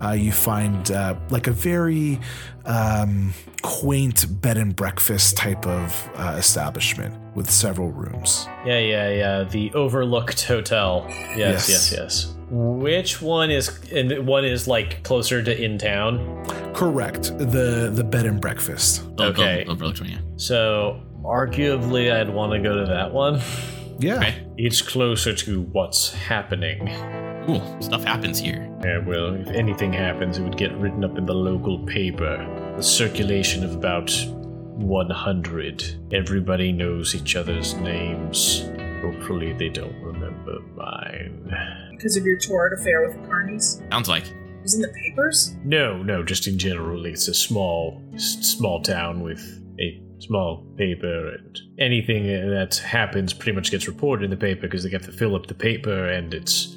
uh, 0.03 0.11
you 0.11 0.31
find 0.33 0.91
uh, 0.91 1.15
like 1.29 1.47
a 1.47 1.51
very 1.51 2.19
um, 2.65 3.33
quaint 3.61 4.41
bed 4.41 4.57
and 4.57 4.75
breakfast 4.75 5.37
type 5.37 5.65
of 5.65 6.09
uh, 6.15 6.35
establishment 6.37 7.15
with 7.35 7.49
several 7.49 7.91
rooms. 7.91 8.45
yeah, 8.65 8.79
yeah, 8.79 9.09
yeah. 9.09 9.43
The 9.43 9.71
Overlooked 9.73 10.43
Hotel. 10.43 11.05
Yes, 11.07 11.37
Yes. 11.37 11.69
yes, 11.69 11.93
yes. 11.93 12.35
Which 12.51 13.21
one 13.21 13.51
is? 13.51 13.79
And 13.91 14.27
one 14.27 14.43
is 14.43 14.67
like 14.67 15.03
closer 15.03 15.41
to 15.41 15.63
in 15.63 15.77
town. 15.77 16.43
Correct. 16.73 17.37
The 17.37 17.89
the 17.93 18.03
bed 18.03 18.25
and 18.25 18.41
breakfast. 18.41 19.03
Okay. 19.19 19.63
Overlooked 19.65 20.01
one, 20.01 20.09
yeah. 20.09 20.17
So 20.37 20.99
arguably, 21.23 22.11
I'd 22.11 22.29
want 22.29 22.53
to 22.53 22.59
go 22.59 22.75
to 22.77 22.85
that 22.85 23.11
one. 23.13 23.41
Yeah. 24.01 24.15
Okay. 24.19 24.47
It's 24.55 24.81
closer 24.81 25.33
to 25.33 25.61
what's 25.61 26.13
happening. 26.13 26.87
Cool. 27.45 27.81
Stuff 27.81 28.05
happens 28.05 28.39
here. 28.39 28.73
Yeah, 28.81 28.99
well, 28.99 29.33
if 29.33 29.47
anything 29.49 29.91
happens, 29.91 30.37
it 30.37 30.43
would 30.43 30.55
get 30.55 30.71
written 30.77 31.03
up 31.03 31.17
in 31.17 31.25
the 31.25 31.33
local 31.33 31.85
paper. 31.85 32.37
The 32.77 32.81
circulation 32.81 33.61
of 33.65 33.75
about 33.75 34.09
100. 34.75 36.13
Everybody 36.13 36.71
knows 36.71 37.13
each 37.13 37.35
other's 37.35 37.73
names. 37.73 38.69
Hopefully, 39.01 39.51
they 39.51 39.67
don't 39.67 40.01
remember 40.01 40.59
mine. 40.77 41.53
because 41.91 42.15
of 42.15 42.23
your 42.25 42.39
torrid 42.39 42.79
affair 42.79 43.05
with 43.05 43.21
the 43.21 43.27
carnies? 43.27 43.85
Sounds 43.91 44.07
like. 44.07 44.27
It 44.27 44.63
was 44.63 44.75
in 44.75 44.81
the 44.81 44.93
papers? 44.93 45.55
No, 45.65 46.01
no, 46.01 46.23
just 46.23 46.47
in 46.47 46.57
general, 46.57 47.05
it's 47.05 47.27
a 47.27 47.33
small, 47.33 48.01
small 48.15 48.81
town 48.81 49.19
with 49.21 49.61
a 49.79 50.01
small 50.19 50.65
paper, 50.77 51.29
and 51.35 51.59
anything 51.79 52.27
that 52.27 52.75
happens 52.77 53.33
pretty 53.33 53.55
much 53.55 53.71
gets 53.71 53.87
reported 53.87 54.25
in 54.25 54.29
the 54.29 54.37
paper 54.37 54.61
because 54.61 54.83
they 54.83 54.89
have 54.89 55.05
to 55.05 55.11
fill 55.11 55.35
up 55.35 55.47
the 55.47 55.53
paper, 55.53 56.09
and 56.09 56.33
it's 56.33 56.75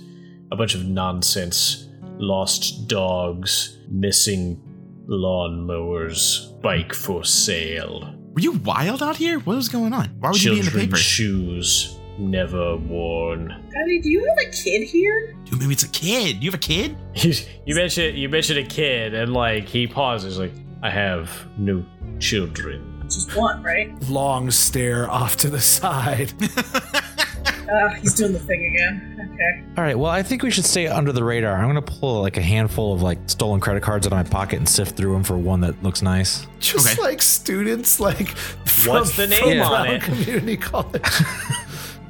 a 0.50 0.56
bunch 0.56 0.74
of 0.74 0.84
nonsense. 0.84 1.88
Lost 2.18 2.86
dogs, 2.88 3.78
missing 3.90 4.60
lawnmowers, 5.08 6.60
bike 6.62 6.92
for 6.94 7.24
sale, 7.24 8.14
Were 8.34 8.40
you 8.40 8.52
wild 8.52 9.02
out 9.02 9.16
here? 9.16 9.38
What 9.40 9.56
was 9.56 9.68
going 9.68 9.92
on? 9.92 10.06
Why 10.20 10.30
would 10.30 10.42
you 10.42 10.52
be 10.52 10.58
in 10.60 10.64
the 10.64 10.70
children's 10.70 10.86
paper? 10.92 10.96
shoes 10.96 11.98
never 12.18 12.76
worn. 12.76 13.48
Daddy, 13.72 14.00
do 14.00 14.10
you 14.10 14.24
have 14.24 14.38
a 14.46 14.50
kid 14.50 14.84
here? 14.86 15.34
Dude, 15.44 15.60
maybe 15.60 15.72
it's 15.72 15.82
a 15.82 15.88
kid. 15.88 16.42
You 16.42 16.50
have 16.50 16.58
a 16.60 16.62
kid? 16.62 16.96
You, 17.14 17.32
you 17.66 17.74
mentioned 17.74 18.16
you 18.16 18.28
mentioned 18.28 18.58
a 18.58 18.64
kid, 18.64 19.14
and 19.14 19.32
like 19.32 19.68
he 19.68 19.86
pauses, 19.86 20.38
like 20.38 20.52
I 20.82 20.90
have 20.90 21.30
no 21.58 21.84
children. 22.20 22.91
Just 23.14 23.36
one, 23.36 23.62
right? 23.62 23.92
long 24.08 24.50
stare 24.50 25.10
off 25.10 25.36
to 25.38 25.50
the 25.50 25.60
side. 25.60 26.32
Uh, 26.42 27.88
he's 28.00 28.14
doing 28.14 28.32
the 28.32 28.38
thing 28.38 28.64
again. 28.74 29.30
Okay. 29.34 29.64
All 29.76 29.84
right. 29.84 29.98
Well, 29.98 30.10
I 30.10 30.22
think 30.22 30.42
we 30.42 30.50
should 30.50 30.64
stay 30.64 30.86
under 30.86 31.12
the 31.12 31.22
radar. 31.24 31.54
I'm 31.56 31.66
gonna 31.68 31.82
pull 31.82 32.22
like 32.22 32.36
a 32.36 32.42
handful 32.42 32.92
of 32.94 33.02
like 33.02 33.18
stolen 33.26 33.60
credit 33.60 33.82
cards 33.82 34.06
out 34.06 34.12
of 34.12 34.16
my 34.18 34.22
pocket 34.30 34.56
and 34.58 34.68
sift 34.68 34.96
through 34.96 35.12
them 35.12 35.22
for 35.24 35.36
one 35.36 35.60
that 35.60 35.82
looks 35.82 36.02
nice. 36.02 36.46
Just 36.60 36.98
Okay. 36.98 37.02
like 37.02 37.22
students, 37.22 37.98
like 38.00 38.28
from, 38.28 38.94
What's 38.94 39.16
the 39.16 39.26
name 39.26 39.40
from 39.40 39.60
on 39.62 39.82
Brown 39.84 39.94
it? 39.96 40.02
Community 40.02 40.56
College. 40.56 41.02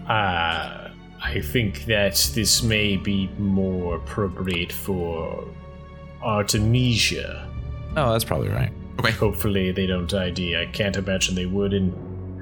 Uh, 0.03 0.91
I 1.23 1.41
think 1.41 1.85
that 1.85 2.15
this 2.35 2.63
may 2.63 2.97
be 2.97 3.29
more 3.39 3.95
appropriate 3.97 4.73
for 4.73 5.47
Artemisia. 6.21 7.49
Oh, 7.97 8.13
that's 8.13 8.25
probably 8.25 8.49
right. 8.49 8.73
Hopefully, 9.19 9.73
they 9.73 9.87
don't 9.87 10.13
ID. 10.13 10.57
I 10.57 10.67
can't 10.67 10.97
imagine 10.97 11.35
they 11.35 11.47
would, 11.47 11.73
and 11.73 11.93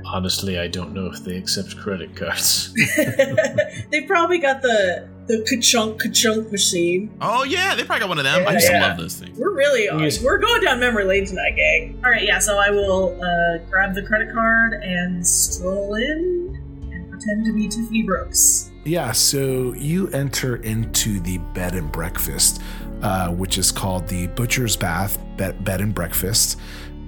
honestly, 0.07 0.59
I 0.59 0.67
don't 0.69 0.93
know 0.93 1.07
if 1.07 1.25
they 1.25 1.37
accept 1.37 1.77
credit 1.79 2.15
cards. 2.17 2.73
they 3.91 4.03
probably 4.07 4.39
got 4.39 4.63
the 4.63 5.09
the 5.27 5.47
ka-chunk 5.49 6.01
ka-chunk 6.03 6.51
machine. 6.51 7.11
Oh 7.21 7.45
yeah, 7.45 7.75
they 7.77 7.85
probably 7.85 8.01
got 8.01 8.09
one 8.09 8.19
of 8.19 8.25
them. 8.25 8.41
I 8.43 8.51
Yeah, 8.51 8.53
used 8.53 8.67
to 8.67 8.73
yeah. 8.73 8.89
love 8.89 8.99
those 8.99 9.15
things. 9.17 9.39
We're 9.39 9.55
really 9.55 9.85
Yes. 9.85 10.23
we're 10.23 10.39
going 10.39 10.61
down 10.63 10.81
memory 10.81 11.05
lane 11.05 11.25
tonight, 11.27 11.55
gang. 11.57 12.01
All 12.05 12.11
right, 12.11 12.25
yeah. 12.25 12.39
So 12.41 12.59
I 12.59 12.71
will 12.71 13.17
uh, 13.23 13.59
grab 13.71 13.95
the 13.95 14.03
credit 14.03 14.33
card 14.35 14.73
and 14.75 15.25
stroll 15.27 15.95
in 15.95 16.59
and 16.93 17.11
pretend 17.11 17.45
to 17.47 17.53
be 17.55 17.69
Tiffany 17.69 18.03
Brooks. 18.03 18.71
Yeah, 18.85 19.13
so 19.13 19.75
you 19.75 20.09
enter 20.09 20.57
into 20.57 21.21
the 21.21 21.37
bed 21.39 21.75
and 21.75 21.93
breakfast, 21.93 22.61
uh, 23.03 23.29
which 23.29 23.59
is 23.59 23.71
called 23.71 24.07
the 24.09 24.27
Butcher's 24.29 24.77
Bath 24.77 25.19
Bed, 25.37 25.65
bed 25.65 25.81
and 25.81 25.95
Breakfast. 25.95 26.59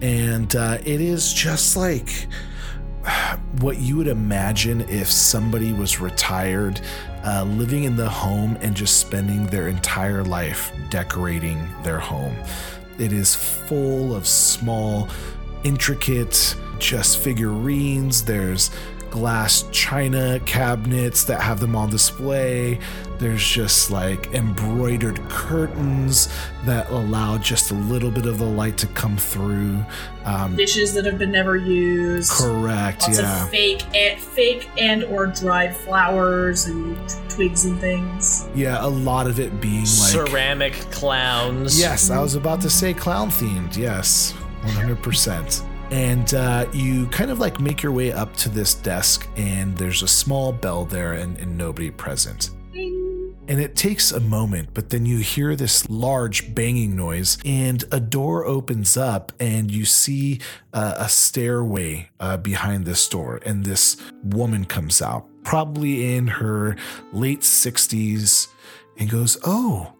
And 0.00 0.54
uh, 0.56 0.78
it 0.84 1.00
is 1.00 1.32
just 1.32 1.76
like 1.76 2.28
what 3.60 3.78
you 3.78 3.96
would 3.96 4.08
imagine 4.08 4.82
if 4.82 5.10
somebody 5.10 5.72
was 5.72 6.00
retired, 6.00 6.80
uh, 7.24 7.44
living 7.44 7.84
in 7.84 7.96
the 7.96 8.08
home 8.08 8.56
and 8.60 8.74
just 8.74 8.98
spending 8.98 9.46
their 9.46 9.68
entire 9.68 10.24
life 10.24 10.72
decorating 10.90 11.68
their 11.82 11.98
home. 11.98 12.36
It 12.98 13.12
is 13.12 13.34
full 13.34 14.14
of 14.14 14.26
small, 14.26 15.08
intricate, 15.64 16.56
just 16.78 17.18
figurines. 17.18 18.24
There's 18.24 18.70
glass 19.12 19.64
china 19.70 20.40
cabinets 20.46 21.22
that 21.24 21.40
have 21.40 21.60
them 21.60 21.76
on 21.76 21.90
display. 21.90 22.80
There's 23.18 23.46
just 23.46 23.90
like 23.92 24.32
embroidered 24.34 25.20
curtains 25.28 26.28
that 26.64 26.90
allow 26.90 27.38
just 27.38 27.70
a 27.70 27.74
little 27.74 28.10
bit 28.10 28.26
of 28.26 28.38
the 28.38 28.44
light 28.46 28.76
to 28.78 28.88
come 28.88 29.16
through. 29.16 29.84
Um, 30.24 30.56
Dishes 30.56 30.92
that 30.94 31.04
have 31.04 31.18
been 31.18 31.30
never 31.30 31.56
used. 31.56 32.32
correct, 32.32 33.02
Lots 33.02 33.20
yeah. 33.20 33.44
of 33.44 33.50
fake 33.50 33.84
and 33.94 34.20
fake 34.20 34.68
and 34.76 35.04
or 35.04 35.26
dried 35.26 35.76
flowers 35.76 36.66
and 36.66 36.96
twigs 37.28 37.64
and 37.64 37.78
things. 37.78 38.48
Yeah, 38.56 38.84
a 38.84 38.88
lot 38.88 39.28
of 39.28 39.38
it 39.38 39.60
being 39.60 39.80
like 39.82 39.86
Ceramic 39.86 40.72
clowns. 40.90 41.78
Yes, 41.78 42.10
I 42.10 42.20
was 42.20 42.34
about 42.34 42.60
to 42.62 42.70
say 42.70 42.92
clown 42.92 43.28
themed. 43.30 43.76
Yes, 43.76 44.34
100%. 44.64 45.64
And 45.92 46.32
uh, 46.32 46.66
you 46.72 47.06
kind 47.08 47.30
of 47.30 47.38
like 47.38 47.60
make 47.60 47.82
your 47.82 47.92
way 47.92 48.12
up 48.12 48.34
to 48.36 48.48
this 48.48 48.72
desk, 48.72 49.28
and 49.36 49.76
there's 49.76 50.02
a 50.02 50.08
small 50.08 50.50
bell 50.50 50.86
there 50.86 51.12
and, 51.12 51.36
and 51.36 51.58
nobody 51.58 51.90
present. 51.90 52.48
And 52.74 53.60
it 53.60 53.76
takes 53.76 54.10
a 54.10 54.20
moment, 54.20 54.70
but 54.72 54.88
then 54.88 55.04
you 55.04 55.18
hear 55.18 55.54
this 55.54 55.86
large 55.90 56.54
banging 56.54 56.96
noise, 56.96 57.36
and 57.44 57.84
a 57.92 58.00
door 58.00 58.46
opens 58.46 58.96
up, 58.96 59.32
and 59.38 59.70
you 59.70 59.84
see 59.84 60.40
uh, 60.72 60.94
a 60.96 61.10
stairway 61.10 62.08
uh, 62.18 62.38
behind 62.38 62.86
this 62.86 63.06
door, 63.06 63.40
and 63.44 63.62
this 63.62 63.98
woman 64.24 64.64
comes 64.64 65.02
out, 65.02 65.26
probably 65.44 66.14
in 66.14 66.26
her 66.26 66.74
late 67.12 67.40
60s, 67.40 68.48
and 68.98 69.10
goes, 69.10 69.36
Oh, 69.44 69.92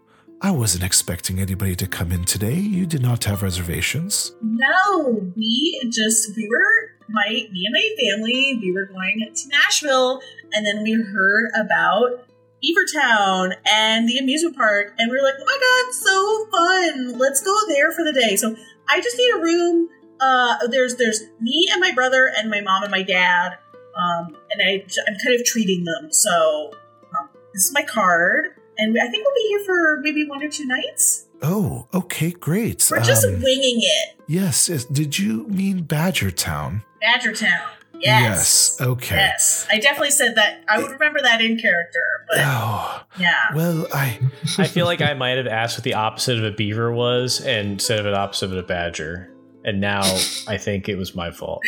I 0.45 0.51
wasn't 0.51 0.83
expecting 0.83 1.39
anybody 1.39 1.77
to 1.77 1.87
come 1.87 2.11
in 2.11 2.25
today. 2.25 2.57
You 2.57 2.85
did 2.85 3.01
not 3.01 3.23
have 3.25 3.43
reservations. 3.43 4.33
No, 4.43 5.23
we 5.37 5.81
just 5.89 6.37
we 6.37 6.49
were 6.49 6.91
my 7.09 7.47
me 7.53 7.65
and 7.65 7.73
my 7.73 7.89
family. 8.01 8.59
We 8.61 8.73
were 8.73 8.87
going 8.87 9.21
to 9.33 9.49
Nashville, 9.51 10.21
and 10.53 10.67
then 10.67 10.83
we 10.83 10.95
heard 10.95 11.49
about 11.55 12.27
Beavertown 12.61 13.55
and 13.67 14.09
the 14.09 14.19
amusement 14.19 14.57
park, 14.57 14.95
and 14.99 15.13
we 15.13 15.17
were 15.17 15.23
like, 15.23 15.35
"Oh 15.41 15.45
my 15.45 15.59
god, 15.63 15.95
so 15.95 16.47
fun! 16.51 17.19
Let's 17.21 17.41
go 17.41 17.57
there 17.69 17.93
for 17.93 18.03
the 18.03 18.13
day." 18.13 18.35
So 18.35 18.57
I 18.89 19.01
just 19.01 19.17
need 19.17 19.35
a 19.37 19.39
room. 19.39 19.89
Uh, 20.21 20.67
there's 20.67 20.97
there's 20.97 21.23
me 21.41 21.69
and 21.71 21.81
my 21.81 21.93
brother 21.93 22.33
and 22.37 22.51
my 22.51 22.63
mom 22.63 22.83
and 22.83 22.91
my 22.91 23.05
dad, 23.05 23.59
um, 23.97 24.37
and 24.51 24.61
I 24.61 24.85
I'm 25.07 25.17
kind 25.25 25.39
of 25.39 25.47
treating 25.47 25.85
them. 25.85 26.13
So 26.13 26.73
um, 27.17 27.29
this 27.55 27.67
is 27.67 27.73
my 27.73 27.83
card, 27.85 28.57
and 28.79 28.97
I 29.01 29.09
think 29.09 29.25
we'll 29.25 29.35
be 29.35 29.49
here 29.49 29.65
for 29.65 30.01
maybe 30.03 30.27
one 30.29 30.43
or 30.43 30.49
two 30.49 30.67
nights. 30.67 31.27
Oh, 31.43 31.87
okay, 31.93 32.31
great. 32.31 32.87
We're 32.91 33.01
just 33.01 33.27
Um, 33.27 33.43
winging 33.43 33.81
it. 33.83 34.15
yes, 34.29 34.69
yes. 34.69 34.85
Did 34.85 35.19
you 35.19 35.47
mean 35.49 35.85
Badgertown? 35.85 36.83
Badgertown. 37.03 37.61
Yes. 37.95 38.77
Yes, 38.79 38.81
okay. 38.81 39.15
Yes. 39.17 39.67
I 39.71 39.79
definitely 39.79 40.11
said 40.11 40.35
that. 40.35 40.63
I 40.69 40.79
would 40.81 40.91
remember 40.91 41.21
that 41.23 41.41
in 41.41 41.57
character, 41.57 42.01
but 42.29 42.39
Oh, 42.41 43.01
yeah. 43.19 43.35
well, 43.55 43.87
I. 43.95 44.19
I 44.59 44.67
feel 44.67 44.87
like 44.87 45.01
I 45.01 45.15
might 45.15 45.37
have 45.37 45.47
asked 45.47 45.79
what 45.79 45.85
the 45.85 45.95
opposite 45.95 46.37
of 46.39 46.45
a 46.45 46.51
beaver 46.51 46.93
was 46.93 47.41
and 47.41 47.73
instead 47.73 48.01
of 48.01 48.07
an 48.07 48.15
opposite 48.15 48.47
of 48.51 48.57
a 48.57 48.63
badger. 48.65 49.29
And 49.65 49.81
now 49.81 50.03
I 50.49 50.59
think 50.59 50.89
it 50.89 50.97
was 50.97 51.15
my 51.15 51.31
fault. 51.31 51.63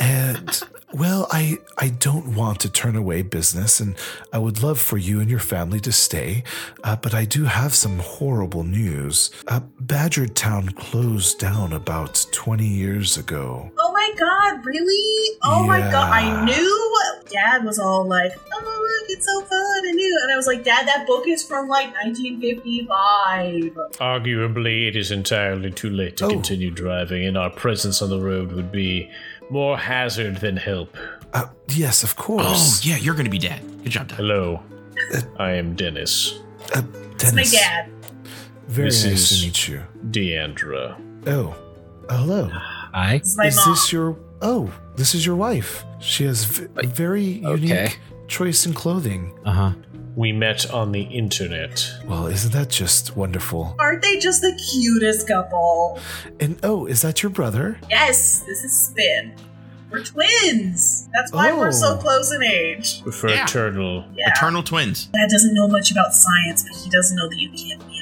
And 0.00 0.62
well, 0.92 1.26
I 1.30 1.58
I 1.76 1.88
don't 1.90 2.34
want 2.34 2.60
to 2.60 2.70
turn 2.70 2.96
away 2.96 3.22
business, 3.22 3.78
and 3.80 3.94
I 4.32 4.38
would 4.38 4.62
love 4.62 4.78
for 4.80 4.96
you 4.96 5.20
and 5.20 5.28
your 5.30 5.38
family 5.40 5.80
to 5.80 5.92
stay. 5.92 6.44
Uh, 6.82 6.96
but 6.96 7.14
I 7.14 7.24
do 7.26 7.44
have 7.44 7.74
some 7.74 7.98
horrible 7.98 8.64
news. 8.64 9.30
Uh, 9.46 9.60
Badger 9.80 10.26
Town 10.26 10.70
closed 10.70 11.38
down 11.38 11.72
about 11.72 12.24
twenty 12.32 12.66
years 12.68 13.16
ago. 13.18 13.70
Oh 13.78 13.92
my 13.92 14.10
god, 14.18 14.64
really? 14.64 15.36
Oh 15.42 15.64
my 15.66 15.80
god. 15.80 16.10
I 16.12 16.22
Yeah. 16.22 16.44
knew 16.46 16.84
Dad 17.30 17.64
was 17.64 17.78
all 17.78 18.06
like, 18.06 18.32
oh 18.54 18.60
look, 18.64 19.10
it's 19.10 19.26
so 19.26 19.40
fun. 19.42 19.86
I 19.88 19.92
knew. 19.92 20.18
And 20.22 20.32
I 20.32 20.36
was 20.36 20.46
like, 20.46 20.64
Dad, 20.64 20.86
that 20.88 21.06
book 21.06 21.28
is 21.28 21.44
from 21.44 21.68
like 21.68 21.92
1955. 22.04 23.72
Arguably, 23.98 24.88
it 24.88 24.96
is 24.96 25.10
entirely 25.10 25.70
too 25.70 25.90
late 25.90 26.16
to 26.18 26.24
Oh. 26.26 26.30
continue 26.30 26.70
driving, 26.70 27.26
and 27.26 27.36
our 27.36 27.50
presence 27.50 28.00
on 28.00 28.08
the 28.08 28.20
road 28.20 28.52
would 28.52 28.72
be 28.72 29.10
more 29.50 29.76
hazard 29.78 30.36
than 30.36 30.56
help. 30.56 30.96
Uh, 31.32 31.46
yes, 31.68 32.02
of 32.02 32.16
course. 32.16 32.44
Oh 32.44 32.48
course. 32.48 32.84
yeah, 32.86 32.96
you're 32.96 33.14
gonna 33.14 33.28
be 33.30 33.38
dead. 33.38 33.60
Good 33.82 33.90
job, 33.92 34.08
Dad. 34.08 34.16
Hello, 34.16 34.62
I 35.38 35.52
am 35.52 35.74
Dennis. 35.74 36.38
Uh, 36.74 36.82
It's 37.14 37.32
my 37.32 37.42
dad. 37.44 37.90
very 38.68 38.88
This 38.88 39.04
nice 39.04 39.30
is- 39.32 39.40
to 39.40 39.46
meet 39.46 39.68
you. 39.68 39.82
Deandra. 40.10 40.96
Oh, 41.26 41.54
hello. 42.08 42.50
I 42.94 43.18
This 43.18 43.28
is 43.28 43.36
my 43.38 43.46
is 43.46 43.56
mom. 43.56 43.70
this 43.70 43.92
your? 43.92 44.16
Oh, 44.40 44.72
this 44.96 45.14
is 45.14 45.26
your 45.26 45.36
wife. 45.36 45.84
She 46.00 46.24
has 46.24 46.44
v- 46.44 46.66
very 46.86 47.42
okay. 47.44 47.60
unique 47.66 47.98
choice 48.28 48.66
in 48.66 48.74
clothing. 48.74 49.38
uh 49.44 49.52
huh. 49.52 49.72
We 50.16 50.32
met 50.32 50.68
on 50.72 50.90
the 50.90 51.02
internet. 51.02 51.88
Well, 52.04 52.26
isn't 52.26 52.52
that 52.52 52.70
just 52.70 53.16
wonderful? 53.16 53.76
Aren't 53.78 54.02
they 54.02 54.18
just 54.18 54.40
the 54.40 54.52
cutest 54.72 55.28
couple? 55.28 56.00
And 56.40 56.58
oh, 56.64 56.86
is 56.86 57.02
that 57.02 57.22
your 57.22 57.30
brother? 57.30 57.78
Yes, 57.88 58.40
this 58.40 58.64
is 58.64 58.76
Spin. 58.88 59.34
We're 59.92 60.02
twins. 60.02 61.08
That's 61.14 61.32
why 61.32 61.52
we're 61.52 61.70
so 61.72 61.94
Oh. 61.94 61.96
close 61.98 62.32
in 62.32 62.42
age. 62.42 63.02
For 63.12 63.30
Yeah. 63.30 63.44
eternal. 63.44 64.04
Yeah. 64.12 64.30
Eternal 64.34 64.62
twins. 64.64 65.06
Dad 65.06 65.28
doesn't 65.30 65.54
know 65.54 65.68
much 65.68 65.92
about 65.92 66.12
science, 66.12 66.64
but 66.64 66.76
he 66.76 66.90
does 66.90 67.12
know 67.12 67.28
that 67.28 67.38
you 67.38 67.48
can't 67.50 67.86
be 67.88 67.97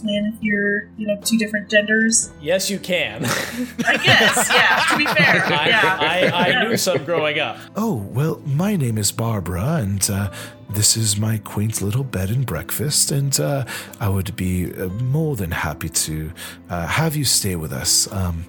an 0.00 0.08
identical 0.08 0.08
twin 0.08 0.32
if 0.34 0.42
you're, 0.42 0.88
you 0.96 1.06
know, 1.06 1.20
two 1.22 1.38
different 1.38 1.68
genders. 1.70 2.30
Yes, 2.40 2.70
you 2.70 2.78
can. 2.78 3.24
I 3.86 3.96
guess, 4.02 4.50
yeah, 4.52 4.84
to 4.90 4.96
be 4.98 5.06
fair. 5.06 5.44
I, 5.46 5.68
Yeah. 5.68 5.98
I, 6.32 6.48
I 6.50 6.64
knew 6.64 6.76
some 6.76 7.04
growing 7.04 7.38
up. 7.38 7.56
Oh, 7.76 7.96
well, 8.12 8.40
my 8.44 8.76
name 8.76 8.98
is 8.98 9.12
Barbara, 9.12 9.76
and 9.76 10.08
uh, 10.10 10.32
this 10.70 10.96
is 10.96 11.18
my 11.18 11.38
quaint 11.38 11.82
little 11.82 12.04
bed 12.04 12.30
and 12.30 12.46
breakfast, 12.46 13.10
and 13.10 13.38
uh, 13.40 13.64
I 14.00 14.08
would 14.08 14.34
be 14.36 14.72
uh, 14.74 14.88
more 14.88 15.36
than 15.36 15.50
happy 15.50 15.88
to 15.88 16.32
uh, 16.70 16.86
have 16.86 17.16
you 17.16 17.24
stay 17.24 17.56
with 17.56 17.72
us. 17.72 18.10
Um, 18.12 18.46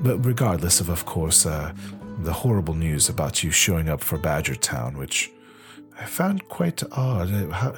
but 0.00 0.24
regardless 0.24 0.80
of, 0.80 0.88
of 0.88 1.04
course, 1.04 1.44
uh, 1.44 1.72
the 2.20 2.32
horrible 2.32 2.74
news 2.74 3.08
about 3.08 3.42
you 3.42 3.50
showing 3.50 3.88
up 3.88 4.02
for 4.02 4.18
Badger 4.18 4.54
Town, 4.54 4.96
which 4.96 5.30
I 5.98 6.04
found 6.04 6.48
quite 6.48 6.82
odd. 6.92 7.32
Uh, 7.32 7.48
How, 7.50 7.74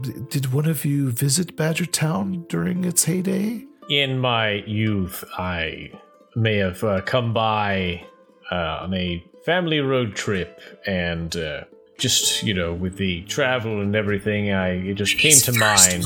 did 0.00 0.52
one 0.52 0.66
of 0.66 0.84
you 0.84 1.10
visit 1.10 1.56
Badger 1.56 1.86
Town 1.86 2.44
during 2.48 2.84
its 2.84 3.04
heyday? 3.04 3.64
In 3.88 4.18
my 4.18 4.64
youth, 4.66 5.24
I 5.38 5.90
may 6.34 6.56
have 6.56 6.82
uh, 6.82 7.00
come 7.02 7.32
by 7.32 8.04
uh, 8.50 8.78
on 8.82 8.94
a 8.94 9.24
family 9.44 9.80
road 9.80 10.14
trip, 10.14 10.60
and 10.86 11.36
uh, 11.36 11.64
just 11.98 12.42
you 12.42 12.54
know, 12.54 12.72
with 12.72 12.96
the 12.96 13.22
travel 13.24 13.80
and 13.80 13.94
everything, 13.94 14.52
I 14.52 14.70
it 14.70 14.94
just 14.94 15.18
came 15.18 15.36
to 15.40 15.52
mind. 15.52 16.04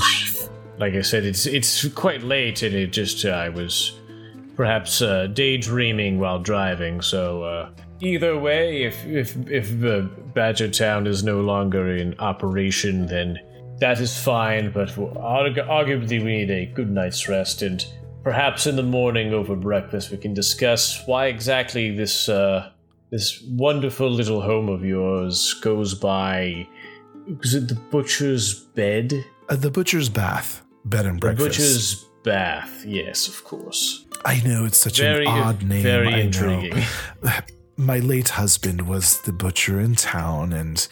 Like 0.78 0.94
I 0.94 1.02
said, 1.02 1.24
it's 1.24 1.46
it's 1.46 1.88
quite 1.88 2.22
late, 2.22 2.62
and 2.62 2.74
it 2.74 2.88
just 2.88 3.24
uh, 3.24 3.30
I 3.30 3.48
was 3.48 3.98
perhaps 4.56 5.02
uh, 5.02 5.28
daydreaming 5.28 6.18
while 6.18 6.40
driving, 6.40 7.00
so 7.00 7.42
uh, 7.44 7.70
either 8.00 8.38
way, 8.38 8.82
if 8.82 9.04
if 9.06 9.36
if 9.50 9.80
the 9.80 10.10
Badger 10.34 10.68
Town 10.68 11.06
is 11.06 11.22
no 11.24 11.40
longer 11.40 11.96
in 11.96 12.14
operation, 12.18 13.06
then 13.06 13.38
that 13.80 14.00
is 14.00 14.16
fine. 14.18 14.70
But 14.72 14.88
arguably, 14.90 16.22
we 16.22 16.38
need 16.38 16.50
a 16.50 16.66
good 16.66 16.90
night's 16.90 17.28
rest, 17.28 17.62
and 17.62 17.84
perhaps 18.22 18.66
in 18.66 18.76
the 18.76 18.82
morning 18.82 19.32
over 19.32 19.56
breakfast, 19.56 20.10
we 20.10 20.16
can 20.18 20.34
discuss 20.34 21.06
why 21.06 21.26
exactly 21.26 21.94
this 21.94 22.28
uh, 22.28 22.70
this 23.10 23.42
wonderful 23.50 24.10
little 24.10 24.40
home 24.42 24.68
of 24.68 24.84
yours 24.84 25.54
goes 25.62 25.94
by. 25.94 26.66
Was 27.40 27.54
it 27.54 27.68
the 27.68 27.74
butcher's 27.74 28.54
bed? 28.54 29.12
Uh, 29.48 29.56
the 29.56 29.70
butcher's 29.70 30.08
bath, 30.08 30.62
bed 30.84 31.06
and 31.06 31.16
The 31.16 31.20
breakfast. 31.20 31.48
butcher's 31.48 32.04
bath. 32.24 32.84
Yes, 32.86 33.28
of 33.28 33.44
course. 33.44 34.04
I 34.24 34.40
know 34.46 34.64
it's 34.64 34.78
such 34.78 34.98
Very, 34.98 35.26
an 35.26 35.32
odd 35.32 35.62
name. 35.62 35.82
very 35.82 36.08
I 36.08 36.22
know. 36.26 36.68
My 37.76 38.00
late 38.00 38.30
husband 38.30 38.88
was 38.88 39.20
the 39.22 39.32
butcher 39.32 39.78
in 39.80 39.94
town, 39.94 40.52
and 40.52 40.86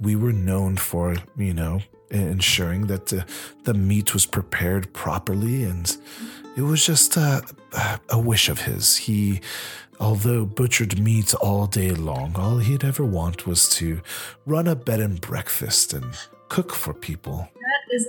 we 0.00 0.14
were 0.16 0.32
known 0.32 0.76
for, 0.76 1.16
you 1.36 1.52
know, 1.52 1.80
ensuring 2.10 2.86
that 2.88 3.06
the, 3.06 3.24
the 3.64 3.74
meat 3.74 4.12
was 4.12 4.26
prepared 4.26 4.92
properly. 4.92 5.64
And 5.64 5.96
it 6.56 6.62
was 6.62 6.84
just 6.84 7.16
a, 7.16 7.42
a 8.08 8.18
wish 8.18 8.48
of 8.48 8.62
his. 8.62 8.96
He, 8.96 9.40
although 9.98 10.44
butchered 10.44 10.98
meat 10.98 11.34
all 11.34 11.66
day 11.66 11.92
long, 11.92 12.34
all 12.36 12.58
he'd 12.58 12.84
ever 12.84 13.04
want 13.04 13.46
was 13.46 13.68
to 13.70 14.00
run 14.46 14.66
a 14.66 14.74
bed 14.74 15.00
and 15.00 15.20
breakfast 15.20 15.92
and 15.92 16.04
cook 16.48 16.74
for 16.74 16.92
people. 16.92 17.48
That 17.54 17.94
is 17.94 18.08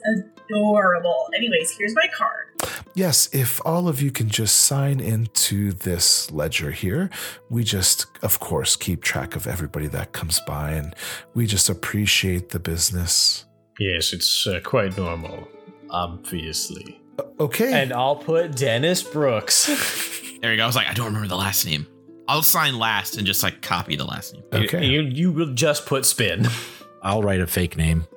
adorable. 0.49 1.29
Anyways, 1.35 1.71
here's 1.77 1.95
my 1.95 2.07
card. 2.15 2.47
Yes, 2.93 3.29
if 3.31 3.61
all 3.65 3.87
of 3.87 4.01
you 4.01 4.11
can 4.11 4.29
just 4.29 4.55
sign 4.63 4.99
into 4.99 5.71
this 5.71 6.29
ledger 6.31 6.71
here, 6.71 7.09
we 7.49 7.63
just, 7.63 8.05
of 8.21 8.39
course, 8.39 8.75
keep 8.75 9.01
track 9.01 9.35
of 9.35 9.47
everybody 9.47 9.87
that 9.87 10.11
comes 10.11 10.41
by 10.41 10.71
and 10.71 10.93
we 11.33 11.45
just 11.45 11.69
appreciate 11.69 12.49
the 12.49 12.59
business. 12.59 13.45
Yes, 13.79 14.13
it's 14.13 14.45
uh, 14.47 14.59
quite 14.63 14.95
normal, 14.97 15.47
obviously. 15.89 16.99
Okay. 17.39 17.71
And 17.73 17.91
I'll 17.93 18.15
put 18.15 18.55
Dennis 18.55 19.03
Brooks. 19.03 19.69
There 20.41 20.49
you 20.49 20.57
go. 20.57 20.63
I 20.63 20.65
was 20.65 20.75
like, 20.75 20.87
I 20.87 20.93
don't 20.93 21.05
remember 21.05 21.27
the 21.27 21.35
last 21.37 21.67
name. 21.67 21.85
I'll 22.27 22.41
sign 22.41 22.79
last 22.79 23.15
and 23.15 23.27
just 23.27 23.43
like 23.43 23.61
copy 23.61 23.95
the 23.95 24.05
last 24.05 24.33
name. 24.33 24.43
okay. 24.51 24.83
You, 24.87 25.01
you 25.01 25.31
will 25.31 25.53
just 25.53 25.85
put 25.85 26.03
spin. 26.03 26.47
I'll 27.03 27.21
write 27.21 27.41
a 27.41 27.45
fake 27.45 27.77
name. 27.77 28.07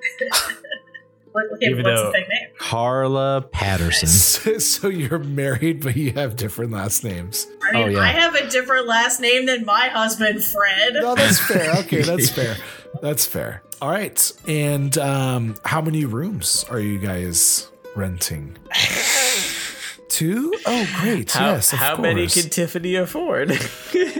What, 1.32 1.44
okay, 1.57 1.66
Even 1.66 1.84
what's 1.84 2.00
though- 2.00 2.07
the 2.07 2.12
fake 2.12 2.28
name? 2.30 2.48
Carla 2.59 3.42
Patterson. 3.52 4.09
so, 4.09 4.57
so 4.59 4.88
you're 4.88 5.18
married, 5.18 5.82
but 5.82 5.96
you 5.96 6.12
have 6.12 6.36
different 6.36 6.70
last 6.72 7.05
names. 7.05 7.46
I 7.62 7.72
mean, 7.74 7.82
Oh, 7.82 7.86
yeah. 7.88 7.98
I 7.98 8.07
have 8.07 8.34
a 8.36 8.48
different 8.48 8.86
last 8.86 9.20
name 9.20 9.44
than 9.44 9.66
my 9.66 9.88
husband, 9.88 10.42
Fred. 10.42 10.94
No, 10.94 11.14
that's 11.14 11.40
fair. 11.40 11.74
Okay, 11.80 12.00
that's 12.00 12.30
fair. 12.30 12.57
That's 13.02 13.26
fair. 13.26 13.64
All 13.83 13.91
right. 13.91 14.33
And 14.47 14.97
um, 14.99 15.57
how 15.64 15.81
many 15.81 16.05
rooms 16.05 16.64
are 16.70 16.81
you 16.81 16.99
guys 16.99 17.68
renting? 17.95 18.57
Two? 20.09 20.55
Oh, 20.64 20.89
great. 21.01 21.33
How, 21.33 21.53
yes, 21.53 21.72
of 21.72 21.81
how 21.81 21.97
many 21.97 22.29
can 22.29 22.49
Tiffany 22.49 22.95
afford? 22.95 23.51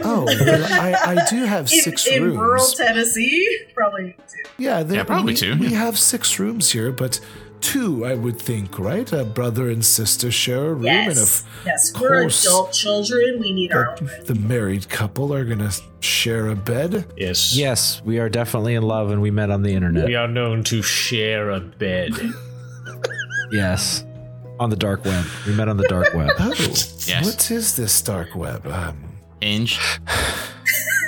Oh, 0.03 0.25
well, 0.25 0.67
I, 0.81 1.15
I 1.15 1.25
do 1.29 1.45
have 1.45 1.61
in, 1.71 1.79
six 1.79 2.05
in 2.05 2.21
rooms. 2.21 2.33
In 2.35 2.39
rural 2.39 2.65
Tennessee, 2.65 3.59
probably 3.73 4.17
two. 4.27 4.49
Yeah, 4.57 4.83
there, 4.83 4.97
Yeah, 4.97 5.03
probably 5.05 5.33
we, 5.33 5.37
two, 5.37 5.57
We 5.57 5.67
yeah. 5.69 5.77
have 5.79 5.97
six 5.97 6.37
rooms 6.37 6.71
here, 6.71 6.91
but 6.91 7.21
two, 7.65 8.05
I 8.05 8.13
would 8.15 8.39
think, 8.39 8.77
right? 8.79 9.11
A 9.11 9.23
brother 9.25 9.69
and 9.69 9.83
sister 9.83 10.31
share 10.31 10.65
a 10.65 10.73
room, 10.73 10.85
and 10.85 11.07
Yes, 11.15 11.41
if 11.41 11.65
yes, 11.65 11.93
we're 11.99 12.21
course. 12.21 12.45
adult 12.45 12.71
children. 12.73 13.39
We 13.39 13.51
need 13.53 13.71
our 13.73 13.91
own 13.99 14.09
the, 14.25 14.35
married 14.35 14.87
couple 14.89 15.33
are 15.33 15.43
gonna 15.45 15.71
share 15.99 16.47
a 16.49 16.55
bed, 16.55 17.05
yes. 17.17 17.55
Yes, 17.55 18.01
we 18.05 18.19
are 18.19 18.29
definitely 18.29 18.75
in 18.75 18.83
love 18.83 19.11
and 19.11 19.21
we 19.21 19.31
met 19.31 19.49
on 19.49 19.63
the 19.63 19.73
internet. 19.73 20.05
We 20.07 20.15
are 20.15 20.27
known 20.27 20.63
to 20.65 20.81
share 20.81 21.49
a 21.49 21.59
bed. 21.59 22.11
Yes. 23.51 24.05
On 24.59 24.69
the 24.69 24.75
dark 24.75 25.03
web. 25.05 25.25
We 25.45 25.53
met 25.53 25.67
on 25.67 25.77
the 25.77 25.87
dark 25.87 26.13
web. 26.13 26.29
oh, 26.39 26.53
Yes. 26.57 27.25
what 27.25 27.51
is 27.51 27.75
this 27.75 28.01
dark 28.01 28.35
web? 28.35 28.65
Um, 28.67 28.97
Hinge. 29.41 29.79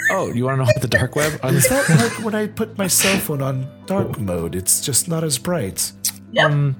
Oh, 0.09 0.31
you 0.31 0.45
want 0.45 0.53
to 0.53 0.59
know 0.59 0.63
what 0.73 0.81
the 0.81 0.87
dark 0.87 1.17
web? 1.17 1.33
is 1.43 1.67
that 1.67 1.89
like 1.89 2.23
when 2.23 2.33
I 2.33 2.47
put 2.47 2.77
my 2.77 2.87
cell 2.87 3.17
phone 3.19 3.41
on 3.41 3.67
dark 3.87 4.17
mode? 4.17 4.55
It's 4.55 4.79
just 4.79 5.09
not 5.09 5.21
as 5.25 5.37
bright. 5.37 5.91
Yep. 6.31 6.51
Um, 6.51 6.75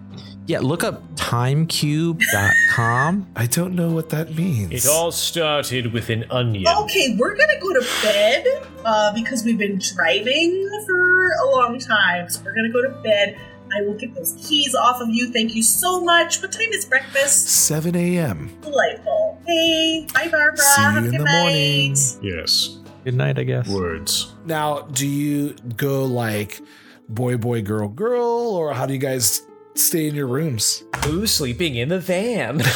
yeah, 0.46 0.60
look 0.60 0.84
up 0.84 1.02
timecube.com. 1.16 3.28
I 3.36 3.46
don't 3.48 3.76
know 3.76 3.90
what 3.92 4.10
that 4.10 4.34
means. 4.36 4.72
it 4.72 4.86
all 4.90 5.12
started 5.12 5.92
with 5.94 6.10
an 6.10 6.26
onion. 6.30 6.66
Okay, 6.84 7.16
we're 7.18 7.36
gonna 7.36 7.60
go 7.62 7.74
to 7.74 7.86
bed 8.02 8.46
uh, 8.86 9.14
because 9.14 9.44
we've 9.44 9.58
been 9.58 9.80
driving 9.96 10.70
for 10.86 11.30
a 11.44 11.52
long 11.52 11.78
time. 11.80 12.30
So 12.30 12.42
we're 12.46 12.56
gonna 12.56 12.72
go 12.72 12.82
to 12.82 12.90
bed. 13.02 13.38
I 13.78 13.82
will 13.82 13.96
get 13.96 14.16
those 14.16 14.34
keys 14.48 14.74
off 14.74 15.02
of 15.02 15.10
you. 15.10 15.30
Thank 15.34 15.54
you 15.54 15.62
so 15.64 16.00
much. 16.02 16.42
What 16.42 16.54
time 16.54 16.70
is 16.72 16.86
breakfast? 16.86 17.50
7 17.50 17.94
a.m. 17.98 18.50
Delightful. 18.62 19.42
Hey, 19.46 20.08
bye, 20.14 20.30
Barbara. 20.32 20.58
See 20.58 20.82
you 20.82 20.88
Have 20.90 21.04
a 21.04 21.08
in 21.08 21.12
the 21.12 21.18
night. 21.20 21.42
morning. 21.42 21.96
Yes. 22.22 22.78
Good 23.04 23.16
night, 23.16 23.38
I 23.38 23.44
guess. 23.44 23.68
Words. 23.68 24.34
Now, 24.46 24.84
do 24.84 25.06
you 25.06 25.54
go 25.76 26.06
like 26.06 26.62
boy, 27.10 27.38
boy, 27.38 27.62
girl, 27.62 27.88
girl, 27.88 28.26
or 28.56 28.74
how 28.74 28.86
do 28.86 28.94
you 28.94 29.00
guys 29.00 29.42
stay 29.76 30.08
in 30.08 30.16
your 30.16 30.28
rooms? 30.28 30.84
Who's 31.06 31.32
sleeping 31.32 31.76
in 31.76 31.90
the 31.90 32.00
van? 32.00 32.62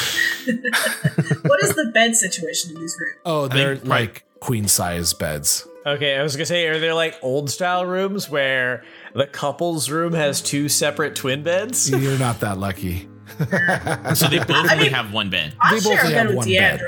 What 1.43 1.63
is 1.63 1.75
the 1.75 1.91
bed 1.93 2.15
situation 2.15 2.71
in 2.75 2.81
these 2.81 2.97
rooms? 2.99 3.15
Oh, 3.25 3.47
they're 3.47 3.75
think, 3.75 3.89
right. 3.89 4.01
like 4.01 4.23
queen 4.39 4.67
size 4.67 5.13
beds. 5.13 5.67
okay, 5.85 6.17
I 6.17 6.23
was 6.23 6.35
gonna 6.35 6.45
say, 6.47 6.67
are 6.67 6.79
there 6.79 6.93
like 6.95 7.15
old 7.21 7.49
style 7.51 7.85
rooms 7.85 8.29
where 8.29 8.83
the 9.13 9.27
couple's 9.27 9.89
room 9.89 10.13
has 10.13 10.41
two 10.41 10.67
separate 10.69 11.15
twin 11.15 11.43
beds? 11.43 11.89
You're 11.91 12.17
not 12.19 12.39
that 12.39 12.57
lucky. 12.57 13.07
So 13.39 14.27
they 14.27 14.39
both 14.47 14.49
I 14.51 14.73
only 14.73 14.83
mean- 14.85 14.93
have 14.93 15.13
one 15.13 15.29
bed. 15.29 15.53
I'll 15.61 15.75
They 15.79 15.83
both 15.83 15.99
share 15.99 16.05
a 16.11 16.13
have 16.13 16.27
with 16.27 16.35
one 16.37 16.47
bed. 16.47 16.81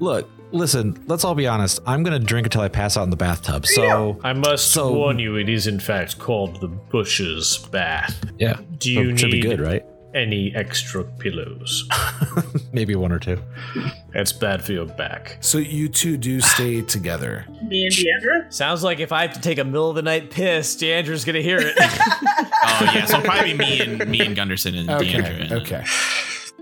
Look, 0.00 0.30
listen, 0.54 1.02
let's 1.06 1.24
all 1.24 1.34
be 1.34 1.46
honest. 1.46 1.80
I'm 1.86 2.02
going 2.02 2.18
to 2.18 2.24
drink 2.24 2.46
until 2.46 2.62
I 2.62 2.68
pass 2.68 2.96
out 2.96 3.02
in 3.02 3.10
the 3.10 3.16
bathtub. 3.16 3.66
So, 3.66 4.18
I 4.24 4.32
must 4.32 4.70
So- 4.70 4.92
warn 4.92 5.18
you, 5.18 5.36
it 5.36 5.48
is 5.48 5.66
in 5.66 5.80
fact 5.80 6.18
called 6.18 6.60
the 6.60 6.68
Bush's 6.68 7.58
Bath. 7.70 8.24
yeah. 8.38 8.58
Do 8.78 8.90
you 8.92 9.10
it 9.10 9.18
should 9.18 9.30
be 9.30 9.40
need 9.40 9.42
good, 9.42 9.60
right? 9.60 9.84
any 10.14 10.54
extra 10.54 11.02
pillows? 11.02 11.88
Maybe 12.72 12.94
one 12.94 13.10
or 13.10 13.18
two. 13.18 13.36
That's 14.12 14.32
bad 14.32 14.62
for 14.62 14.72
your 14.72 14.86
back. 14.86 15.38
So 15.40 15.58
you 15.58 15.88
two 15.88 16.16
do 16.16 16.40
stay 16.40 16.82
together. 16.82 17.44
Me 17.66 17.86
and 17.86 17.92
Deandra. 17.92 18.52
Sounds 18.52 18.84
like 18.84 19.00
if 19.00 19.10
I 19.10 19.22
have 19.22 19.32
to 19.34 19.40
take 19.40 19.58
a 19.58 19.64
middle 19.64 19.88
of 19.90 19.96
the 19.96 20.02
night 20.02 20.30
piss, 20.30 20.76
Deandra's 20.76 21.24
gonna 21.24 21.40
hear 21.42 21.58
it. 21.60 21.76
Oh 22.66 22.90
yeah, 22.92 23.04
so 23.04 23.20
probably 23.20 23.54
me 23.54 23.78
and 23.80 24.08
me 24.08 24.20
and 24.20 24.34
Gundersson 24.36 24.76
and 24.76 24.88
Okay. 24.90 25.12
Deandra. 25.12 25.52
Okay. 25.62 25.84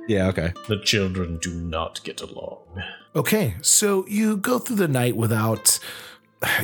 Yeah, 0.09 0.27
okay. 0.29 0.53
the 0.69 0.79
children 0.81 1.39
do 1.41 1.55
not 1.55 2.03
get 2.05 2.21
along. 2.21 2.59
Okay. 3.15 3.55
So 3.63 4.07
you 4.09 4.37
go 4.37 4.59
through 4.59 4.77
the 4.77 4.89
night 4.89 5.17
without, 5.17 5.79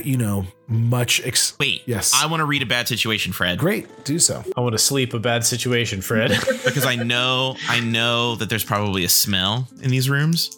you 0.02 0.16
know, 0.16 0.46
much. 0.66 1.20
Ex- 1.24 1.56
Wait. 1.58 1.82
Yes. 1.86 2.12
I 2.14 2.26
want 2.26 2.40
to 2.40 2.44
read 2.46 2.62
a 2.62 2.66
bad 2.66 2.88
situation, 2.88 3.32
Fred, 3.32 3.58
Great. 3.58 4.04
Do 4.04 4.18
so. 4.18 4.42
I 4.56 4.60
want 4.60 4.72
to 4.72 4.78
sleep 4.78 5.14
a 5.14 5.18
bad 5.18 5.44
situation, 5.44 6.00
Fred. 6.00 6.30
because 6.64 6.86
I 6.86 6.96
know 6.96 7.56
I 7.68 7.80
know 7.80 8.34
that 8.36 8.48
there's 8.48 8.64
probably 8.64 9.04
a 9.04 9.08
smell 9.08 9.68
in 9.82 9.90
these 9.90 10.08
rooms. 10.08 10.50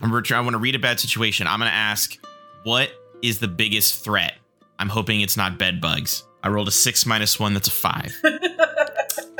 I'm 0.00 0.12
re- 0.12 0.22
I 0.32 0.40
want 0.40 0.52
to 0.54 0.58
read 0.58 0.74
a 0.74 0.78
bad 0.78 1.00
situation. 1.00 1.46
I'm 1.46 1.58
gonna 1.58 1.70
ask, 1.70 2.18
what 2.64 2.90
is 3.22 3.38
the 3.38 3.48
biggest 3.48 4.02
threat? 4.04 4.34
I'm 4.78 4.88
hoping 4.88 5.20
it's 5.20 5.36
not 5.36 5.58
bed 5.58 5.80
bugs. 5.80 6.24
I 6.42 6.48
rolled 6.48 6.68
a 6.68 6.72
six 6.72 7.04
minus 7.04 7.38
one. 7.38 7.52
That's 7.52 7.68
a 7.68 7.70
five. 7.70 8.14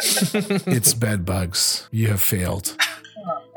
it's 0.04 0.92
bed 0.92 1.24
bugs. 1.24 1.88
You 1.90 2.08
have 2.08 2.20
failed. 2.20 2.76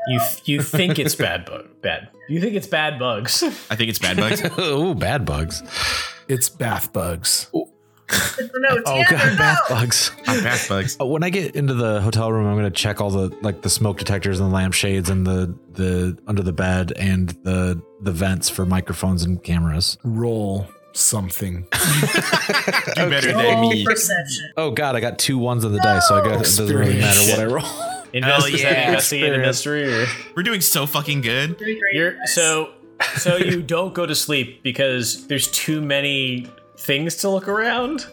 You 0.08 0.20
you 0.44 0.62
think 0.62 0.98
it's 0.98 1.14
bad 1.14 1.44
bug 1.44 1.66
bad. 1.82 2.08
You 2.28 2.40
think 2.40 2.54
it's 2.54 2.66
bad 2.66 2.98
bugs. 2.98 3.42
I 3.70 3.76
think 3.76 3.90
it's 3.90 3.98
bad 3.98 4.16
bugs. 4.16 4.42
oh, 4.58 4.94
bad 4.94 5.24
bugs. 5.24 5.62
It's 6.28 6.48
bath 6.48 6.92
bugs. 6.92 7.50
No, 8.56 8.80
Oh, 8.86 9.02
God, 9.10 9.32
no. 9.32 9.36
bath 9.38 9.58
bugs. 9.68 10.12
Not 10.26 10.42
bad 10.44 10.60
bugs. 10.68 10.96
Uh, 11.00 11.06
When 11.06 11.22
I 11.24 11.30
get 11.30 11.56
into 11.56 11.72
the 11.72 12.02
hotel 12.02 12.30
room, 12.30 12.46
I'm 12.46 12.54
going 12.54 12.64
to 12.64 12.70
check 12.70 13.00
all 13.00 13.10
the 13.10 13.34
like 13.40 13.62
the 13.62 13.70
smoke 13.70 13.96
detectors 13.96 14.38
and 14.40 14.50
the 14.50 14.54
lampshades 14.54 15.08
and 15.08 15.26
the 15.26 15.54
the 15.72 16.16
under 16.26 16.42
the 16.42 16.52
bed 16.52 16.92
and 16.96 17.30
the 17.44 17.80
the 18.02 18.12
vents 18.12 18.50
for 18.50 18.66
microphones 18.66 19.24
and 19.24 19.42
cameras. 19.42 19.96
Roll 20.04 20.66
something. 20.92 21.66
Do 21.72 23.08
better 23.10 23.32
than 23.32 23.60
me. 23.62 23.84
perception. 23.86 24.52
Oh 24.58 24.70
God, 24.70 24.96
I 24.96 25.00
got 25.00 25.18
two 25.18 25.38
ones 25.38 25.64
on 25.64 25.72
the 25.72 25.80
dice, 25.80 26.06
so 26.06 26.16
I 26.22 26.28
guess 26.28 26.54
it 26.58 26.62
doesn't 26.62 26.76
really 26.76 26.98
matter 27.00 27.20
what 27.30 27.40
I 27.40 27.44
roll. 27.46 27.93
Invest, 28.14 28.46
Hell 28.46 28.54
is 28.54 28.62
that 28.62 28.72
yeah. 28.72 28.86
investigate 28.88 29.34
a 29.34 29.38
mystery 29.38 29.92
or 29.92 30.06
We're 30.36 30.44
doing 30.44 30.60
so 30.60 30.86
fucking 30.86 31.20
good. 31.20 31.60
You're 31.92 32.14
so 32.26 32.70
so 33.16 33.36
you 33.36 33.60
don't 33.60 33.92
go 33.92 34.06
to 34.06 34.14
sleep 34.14 34.62
because 34.62 35.26
there's 35.26 35.50
too 35.50 35.80
many 35.82 36.46
things 36.76 37.16
to 37.16 37.28
look 37.28 37.48
around? 37.48 38.06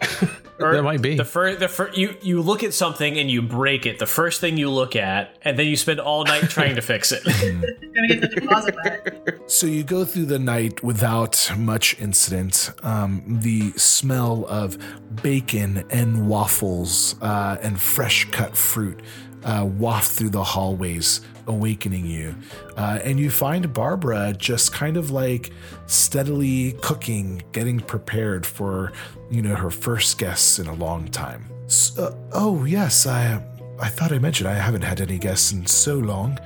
Or 0.60 0.72
There 0.74 0.84
might 0.84 1.02
be. 1.02 1.16
The 1.16 1.26
first, 1.26 1.60
the 1.60 1.68
fir- 1.68 1.92
you 1.94 2.16
you 2.22 2.42
look 2.42 2.64
at 2.64 2.74
something 2.74 3.18
and 3.18 3.30
you 3.30 3.42
break 3.42 3.86
it. 3.86 4.00
The 4.00 4.06
first 4.06 4.42
thing 4.42 4.58
you 4.58 4.70
look 4.70 4.96
at, 4.96 5.38
and 5.44 5.58
then 5.58 5.68
you 5.68 5.76
spend 5.76 6.00
all 6.00 6.24
night 6.24 6.50
trying 6.50 6.76
to 6.76 6.82
fix 6.82 7.12
it. 7.12 7.24
Gonna 7.26 8.08
get 8.08 8.22
the 8.22 8.28
deposit 8.28 8.76
back. 8.84 9.14
So 9.48 9.68
you 9.68 9.84
go 9.84 10.06
through 10.06 10.26
the 10.26 10.40
night 10.40 10.84
without 10.84 11.52
much 11.58 12.00
incident. 12.00 12.72
Um, 12.84 13.24
the 13.42 13.72
smell 13.72 14.46
of 14.48 14.78
bacon 15.22 15.84
and 15.90 16.28
waffles 16.28 17.16
uh, 17.22 17.58
and 17.62 17.80
fresh 17.80 18.26
cut 18.26 18.56
fruit 18.56 19.02
uh, 19.44 19.68
waft 19.78 20.12
through 20.12 20.30
the 20.30 20.44
hallways, 20.44 21.22
awakening 21.48 22.06
you. 22.06 22.36
Uh, 22.78 23.00
and 23.04 23.20
you 23.20 23.30
find 23.30 23.74
Barbara 23.74 24.34
just 24.38 24.74
kind 24.74 24.98
of 24.98 25.12
like 25.12 25.52
steadily 25.88 26.74
cooking, 26.82 27.44
getting 27.52 27.80
prepared 27.80 28.46
for 28.46 28.92
you 29.30 29.42
know 29.42 29.56
her 29.56 29.72
first 29.72 30.18
guests 30.18 30.60
in 30.60 30.68
a 30.68 30.74
long 30.74 31.08
time. 31.08 31.46
S- 31.66 31.98
uh, 31.98 32.16
oh 32.34 32.66
yes, 32.66 33.08
I 33.08 33.44
I 33.80 33.90
thought 33.90 34.12
I 34.12 34.20
mentioned 34.20 34.50
I 34.50 34.54
haven't 34.54 34.84
had 34.84 35.02
any 35.02 35.18
guests 35.18 35.52
in 35.52 35.66
so 35.66 35.96
long. 35.96 36.40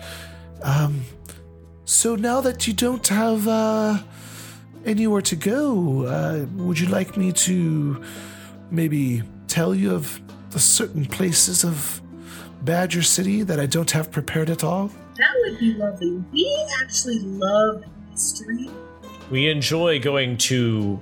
Um, 0.64 1.02
so 1.86 2.16
now 2.16 2.42
that 2.42 2.66
you 2.66 2.74
don't 2.74 3.08
have 3.08 3.48
uh, 3.48 4.00
anywhere 4.86 5.22
to 5.22 5.36
go, 5.36 6.06
uh, 6.06 6.46
would 6.56 6.80
you 6.80 6.88
like 6.88 7.18
me 7.18 7.32
to 7.32 8.04
maybe 8.72 9.22
tell 9.48 9.76
you 9.76 9.94
of 9.94 10.20
the 10.50 10.60
certain 10.60 11.06
places 11.06 11.64
of 11.64 12.02
Badger 12.66 13.04
City 13.04 13.44
that 13.44 13.60
I 13.60 13.66
don't 13.68 13.92
have 13.92 14.12
prepared 14.12 14.50
at 14.50 14.64
all? 14.64 14.88
That 15.18 15.34
would 15.44 15.60
be 15.60 15.74
lovely. 15.76 16.24
We 16.34 16.68
actually 16.82 17.20
love 17.20 17.84
history. 18.12 18.70
we 19.32 19.48
enjoy 19.50 20.00
going 20.00 20.38
to, 20.38 21.00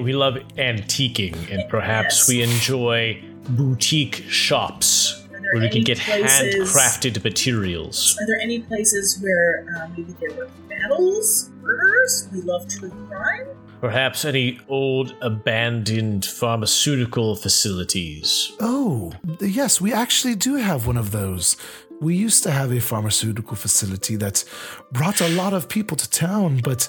we 0.00 0.12
love 0.14 0.34
antiquing, 0.56 1.34
and 1.52 1.68
perhaps 1.68 2.20
Yes. 2.20 2.28
we 2.28 2.42
enjoy 2.42 3.22
boutique 3.50 4.24
shops 4.28 5.26
where 5.52 5.62
we 5.62 5.68
can 5.70 5.82
get 5.82 5.98
places- 5.98 6.54
handcrafted 6.72 7.22
materials. 7.24 8.16
Are 8.20 8.26
there 8.26 8.40
any 8.42 8.60
places 8.60 9.18
where 9.22 9.64
uh, 9.76 9.88
maybe 9.96 10.14
there 10.20 10.34
were 10.36 10.48
battles, 10.68 11.50
murders? 11.62 12.28
We 12.32 12.40
love 12.42 12.68
true 12.68 12.90
crime. 13.08 13.46
Perhaps 13.80 14.24
any 14.24 14.58
old 14.68 15.14
abandoned 15.20 16.24
pharmaceutical 16.24 17.36
facilities. 17.36 18.52
Oh, 18.58 19.12
yes, 19.40 19.80
we 19.80 19.92
actually 19.92 20.34
do 20.34 20.56
have 20.56 20.86
one 20.86 20.96
of 20.96 21.12
those. 21.12 21.56
We 22.00 22.16
used 22.16 22.42
to 22.44 22.50
have 22.50 22.72
a 22.72 22.80
pharmaceutical 22.80 23.56
facility 23.56 24.16
that 24.16 24.44
brought 24.90 25.20
a 25.20 25.28
lot 25.28 25.52
of 25.52 25.68
people 25.68 25.96
to 25.96 26.10
town, 26.10 26.60
but 26.62 26.88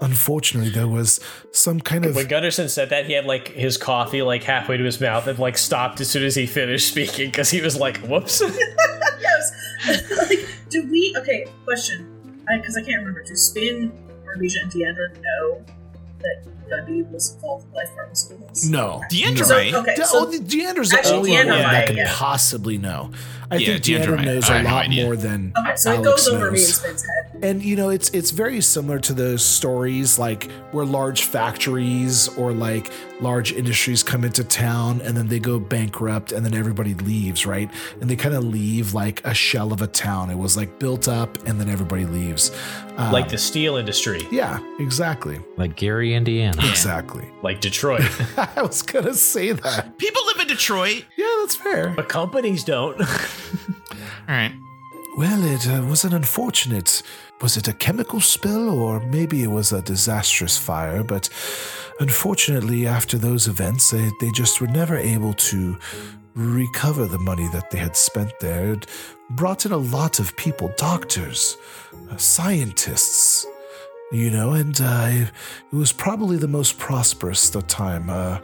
unfortunately, 0.00 0.70
there 0.70 0.88
was 0.88 1.20
some 1.52 1.80
kind 1.80 2.04
of. 2.04 2.14
When 2.14 2.26
Gundersson 2.26 2.68
said 2.68 2.90
that, 2.90 3.06
he 3.06 3.12
had 3.12 3.24
like 3.24 3.48
his 3.48 3.76
coffee 3.76 4.22
like 4.22 4.42
halfway 4.42 4.76
to 4.76 4.84
his 4.84 5.00
mouth 5.00 5.26
and 5.26 5.38
like 5.38 5.56
stopped 5.58 6.00
as 6.00 6.10
soon 6.10 6.24
as 6.24 6.34
he 6.34 6.46
finished 6.46 6.88
speaking 6.88 7.30
because 7.30 7.50
he 7.50 7.60
was 7.60 7.78
like, 7.78 7.98
"Whoops." 7.98 8.40
yes. 9.20 10.10
like, 10.28 10.46
do 10.70 10.86
we? 10.90 11.14
Okay, 11.18 11.46
question. 11.64 12.12
Because 12.54 12.76
I, 12.76 12.82
can't 12.82 12.98
remember. 12.98 13.24
Do 13.24 13.34
Spin, 13.34 13.92
Arlesia, 14.24 14.62
and 14.62 14.70
Deandra 14.70 15.20
know 15.20 15.64
that 16.20 16.44
Gundy 16.68 17.08
was 17.10 17.34
involved 17.34 17.66
with 17.74 17.88
Pharmaceuticals? 17.96 18.68
No. 18.70 19.02
Deandra 19.10 19.38
no. 19.38 19.44
So, 19.44 19.54
right? 19.56 19.74
okay, 19.74 19.94
De- 19.94 20.04
so 20.04 20.18
oh, 20.20 20.30
the 20.30 20.38
Deandra's 20.38 20.90
the 20.90 21.12
only 21.12 21.30
Deandra 21.30 21.36
one 21.36 21.58
that 21.58 21.72
might, 21.72 21.86
can 21.86 21.96
yeah. 21.96 22.12
possibly 22.14 22.78
know. 22.78 23.10
I 23.50 23.56
Yeah, 23.56 23.66
think 23.78 23.84
Deandra 23.84 24.16
Deandra 24.18 24.24
knows 24.24 24.50
I 24.50 24.54
a 24.54 24.56
have 24.58 24.64
no 24.64 24.70
lot 24.74 24.90
more 25.04 25.16
than 25.16 25.52
okay, 25.58 25.76
so 25.76 25.92
it 25.92 25.94
Alex 25.96 26.08
goes 26.08 26.28
over 26.28 26.38
me 26.38 26.46
and 26.46 26.52
knows. 26.56 26.74
Spin's 26.76 27.02
head. 27.06 27.22
And 27.42 27.62
you 27.62 27.76
know, 27.76 27.90
it's 27.90 28.08
it's 28.10 28.30
very 28.30 28.60
similar 28.60 28.98
to 29.00 29.12
those 29.12 29.44
stories 29.44 30.18
like 30.18 30.50
where 30.72 30.84
large 30.86 31.24
factories 31.24 32.28
or 32.38 32.52
like 32.52 32.90
large 33.20 33.52
industries 33.52 34.02
come 34.02 34.24
into 34.24 34.42
town 34.44 35.00
and 35.02 35.16
then 35.16 35.28
they 35.28 35.38
go 35.38 35.58
bankrupt 35.58 36.32
and 36.32 36.44
then 36.44 36.54
everybody 36.54 36.94
leaves, 36.94 37.46
right? 37.46 37.70
And 38.00 38.08
they 38.10 38.16
kind 38.16 38.34
of 38.34 38.44
leave 38.44 38.94
like 38.94 39.24
a 39.26 39.32
shell 39.34 39.72
of 39.72 39.80
a 39.82 39.86
town. 39.86 40.28
It 40.30 40.36
was 40.38 40.56
like 40.56 40.78
built 40.78 41.08
up 41.08 41.36
and 41.46 41.60
then 41.60 41.68
everybody 41.68 42.04
leaves. 42.06 42.50
Um, 42.96 43.12
like 43.12 43.28
the 43.28 43.38
steel 43.38 43.76
industry, 43.76 44.22
yeah, 44.30 44.58
exactly, 44.78 45.38
Like 45.58 45.76
Gary, 45.76 46.14
Indiana. 46.14 46.56
exactly. 46.66 47.28
like 47.42 47.60
Detroit. 47.60 48.00
I 48.56 48.62
was 48.62 48.80
gonna 48.82 49.12
say 49.14 49.52
that. 49.52 49.98
People 49.98 50.22
live 50.26 50.40
in 50.40 50.48
Detroit. 50.48 51.04
Yeah, 51.16 51.26
that's 51.40 51.54
fair. 51.56 51.90
but 51.90 52.08
companies 52.08 52.64
don't. 52.64 52.98
All 54.28 54.34
right. 54.34 54.52
Well, 55.16 55.42
it 55.44 55.66
uh, 55.66 55.82
was 55.86 56.04
an 56.04 56.12
unfortunate. 56.12 57.02
Was 57.40 57.56
it 57.56 57.68
a 57.68 57.72
chemical 57.72 58.20
spill 58.20 58.68
or 58.68 59.00
maybe 59.00 59.42
it 59.42 59.50
was 59.50 59.72
a 59.72 59.80
disastrous 59.80 60.58
fire? 60.58 61.02
But 61.02 61.30
unfortunately, 62.00 62.86
after 62.86 63.16
those 63.16 63.48
events, 63.48 63.90
they, 63.90 64.10
they 64.20 64.30
just 64.30 64.60
were 64.60 64.66
never 64.66 64.96
able 64.96 65.32
to 65.32 65.78
recover 66.34 67.06
the 67.06 67.18
money 67.18 67.48
that 67.48 67.70
they 67.70 67.78
had 67.78 67.96
spent 67.96 68.38
there. 68.40 68.72
It 68.72 68.86
brought 69.30 69.64
in 69.64 69.72
a 69.72 69.78
lot 69.78 70.20
of 70.20 70.36
people 70.36 70.70
doctors, 70.76 71.56
uh, 72.10 72.16
scientists, 72.18 73.46
you 74.12 74.30
know, 74.30 74.52
and 74.52 74.78
uh, 74.80 75.08
it 75.10 75.30
was 75.74 75.92
probably 75.92 76.36
the 76.36 76.46
most 76.46 76.78
prosperous 76.78 77.48
the 77.50 77.62
time. 77.62 78.10
Uh, 78.10 78.38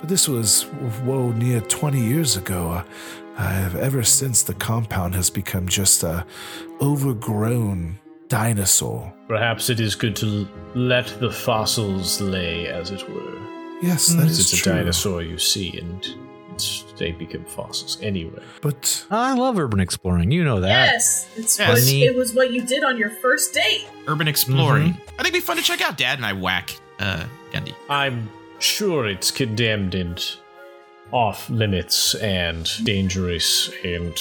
but 0.00 0.08
this 0.08 0.28
was, 0.28 0.64
whoa, 1.04 1.32
near 1.32 1.60
20 1.62 1.98
years 1.98 2.36
ago. 2.36 2.84
I've, 3.38 3.76
ever 3.76 4.02
since 4.02 4.42
the 4.42 4.54
compound 4.54 5.14
has 5.14 5.30
become 5.30 5.68
just 5.68 6.02
a 6.02 6.26
overgrown 6.80 7.98
dinosaur. 8.28 9.12
Perhaps 9.28 9.70
it 9.70 9.80
is 9.80 9.94
good 9.94 10.16
to 10.16 10.48
let 10.74 11.06
the 11.20 11.30
fossils 11.30 12.20
lay, 12.20 12.66
as 12.66 12.90
it 12.90 13.08
were. 13.08 13.38
Yes, 13.82 14.08
that 14.08 14.26
is 14.26 14.40
it's 14.52 14.60
a 14.60 14.64
dinosaur 14.70 15.22
you 15.22 15.38
see, 15.38 15.78
and 15.78 16.04
it's, 16.52 16.84
they 16.98 17.12
become 17.12 17.44
fossils 17.44 17.98
anyway. 18.02 18.42
But 18.60 19.06
I 19.10 19.34
love 19.34 19.58
urban 19.58 19.78
exploring. 19.80 20.32
You 20.32 20.42
know 20.44 20.60
that. 20.60 20.68
Yes, 20.92 21.28
it's 21.36 21.58
Yes. 21.58 21.68
what, 21.86 21.92
it 21.94 22.16
was 22.16 22.34
what 22.34 22.50
you 22.52 22.62
did 22.62 22.82
on 22.82 22.98
your 22.98 23.10
first 23.10 23.54
date. 23.54 23.86
Urban 24.08 24.26
exploring. 24.26 24.90
I 24.90 24.94
think 24.94 25.20
it'd 25.20 25.32
be 25.34 25.40
fun 25.40 25.56
to 25.58 25.62
check 25.62 25.80
out. 25.80 25.96
Dad 25.96 26.18
and 26.18 26.26
I 26.26 26.32
whack 26.32 26.74
uh, 26.98 27.24
Gundy. 27.52 27.74
I'm 27.88 28.28
sure 28.58 29.06
it's 29.06 29.30
condemned 29.30 29.94
and 29.94 30.20
off 31.12 31.48
limits 31.50 32.14
and 32.16 32.70
dangerous 32.84 33.70
and 33.84 34.16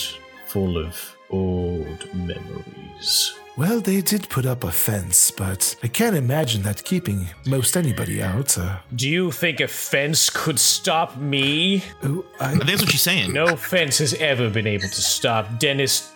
full 0.47 0.77
of 0.77 1.15
old 1.29 2.13
memories. 2.15 3.33
well, 3.57 3.81
they 3.81 3.99
did 4.01 4.29
put 4.29 4.45
up 4.45 4.63
a 4.63 4.71
fence, 4.71 5.29
but 5.31 5.75
I 5.83 5.87
can't 5.89 6.15
imagine 6.15 6.61
that 6.63 6.83
keeping 6.85 7.27
most 7.45 7.75
anybody 7.75 8.21
out. 8.23 8.57
Uh, 8.57 8.77
Do 8.95 9.09
you 9.09 9.31
think 9.31 9.59
a 9.59 9.67
fence 9.67 10.29
could 10.29 10.59
stop 10.59 11.17
me? 11.17 11.83
oh, 12.03 12.23
I 12.39 12.51
I, 12.51 12.55
that's 12.59 12.81
what 12.81 12.91
she's 12.91 13.01
saying. 13.01 13.33
No 13.33 13.55
fence 13.57 13.97
has 13.97 14.13
ever 14.15 14.49
been 14.49 14.67
able 14.67 14.87
to 14.87 15.01
stop 15.01 15.59
Dennis 15.59 16.13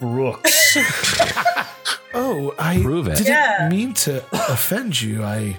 Brooks. 0.00 0.76
oh, 2.14 2.54
I 2.58 2.80
Prove 2.82 3.08
it. 3.08 3.16
didn't 3.18 3.26
Yeah. 3.28 3.68
mean 3.70 3.94
to 3.94 4.22
offend 4.32 5.00
you. 5.00 5.22
I 5.22 5.58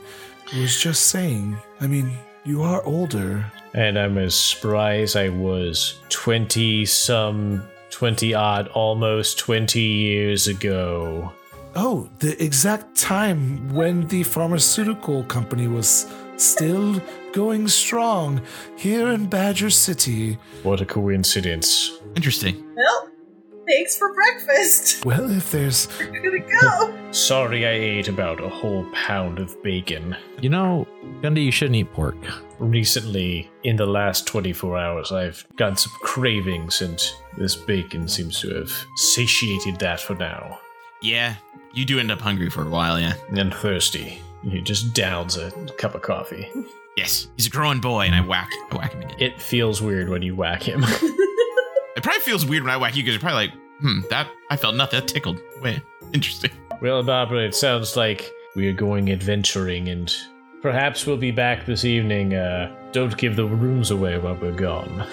was 0.56 0.80
just 0.80 1.08
saying. 1.08 1.58
I 1.82 1.88
mean, 1.88 2.12
you 2.46 2.62
are 2.64 2.84
older. 2.86 3.46
and 3.74 3.98
I'm 4.00 4.18
as 4.18 4.36
spry 4.36 4.98
as 4.98 5.16
I 5.16 5.30
was 5.30 6.00
20 6.10 6.86
some, 6.86 7.64
20 7.89 8.34
odd, 8.34 8.68
almost 8.70 9.38
20 9.39 9.80
years 9.82 10.48
ago. 10.48 11.32
Oh, 11.76 12.10
the 12.20 12.41
exact 12.41 12.96
time 12.96 13.74
when 13.74 14.08
the 14.08 14.24
pharmaceutical 14.24 15.24
company 15.26 15.68
was 15.68 16.10
still 16.38 17.02
going 17.34 17.68
strong 17.68 18.41
here 18.78 19.10
in 19.10 19.28
Badger 19.28 19.70
City. 19.70 20.38
What 20.64 20.80
a 20.80 20.86
coincidence. 20.86 21.91
Interesting. 22.16 22.64
Well, 22.76 23.10
thanks 23.68 23.97
for 23.97 24.13
breakfast. 24.13 25.05
Well, 25.05 25.30
if 25.32 25.51
there's 25.51 25.88
We're 25.99 26.07
gonna 26.07 26.39
go. 26.61 27.11
Sorry 27.11 27.66
I 27.66 27.72
ate 27.72 28.07
about 28.07 28.43
a 28.43 28.49
whole 28.49 28.86
pound 28.91 29.39
of 29.39 29.61
bacon. 29.61 30.16
You 30.41 30.49
know, 30.49 30.88
Gundy, 31.22 31.45
you 31.45 31.51
shouldn't 31.51 31.76
eat 31.76 31.93
pork. 31.93 32.16
Recently, 32.59 33.49
in 33.63 33.76
the 33.76 33.86
last 33.86 34.26
24 34.28 34.78
hours, 34.78 35.11
I've 35.11 35.45
got 35.57 35.80
some 35.80 35.91
cravings, 36.01 36.82
and 36.82 36.99
this 37.38 37.55
bacon 37.55 38.07
seems 38.07 38.39
to 38.41 38.53
have 38.55 38.72
satiated 38.95 39.78
that 39.80 39.99
for 39.99 40.16
now. 40.16 40.59
Yeah, 41.01 41.36
you 41.74 41.86
do 41.86 41.99
end 41.99 42.11
up 42.11 42.22
hungry 42.22 42.49
for 42.49 42.63
a 42.63 42.70
while, 42.70 42.99
yeah. 42.99 43.13
And 43.30 43.53
thirsty. 43.53 44.22
He 44.43 44.61
just 44.61 44.93
downs 44.93 45.38
a 45.38 45.51
cup 45.78 45.95
of 45.95 46.01
coffee. 46.01 46.49
Yes, 46.97 47.28
he's 47.36 47.47
a 47.47 47.49
growing 47.49 47.82
boy, 47.82 48.05
and 48.05 48.16
I 48.16 48.22
whack, 48.22 48.49
I 48.72 48.76
whack 48.78 48.93
him 48.93 49.01
again. 49.01 49.18
It 49.20 49.41
feels 49.41 49.82
weird 49.82 50.09
when 50.09 50.22
you 50.22 50.36
whack 50.36 50.63
him. 50.63 50.84
It 52.06 52.10
probably 52.10 52.22
feels 52.22 52.45
weird 52.45 52.62
when 52.62 52.72
I 52.72 52.78
whack 52.78 52.95
you 52.95 53.01
because 53.01 53.16
you're 53.16 53.20
probably 53.20 53.47
like, 53.47 53.53
hmm, 53.80 54.01
that 54.12 54.30
I 54.51 54.58
felt 54.58 54.76
nothing. 54.76 54.99
That 54.99 55.08
tickled. 55.08 55.41
Wait, 55.64 55.82
interesting. 56.14 56.51
Well, 56.80 57.01
Barbara, 57.01 57.47
it 57.47 57.56
sounds 57.56 57.97
like 57.97 58.32
we 58.56 58.68
are 58.68 58.74
going 58.74 59.10
adventuring, 59.12 59.89
and 59.89 60.16
perhaps 60.62 61.08
we'll 61.08 61.18
be 61.18 61.32
back 61.32 61.66
this 61.66 61.84
evening. 61.84 62.36
Uh, 62.36 62.76
don't 62.91 63.18
give 63.18 63.36
the 63.36 63.45
rooms 63.47 63.89
away 63.89 64.20
while 64.20 64.36
we're 64.36 64.51
gone. 64.51 65.08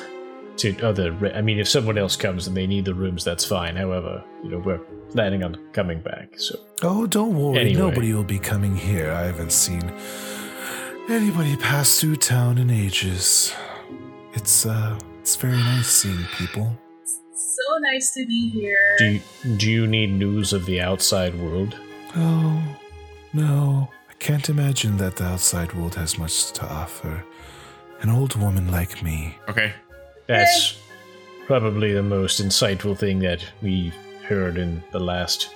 To 0.59 0.79
other, 0.83 1.17
I 1.35 1.41
mean, 1.41 1.59
if 1.59 1.67
someone 1.67 1.97
else 1.97 2.15
comes 2.15 2.47
and 2.47 2.55
they 2.55 2.67
need 2.67 2.85
the 2.85 2.93
rooms, 2.95 3.25
that's 3.25 3.43
fine. 3.43 3.75
However, 3.75 4.23
you 4.45 4.51
know, 4.51 4.59
we're 4.59 4.81
planning 5.13 5.43
on 5.43 5.57
coming 5.73 6.03
back, 6.03 6.39
so 6.39 6.59
Oh, 6.83 7.07
don't 7.07 7.35
worry. 7.35 7.59
Anyway. 7.59 7.79
Nobody 7.79 8.13
will 8.13 8.23
be 8.23 8.39
coming 8.39 8.77
here. 8.77 9.11
I 9.13 9.23
haven't 9.23 9.53
seen 9.53 9.91
anybody 11.09 11.57
pass 11.57 11.99
through 11.99 12.17
town 12.17 12.59
in 12.59 12.69
ages. 12.71 13.55
It's 14.35 14.67
uh 14.67 14.99
it's 15.23 15.37
very 15.37 15.57
nice 15.57 15.87
seeing 15.87 16.25
people. 16.37 16.77
So 17.05 17.79
nice 17.79 18.13
to 18.15 18.27
be 18.27 18.51
here. 18.51 18.77
Do 18.99 19.05
you, 19.05 19.21
do 19.57 19.71
you 19.71 19.87
need 19.87 20.11
news 20.11 20.53
of 20.53 20.67
the 20.67 20.81
outside 20.81 21.41
world? 21.41 21.77
Oh 22.17 22.61
no. 23.33 23.89
I 24.11 24.15
can't 24.15 24.49
imagine 24.49 24.97
that 24.97 25.15
the 25.15 25.25
outside 25.25 25.75
world 25.75 25.95
has 25.95 26.19
much 26.19 26.51
to 26.53 26.67
offer. 26.67 27.25
An 28.01 28.11
old 28.11 28.35
woman 28.35 28.73
like 28.73 29.01
me. 29.01 29.39
Okay. 29.49 29.73
That's 30.27 30.77
probably 31.47 31.93
the 31.93 32.03
most 32.03 32.43
insightful 32.43 32.99
thing 32.99 33.21
that 33.21 33.45
we've 33.63 33.95
heard 34.27 34.59
in 34.59 34.83
the 34.91 34.99
last 34.99 35.55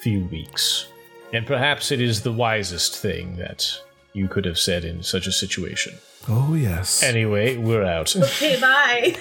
few 0.00 0.24
weeks. 0.26 0.86
And 1.34 1.46
perhaps 1.46 1.92
it 1.92 2.00
is 2.00 2.22
the 2.22 2.32
wisest 2.32 2.96
thing 2.96 3.36
that 3.36 3.70
you 4.14 4.28
could 4.28 4.46
have 4.46 4.58
said 4.58 4.82
in 4.82 5.02
such 5.02 5.26
a 5.26 5.32
situation. 5.32 5.92
Oh 6.28 6.54
yes. 6.54 7.02
Anyway, 7.02 7.56
we're 7.56 7.84
out. 7.84 8.14
Okay, 8.24 8.58
bye. 8.60 9.16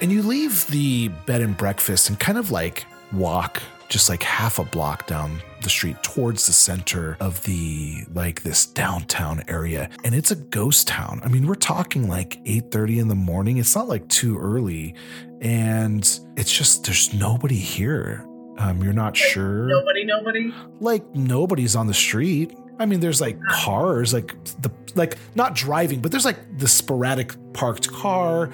And 0.00 0.12
you 0.12 0.22
leave 0.22 0.66
the 0.66 1.08
bed 1.26 1.40
and 1.40 1.56
breakfast 1.56 2.08
and 2.10 2.18
kind 2.20 2.36
of 2.38 2.50
like 2.50 2.84
walk 3.12 3.62
just 3.88 4.08
like 4.08 4.22
half 4.22 4.58
a 4.58 4.64
block 4.64 5.06
down 5.06 5.40
the 5.62 5.70
street 5.70 6.02
towards 6.02 6.46
the 6.46 6.52
center 6.52 7.16
of 7.20 7.42
the 7.44 8.04
like 8.12 8.42
this 8.42 8.66
downtown 8.66 9.42
area 9.48 9.88
and 10.04 10.14
it's 10.14 10.30
a 10.30 10.36
ghost 10.36 10.88
town 10.88 11.20
i 11.24 11.28
mean 11.28 11.46
we're 11.46 11.54
talking 11.54 12.08
like 12.08 12.42
8.30 12.44 13.00
in 13.02 13.08
the 13.08 13.14
morning 13.14 13.58
it's 13.58 13.74
not 13.76 13.86
like 13.86 14.06
too 14.08 14.36
early 14.38 14.94
and 15.40 16.00
it's 16.36 16.52
just 16.52 16.84
there's 16.84 17.14
nobody 17.14 17.56
here 17.56 18.26
um, 18.58 18.82
you're 18.82 18.92
not 18.92 19.16
sure 19.16 19.66
Nobody, 19.68 20.04
nobody. 20.04 20.52
like 20.80 21.04
nobody's 21.14 21.74
on 21.76 21.86
the 21.88 21.94
street. 21.94 22.56
I 22.78 22.86
mean, 22.86 23.00
there's 23.00 23.20
like 23.20 23.38
cars, 23.50 24.12
like 24.12 24.34
the 24.60 24.70
like 24.94 25.16
not 25.34 25.54
driving, 25.54 26.00
but 26.00 26.10
there's 26.10 26.24
like 26.24 26.58
the 26.58 26.68
sporadic 26.68 27.34
parked 27.52 27.90
car. 27.90 28.50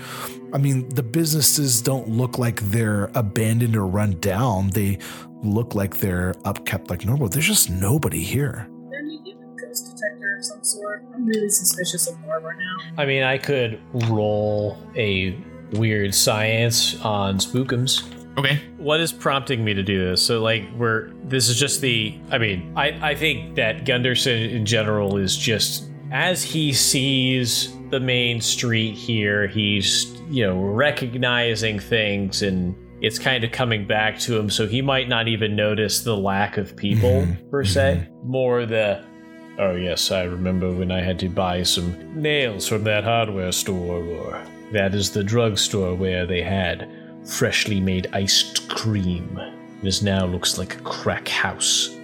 I 0.52 0.58
mean, 0.58 0.88
the 0.90 1.02
businesses 1.02 1.80
don't 1.80 2.08
look 2.08 2.38
like 2.38 2.60
they're 2.60 3.10
abandoned 3.14 3.76
or 3.76 3.86
run 3.86 4.18
down. 4.20 4.70
They 4.70 4.98
look 5.42 5.74
like 5.74 5.98
they're 5.98 6.34
upkept 6.44 6.90
like 6.90 7.04
normal. 7.04 7.28
There's 7.28 7.46
just 7.46 7.70
nobody 7.70 8.22
here. 8.22 8.68
Then 8.90 9.10
you 9.10 9.24
get 9.24 9.36
a 9.36 9.66
ghost 9.66 9.86
detector 9.86 10.36
of 10.36 10.44
some 10.44 10.64
sort. 10.64 11.04
I'm 11.14 11.24
really 11.26 11.48
suspicious 11.48 12.08
of 12.08 12.20
Barbara 12.26 12.56
now. 12.56 13.02
I 13.02 13.06
mean, 13.06 13.22
I 13.22 13.38
could 13.38 13.80
roll 14.10 14.78
a 14.96 15.38
weird 15.72 16.14
science 16.14 17.00
on 17.02 17.38
spookums. 17.38 18.02
Okay. 18.40 18.60
What 18.78 19.00
is 19.00 19.12
prompting 19.12 19.64
me 19.64 19.74
to 19.74 19.82
do 19.82 20.02
this? 20.02 20.22
So, 20.22 20.40
like, 20.42 20.64
we're 20.76 21.10
this 21.24 21.48
is 21.48 21.58
just 21.58 21.80
the. 21.80 22.18
I 22.30 22.38
mean, 22.38 22.72
I 22.74 23.10
I 23.10 23.14
think 23.14 23.56
that 23.56 23.84
Gundersson 23.84 24.50
in 24.50 24.64
general 24.64 25.16
is 25.18 25.36
just 25.36 25.90
as 26.10 26.42
he 26.42 26.72
sees 26.72 27.76
the 27.90 28.00
main 28.00 28.40
street 28.40 28.94
here, 28.94 29.46
he's 29.46 30.06
you 30.30 30.46
know 30.46 30.58
recognizing 30.58 31.78
things 31.78 32.42
and 32.42 32.74
it's 33.02 33.18
kind 33.18 33.44
of 33.44 33.52
coming 33.52 33.86
back 33.86 34.18
to 34.20 34.38
him. 34.38 34.48
So 34.48 34.66
he 34.66 34.80
might 34.80 35.08
not 35.08 35.28
even 35.28 35.54
notice 35.54 36.02
the 36.02 36.16
lack 36.16 36.56
of 36.56 36.76
people 36.76 37.10
mm-hmm. 37.10 37.50
per 37.50 37.64
se. 37.64 38.06
Mm-hmm. 38.06 38.30
More 38.30 38.64
the 38.64 39.04
Oh, 39.58 39.74
yes, 39.74 40.10
I 40.10 40.22
remember 40.22 40.72
when 40.72 40.90
I 40.90 41.02
had 41.02 41.18
to 41.18 41.28
buy 41.28 41.64
some 41.64 41.94
nails 42.18 42.66
from 42.66 42.84
that 42.84 43.04
hardware 43.04 43.52
store, 43.52 44.02
or 44.02 44.42
that 44.72 44.94
is 44.94 45.10
the 45.10 45.22
drugstore 45.22 45.94
where 45.94 46.24
they 46.24 46.40
had 46.40 46.88
freshly 47.30 47.80
made 47.80 48.08
iced 48.12 48.68
cream. 48.68 49.38
This 49.82 50.02
now 50.02 50.26
looks 50.26 50.58
like 50.58 50.76
a 50.76 50.80
crack 50.82 51.28
house. 51.28 51.96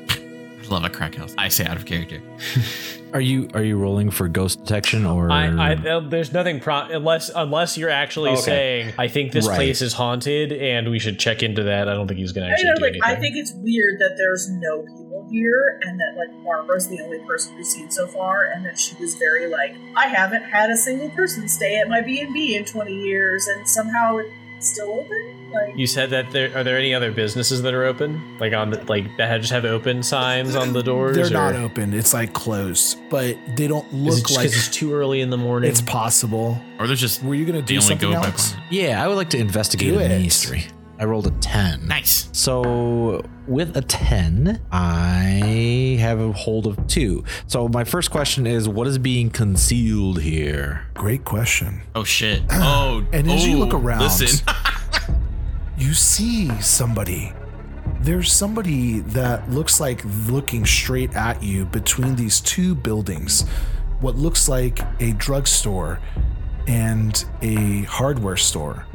Love 0.71 0.85
a 0.85 0.91
crack 0.91 1.15
house. 1.15 1.35
I 1.39 1.49
say 1.49 1.65
out 1.65 1.77
of 1.77 1.85
character. 1.85 2.21
Are 3.13 3.21
you 3.21 3.49
are 3.55 3.63
you 3.63 3.79
rolling 3.79 4.11
for 4.11 4.27
ghost 4.29 4.59
detection 4.65 5.07
or 5.07 5.31
I, 5.31 5.47
I 5.47 5.75
uh, 5.75 6.01
there's 6.01 6.33
nothing 6.33 6.59
pro 6.61 6.81
unless 6.81 7.31
unless 7.35 7.79
you're 7.79 7.89
actually 7.89 8.33
Okay. 8.33 8.41
saying 8.43 8.95
I 8.99 9.07
think 9.09 9.31
this 9.33 9.47
Right. 9.47 9.55
place 9.55 9.81
is 9.81 9.93
haunted 9.95 10.53
and 10.53 10.91
we 10.91 10.99
should 10.99 11.19
check 11.19 11.43
into 11.43 11.63
that. 11.63 11.89
I 11.89 11.95
don't 11.95 12.09
think 12.09 12.19
he's 12.19 12.33
gonna 12.33 12.49
I, 12.49 12.51
actually 12.51 12.71
know, 12.71 12.75
do 12.75 12.83
like, 12.83 12.91
anything. 12.91 13.17
I 13.17 13.21
think 13.21 13.37
it's 13.37 13.53
weird 13.55 14.01
that 14.01 14.17
there's 14.19 14.51
no 14.51 14.83
people 14.83 15.27
here 15.31 15.81
and 15.85 15.99
that 16.01 16.15
like 16.19 16.45
Barbara's 16.45 16.89
the 16.89 17.01
only 17.01 17.21
person 17.21 17.55
we've 17.57 17.65
seen 17.65 17.91
so 17.91 18.07
far 18.09 18.47
and 18.53 18.67
that 18.67 18.77
she 18.79 18.95
was 19.01 19.15
very 19.15 19.47
like, 19.47 19.75
I 19.97 20.09
haven't 20.09 20.43
had 20.43 20.69
a 20.71 20.77
single 20.77 21.09
person 21.11 21.49
stay 21.49 21.77
at 21.79 21.89
my 21.89 22.01
B 22.03 22.21
and 22.21 22.35
B 22.35 22.57
in 22.57 22.65
twenty 22.65 22.97
years 23.05 23.47
and 23.47 23.67
somehow 23.69 24.19
it's 24.19 24.29
still 24.59 24.91
open. 25.01 25.33
Like 25.53 25.77
you 25.77 25.87
said 25.87 26.11
that 26.11 26.31
there 26.33 26.55
are 26.57 26.65
there 26.65 26.77
any 26.77 26.93
other 26.93 27.11
businesses 27.13 27.63
that 27.63 27.73
are 27.73 27.85
open, 27.85 28.37
like 28.39 28.53
on 28.53 28.71
the, 28.71 28.83
like 28.85 29.17
that 29.17 29.41
just 29.41 29.53
have 29.53 29.65
open 29.65 30.03
signs 30.03 30.55
on 30.57 30.73
the 30.73 30.83
doors. 30.83 31.17
They're 31.17 31.27
or 31.27 31.31
not 31.31 31.55
open. 31.55 31.95
It's 31.95 32.13
like 32.13 32.33
closed, 32.33 32.99
but 33.09 33.39
they 33.57 33.67
don't 33.67 33.87
Is 33.87 33.93
it 33.93 33.97
look 33.97 34.31
like 34.33 34.47
it's 34.47 34.69
too 34.69 34.93
early 34.93 35.21
in 35.21 35.31
the 35.31 35.37
morning? 35.39 35.71
it's 35.71 35.81
possible. 35.81 36.61
Or 36.79 36.87
there's 36.87 37.01
just 37.01 37.23
Were 37.23 37.35
you 37.35 37.47
gonna 37.47 37.63
do 37.63 37.75
only 37.77 37.87
something 37.87 38.11
go 38.11 38.21
by 38.21 38.27
else? 38.29 38.51
appointment. 38.53 38.73
Yeah, 38.73 39.03
I 39.03 39.09
would 39.09 39.15
like 39.17 39.31
to 39.31 39.39
investigate 39.39 39.95
Do 39.95 40.01
a 40.01 40.03
it. 40.03 40.21
mystery. 40.23 40.67
I 40.99 41.05
rolled 41.05 41.27
a 41.27 41.31
10. 41.31 41.87
Nice. 41.89 42.29
So 42.33 43.23
with 43.47 43.77
a 43.77 43.83
10, 43.83 44.63
I 44.73 45.97
have 46.01 46.21
a 46.21 46.33
hold 46.33 46.67
of 46.67 46.87
two. 46.87 47.25
So 47.47 47.69
my 47.69 47.85
first 47.85 48.11
question 48.11 48.47
is 48.47 48.69
what 48.69 48.87
is 48.87 48.99
being 48.99 49.29
concealed 49.31 50.21
here? 50.21 50.87
Great 50.95 51.25
question. 51.25 51.83
Oh 51.95 52.05
shit. 52.05 52.43
Oh. 52.69 53.07
And 53.13 53.31
as 53.31 53.47
you 53.47 53.57
oh, 53.57 53.61
look 53.61 53.75
around- 53.75 54.01
listen. 54.01 54.47
you 55.79 55.93
see 55.95 56.51
somebody. 56.61 57.33
There's 58.01 58.33
somebody 58.33 59.01
that 59.01 59.51
looks 59.51 59.81
like 59.81 60.03
looking 60.29 60.65
straight 60.65 61.15
at 61.15 61.43
you 61.43 61.65
between 61.67 62.17
these 62.17 62.41
two 62.41 62.75
buildings. 62.75 63.43
What 64.01 64.17
looks 64.17 64.49
like 64.49 64.81
a 65.01 65.13
drugstore 65.13 66.01
and 66.67 67.25
a 67.43 67.83
hardware 67.85 68.37
store. 68.37 68.87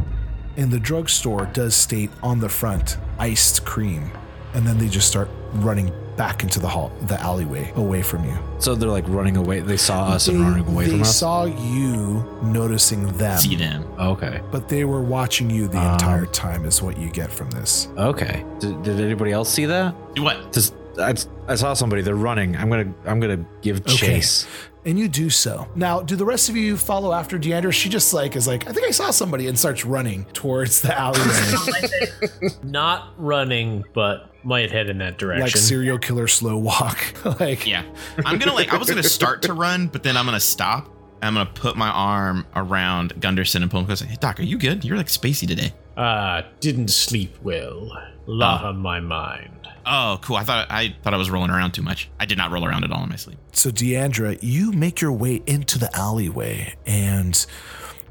And 0.57 0.71
the 0.71 0.79
drugstore 0.79 1.45
does 1.53 1.75
state 1.75 2.09
on 2.21 2.39
the 2.39 2.49
front 2.49 2.97
iced 3.19 3.65
cream. 3.65 4.11
And 4.53 4.67
then 4.67 4.77
they 4.77 4.87
just 4.89 5.07
start 5.07 5.29
running 5.53 5.91
back 6.17 6.43
into 6.43 6.59
the 6.59 6.67
hall, 6.67 6.91
the 7.03 7.19
alleyway 7.21 7.71
away 7.75 8.01
from 8.01 8.25
you. 8.25 8.37
So 8.59 8.75
they're 8.75 8.89
like 8.89 9.07
running 9.07 9.37
away. 9.37 9.61
They 9.61 9.77
saw 9.77 10.09
us 10.09 10.27
and 10.27 10.41
running 10.41 10.67
away 10.67 10.85
they 10.85 10.91
from 10.91 11.01
us. 11.01 11.09
I 11.09 11.11
saw 11.11 11.45
you 11.45 12.39
noticing 12.43 13.07
them, 13.17 13.39
See 13.39 13.55
them. 13.55 13.85
okay. 13.97 14.41
but 14.51 14.67
they 14.67 14.83
were 14.83 15.01
watching 15.01 15.49
you 15.49 15.67
the 15.69 15.77
Um, 15.79 15.93
entire 15.93 16.25
time, 16.25 16.65
is 16.65 16.81
what 16.81 16.97
you 16.97 17.09
get 17.09 17.31
from 17.31 17.49
this. 17.51 17.87
Okay. 17.97 18.45
Did, 18.59 18.83
did 18.83 18.99
anybody 18.99 19.31
else 19.31 19.49
see 19.49 19.65
that? 19.65 19.95
Do 20.13 20.23
what? 20.23 20.51
Just 20.51 20.75
I, 20.99 21.15
I 21.47 21.55
saw 21.55 21.73
somebody. 21.73 22.01
They're 22.01 22.15
running. 22.15 22.57
I'm 22.57 22.69
gonna 22.69 22.93
I'm 23.05 23.21
gonna 23.21 23.45
give 23.61 23.85
chase. 23.85 24.45
And 24.85 24.97
you 24.97 25.07
do 25.07 25.29
so. 25.29 25.67
Now, 25.75 26.01
do 26.01 26.15
the 26.15 26.25
rest 26.25 26.49
of 26.49 26.55
you 26.55 26.75
follow 26.75 27.13
after 27.13 27.37
Deandra? 27.37 27.71
She 27.71 27.87
just 27.87 28.13
like 28.13 28.35
is 28.35 28.47
like, 28.47 28.67
I 28.67 28.71
think 28.73 28.87
I 28.87 28.91
saw 28.91 29.11
somebody 29.11 29.47
and 29.47 29.57
starts 29.57 29.85
running 29.85 30.25
towards 30.33 30.81
the 30.81 30.97
alleyway. 30.99 31.25
not 31.51 31.67
my 31.67 31.87
thing. 31.87 32.49
not 32.63 33.13
running, 33.17 33.83
but 33.93 34.33
might 34.43 34.71
head 34.71 34.89
in 34.89 34.97
that 34.97 35.19
direction. 35.19 35.43
like 35.43 35.55
serial 35.55 35.99
killer 35.99 36.27
slow 36.27 36.57
walk. 36.57 36.97
like 37.39 37.67
Yeah. 37.67 37.83
I'm 38.25 38.39
gonna 38.39 38.53
like 38.55 38.73
I 38.73 38.77
was 38.77 38.89
gonna 38.89 39.03
start 39.03 39.43
to 39.43 39.53
run, 39.53 39.85
but 39.87 40.01
then 40.01 40.17
I'm 40.17 40.25
gonna 40.25 40.39
stop. 40.39 40.89
I'm 41.21 41.35
gonna 41.35 41.45
put 41.53 41.77
my 41.77 41.89
arm 41.89 42.47
around 42.55 43.13
Gundersson 43.21 43.61
and 43.61 43.69
pull 43.69 43.81
him 43.81 43.85
close. 43.85 43.99
Hey 44.01 44.17
Doc, 44.19 44.39
are 44.39 44.43
you 44.43 44.57
good? 44.57 44.83
You're 44.83 44.97
like 44.97 45.07
spacey 45.07 45.47
today. 45.47 45.73
Ah, 45.95 46.43
didn't 46.59 46.87
sleep 46.89 47.37
well. 47.43 47.91
Lot 48.25 48.63
Oh. 48.63 48.69
on 48.69 48.77
my 48.79 48.99
mind. 48.99 49.60
Oh, 49.85 50.19
cool. 50.21 50.35
I 50.35 50.43
thought 50.43 50.67
I 50.69 50.95
thought 51.01 51.13
I 51.13 51.17
was 51.17 51.29
rolling 51.29 51.49
around 51.51 51.71
too 51.71 51.81
much. 51.81 52.09
I 52.19 52.25
did 52.25 52.37
not 52.37 52.51
roll 52.51 52.65
around 52.65 52.83
at 52.83 52.91
all 52.91 53.03
in 53.03 53.09
my 53.09 53.15
sleep. 53.15 53.37
So, 53.51 53.69
Deandra, 53.69 54.37
you 54.41 54.71
make 54.71 55.01
your 55.01 55.11
way 55.11 55.41
into 55.45 55.79
the 55.79 55.95
alleyway, 55.95 56.75
and 56.85 57.45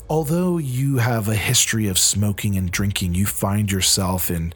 although 0.09 0.59
you 0.59 0.99
have 0.99 1.29
a 1.29 1.37
history 1.37 1.87
of 1.89 1.99
smoking 1.99 2.57
and 2.57 2.71
drinking, 2.71 3.14
you 3.14 3.27
find 3.27 3.71
yourself 3.71 4.31
in 4.31 4.53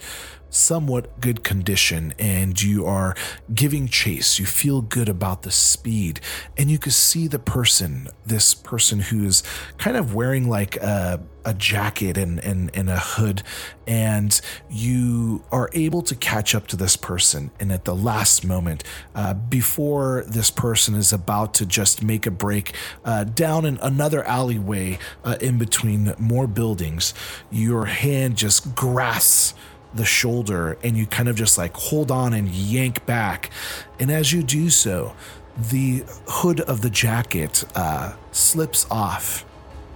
somewhat 0.54 1.20
good 1.20 1.42
condition 1.42 2.14
and 2.18 2.62
you 2.62 2.86
are 2.86 3.14
giving 3.52 3.88
chase. 3.88 4.38
You 4.38 4.46
feel 4.46 4.80
good 4.80 5.08
about 5.08 5.42
the 5.42 5.50
speed, 5.50 6.20
and 6.56 6.70
you 6.70 6.78
can 6.78 6.92
see 6.92 7.26
the 7.26 7.38
person, 7.38 8.08
this 8.24 8.54
person 8.54 9.00
who's 9.00 9.42
kind 9.78 9.96
of 9.96 10.14
wearing 10.14 10.48
like 10.48 10.76
a, 10.76 11.20
a 11.44 11.54
jacket 11.54 12.16
and, 12.16 12.38
and, 12.42 12.70
and 12.74 12.88
a 12.88 12.98
hood, 12.98 13.42
and 13.86 14.40
you 14.70 15.44
are 15.50 15.68
able 15.72 16.02
to 16.02 16.14
catch 16.14 16.54
up 16.54 16.66
to 16.68 16.76
this 16.76 16.96
person. 16.96 17.50
And 17.60 17.72
at 17.72 17.84
the 17.84 17.94
last 17.94 18.44
moment, 18.44 18.84
uh, 19.14 19.34
before 19.34 20.24
this 20.26 20.50
person 20.50 20.94
is 20.94 21.12
about 21.12 21.54
to 21.54 21.66
just 21.66 22.02
make 22.02 22.26
a 22.26 22.30
break 22.30 22.74
uh, 23.04 23.24
down 23.24 23.64
in 23.64 23.78
another 23.82 24.24
alleyway 24.24 24.98
uh, 25.24 25.36
in 25.40 25.58
between 25.58 26.14
more 26.18 26.46
buildings, 26.46 27.12
your 27.50 27.86
hand 27.86 28.36
just 28.36 28.74
grasps 28.74 29.54
the 29.94 30.04
shoulder 30.04 30.76
and 30.82 30.96
you 30.96 31.06
kind 31.06 31.28
of 31.28 31.36
just 31.36 31.56
like 31.56 31.74
hold 31.74 32.10
on 32.10 32.32
and 32.32 32.48
yank 32.48 33.04
back. 33.06 33.50
And 33.98 34.10
as 34.10 34.32
you 34.32 34.42
do 34.42 34.70
so, 34.70 35.14
the 35.56 36.04
hood 36.26 36.60
of 36.60 36.80
the 36.80 36.90
jacket 36.90 37.64
uh, 37.76 38.14
slips 38.32 38.86
off, 38.90 39.44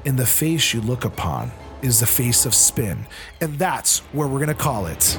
and 0.06 0.16
the 0.16 0.26
face 0.26 0.72
you 0.72 0.80
look 0.80 1.04
upon 1.04 1.50
is 1.82 2.00
the 2.00 2.06
face 2.06 2.46
of 2.46 2.54
Spin. 2.54 3.06
And 3.40 3.58
that's 3.58 3.98
where 4.12 4.28
we're 4.28 4.38
going 4.38 4.48
to 4.48 4.54
call 4.54 4.86
it. 4.86 5.18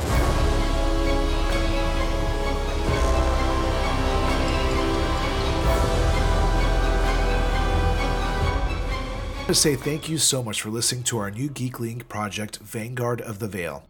to 9.49 9.55
say 9.55 9.75
thank 9.75 10.07
you 10.07 10.19
so 10.19 10.43
much 10.43 10.61
for 10.61 10.69
listening 10.69 11.01
to 11.01 11.17
our 11.17 11.31
new 11.31 11.49
Geekly 11.49 11.95
Inc 11.95 12.07
project, 12.07 12.57
Vanguard 12.57 13.19
of 13.19 13.39
the 13.39 13.47
Veil. 13.47 13.88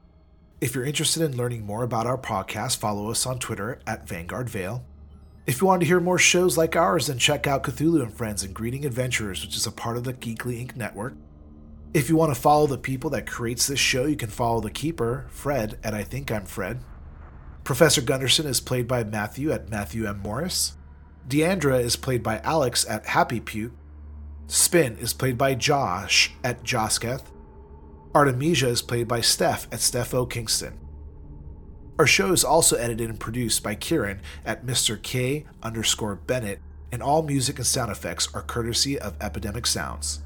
If 0.61 0.75
you're 0.75 0.83
interested 0.83 1.23
in 1.23 1.37
learning 1.37 1.65
more 1.65 1.83
about 1.83 2.05
our 2.05 2.17
podcast, 2.17 2.77
follow 2.77 3.09
us 3.09 3.25
on 3.25 3.39
Twitter 3.39 3.79
at 3.87 4.09
Vanguard 4.09 4.49
Veil. 4.49 4.83
If 5.47 5.61
you 5.61 5.67
want 5.67 5.79
to 5.79 5.87
hear 5.87 6.01
more 6.01 6.19
shows 6.19 6.57
like 6.57 6.75
ours, 6.75 7.07
then 7.07 7.17
check 7.17 7.47
out 7.47 7.63
Cthulhu 7.63 8.03
and 8.03 8.13
Friends 8.13 8.43
and 8.43 8.53
Greeting 8.53 8.85
Adventurers, 8.85 9.41
which 9.41 9.55
is 9.55 9.65
a 9.65 9.71
part 9.71 9.95
of 9.95 10.03
the 10.03 10.13
Geekly 10.13 10.61
Inc. 10.61 10.75
network. 10.75 11.15
If 11.93 12.09
you 12.09 12.17
want 12.17 12.35
to 12.35 12.39
follow 12.39 12.67
the 12.67 12.77
people 12.77 13.09
that 13.11 13.25
creates 13.25 13.67
this 13.67 13.79
show, 13.79 14.05
you 14.05 14.17
can 14.17 14.29
follow 14.29 14.59
the 14.59 14.69
keeper, 14.69 15.27
Fred, 15.29 15.79
at 15.81 15.93
I 15.93 16.03
Think 16.03 16.29
I'm 16.29 16.45
Fred. 16.45 16.81
Professor 17.63 18.01
Gundersson 18.01 18.45
is 18.45 18.59
played 18.59 18.87
by 18.87 19.05
Matthew 19.05 19.53
at 19.53 19.69
Matthew 19.69 20.07
M. 20.07 20.19
Morris. 20.19 20.73
Deandra 21.25 21.79
is 21.79 21.95
played 21.95 22.21
by 22.21 22.39
Alex 22.39 22.85
at 22.89 23.05
Happy 23.05 23.39
Puke. 23.39 23.71
Spin 24.47 24.97
is 24.97 25.13
played 25.13 25.37
by 25.37 25.55
Josh 25.55 26.33
at 26.43 26.63
Josketh. 26.63 27.23
Artemisia 28.15 28.67
is 28.67 28.81
played 28.81 29.07
by 29.07 29.21
Steph 29.21 29.67
at 29.71 29.81
Steph 29.81 30.15
O. 30.15 30.25
Kingston. 30.25 30.79
Our 31.99 32.07
show 32.07 32.31
is 32.31 32.43
also 32.43 32.75
edited 32.75 33.07
and 33.07 33.19
produced 33.19 33.61
by 33.61 33.75
Kieran 33.75 34.21
at 34.43 34.65
Mr. 34.65 34.99
K 34.99 35.45
underscore 35.61 36.15
Bennett, 36.15 36.59
and 36.91 37.03
all 37.03 37.21
music 37.21 37.57
and 37.57 37.67
sound 37.67 37.91
effects 37.91 38.27
are 38.33 38.41
courtesy 38.41 38.97
of 38.97 39.15
Epidemic 39.21 39.67
Sounds. 39.67 40.23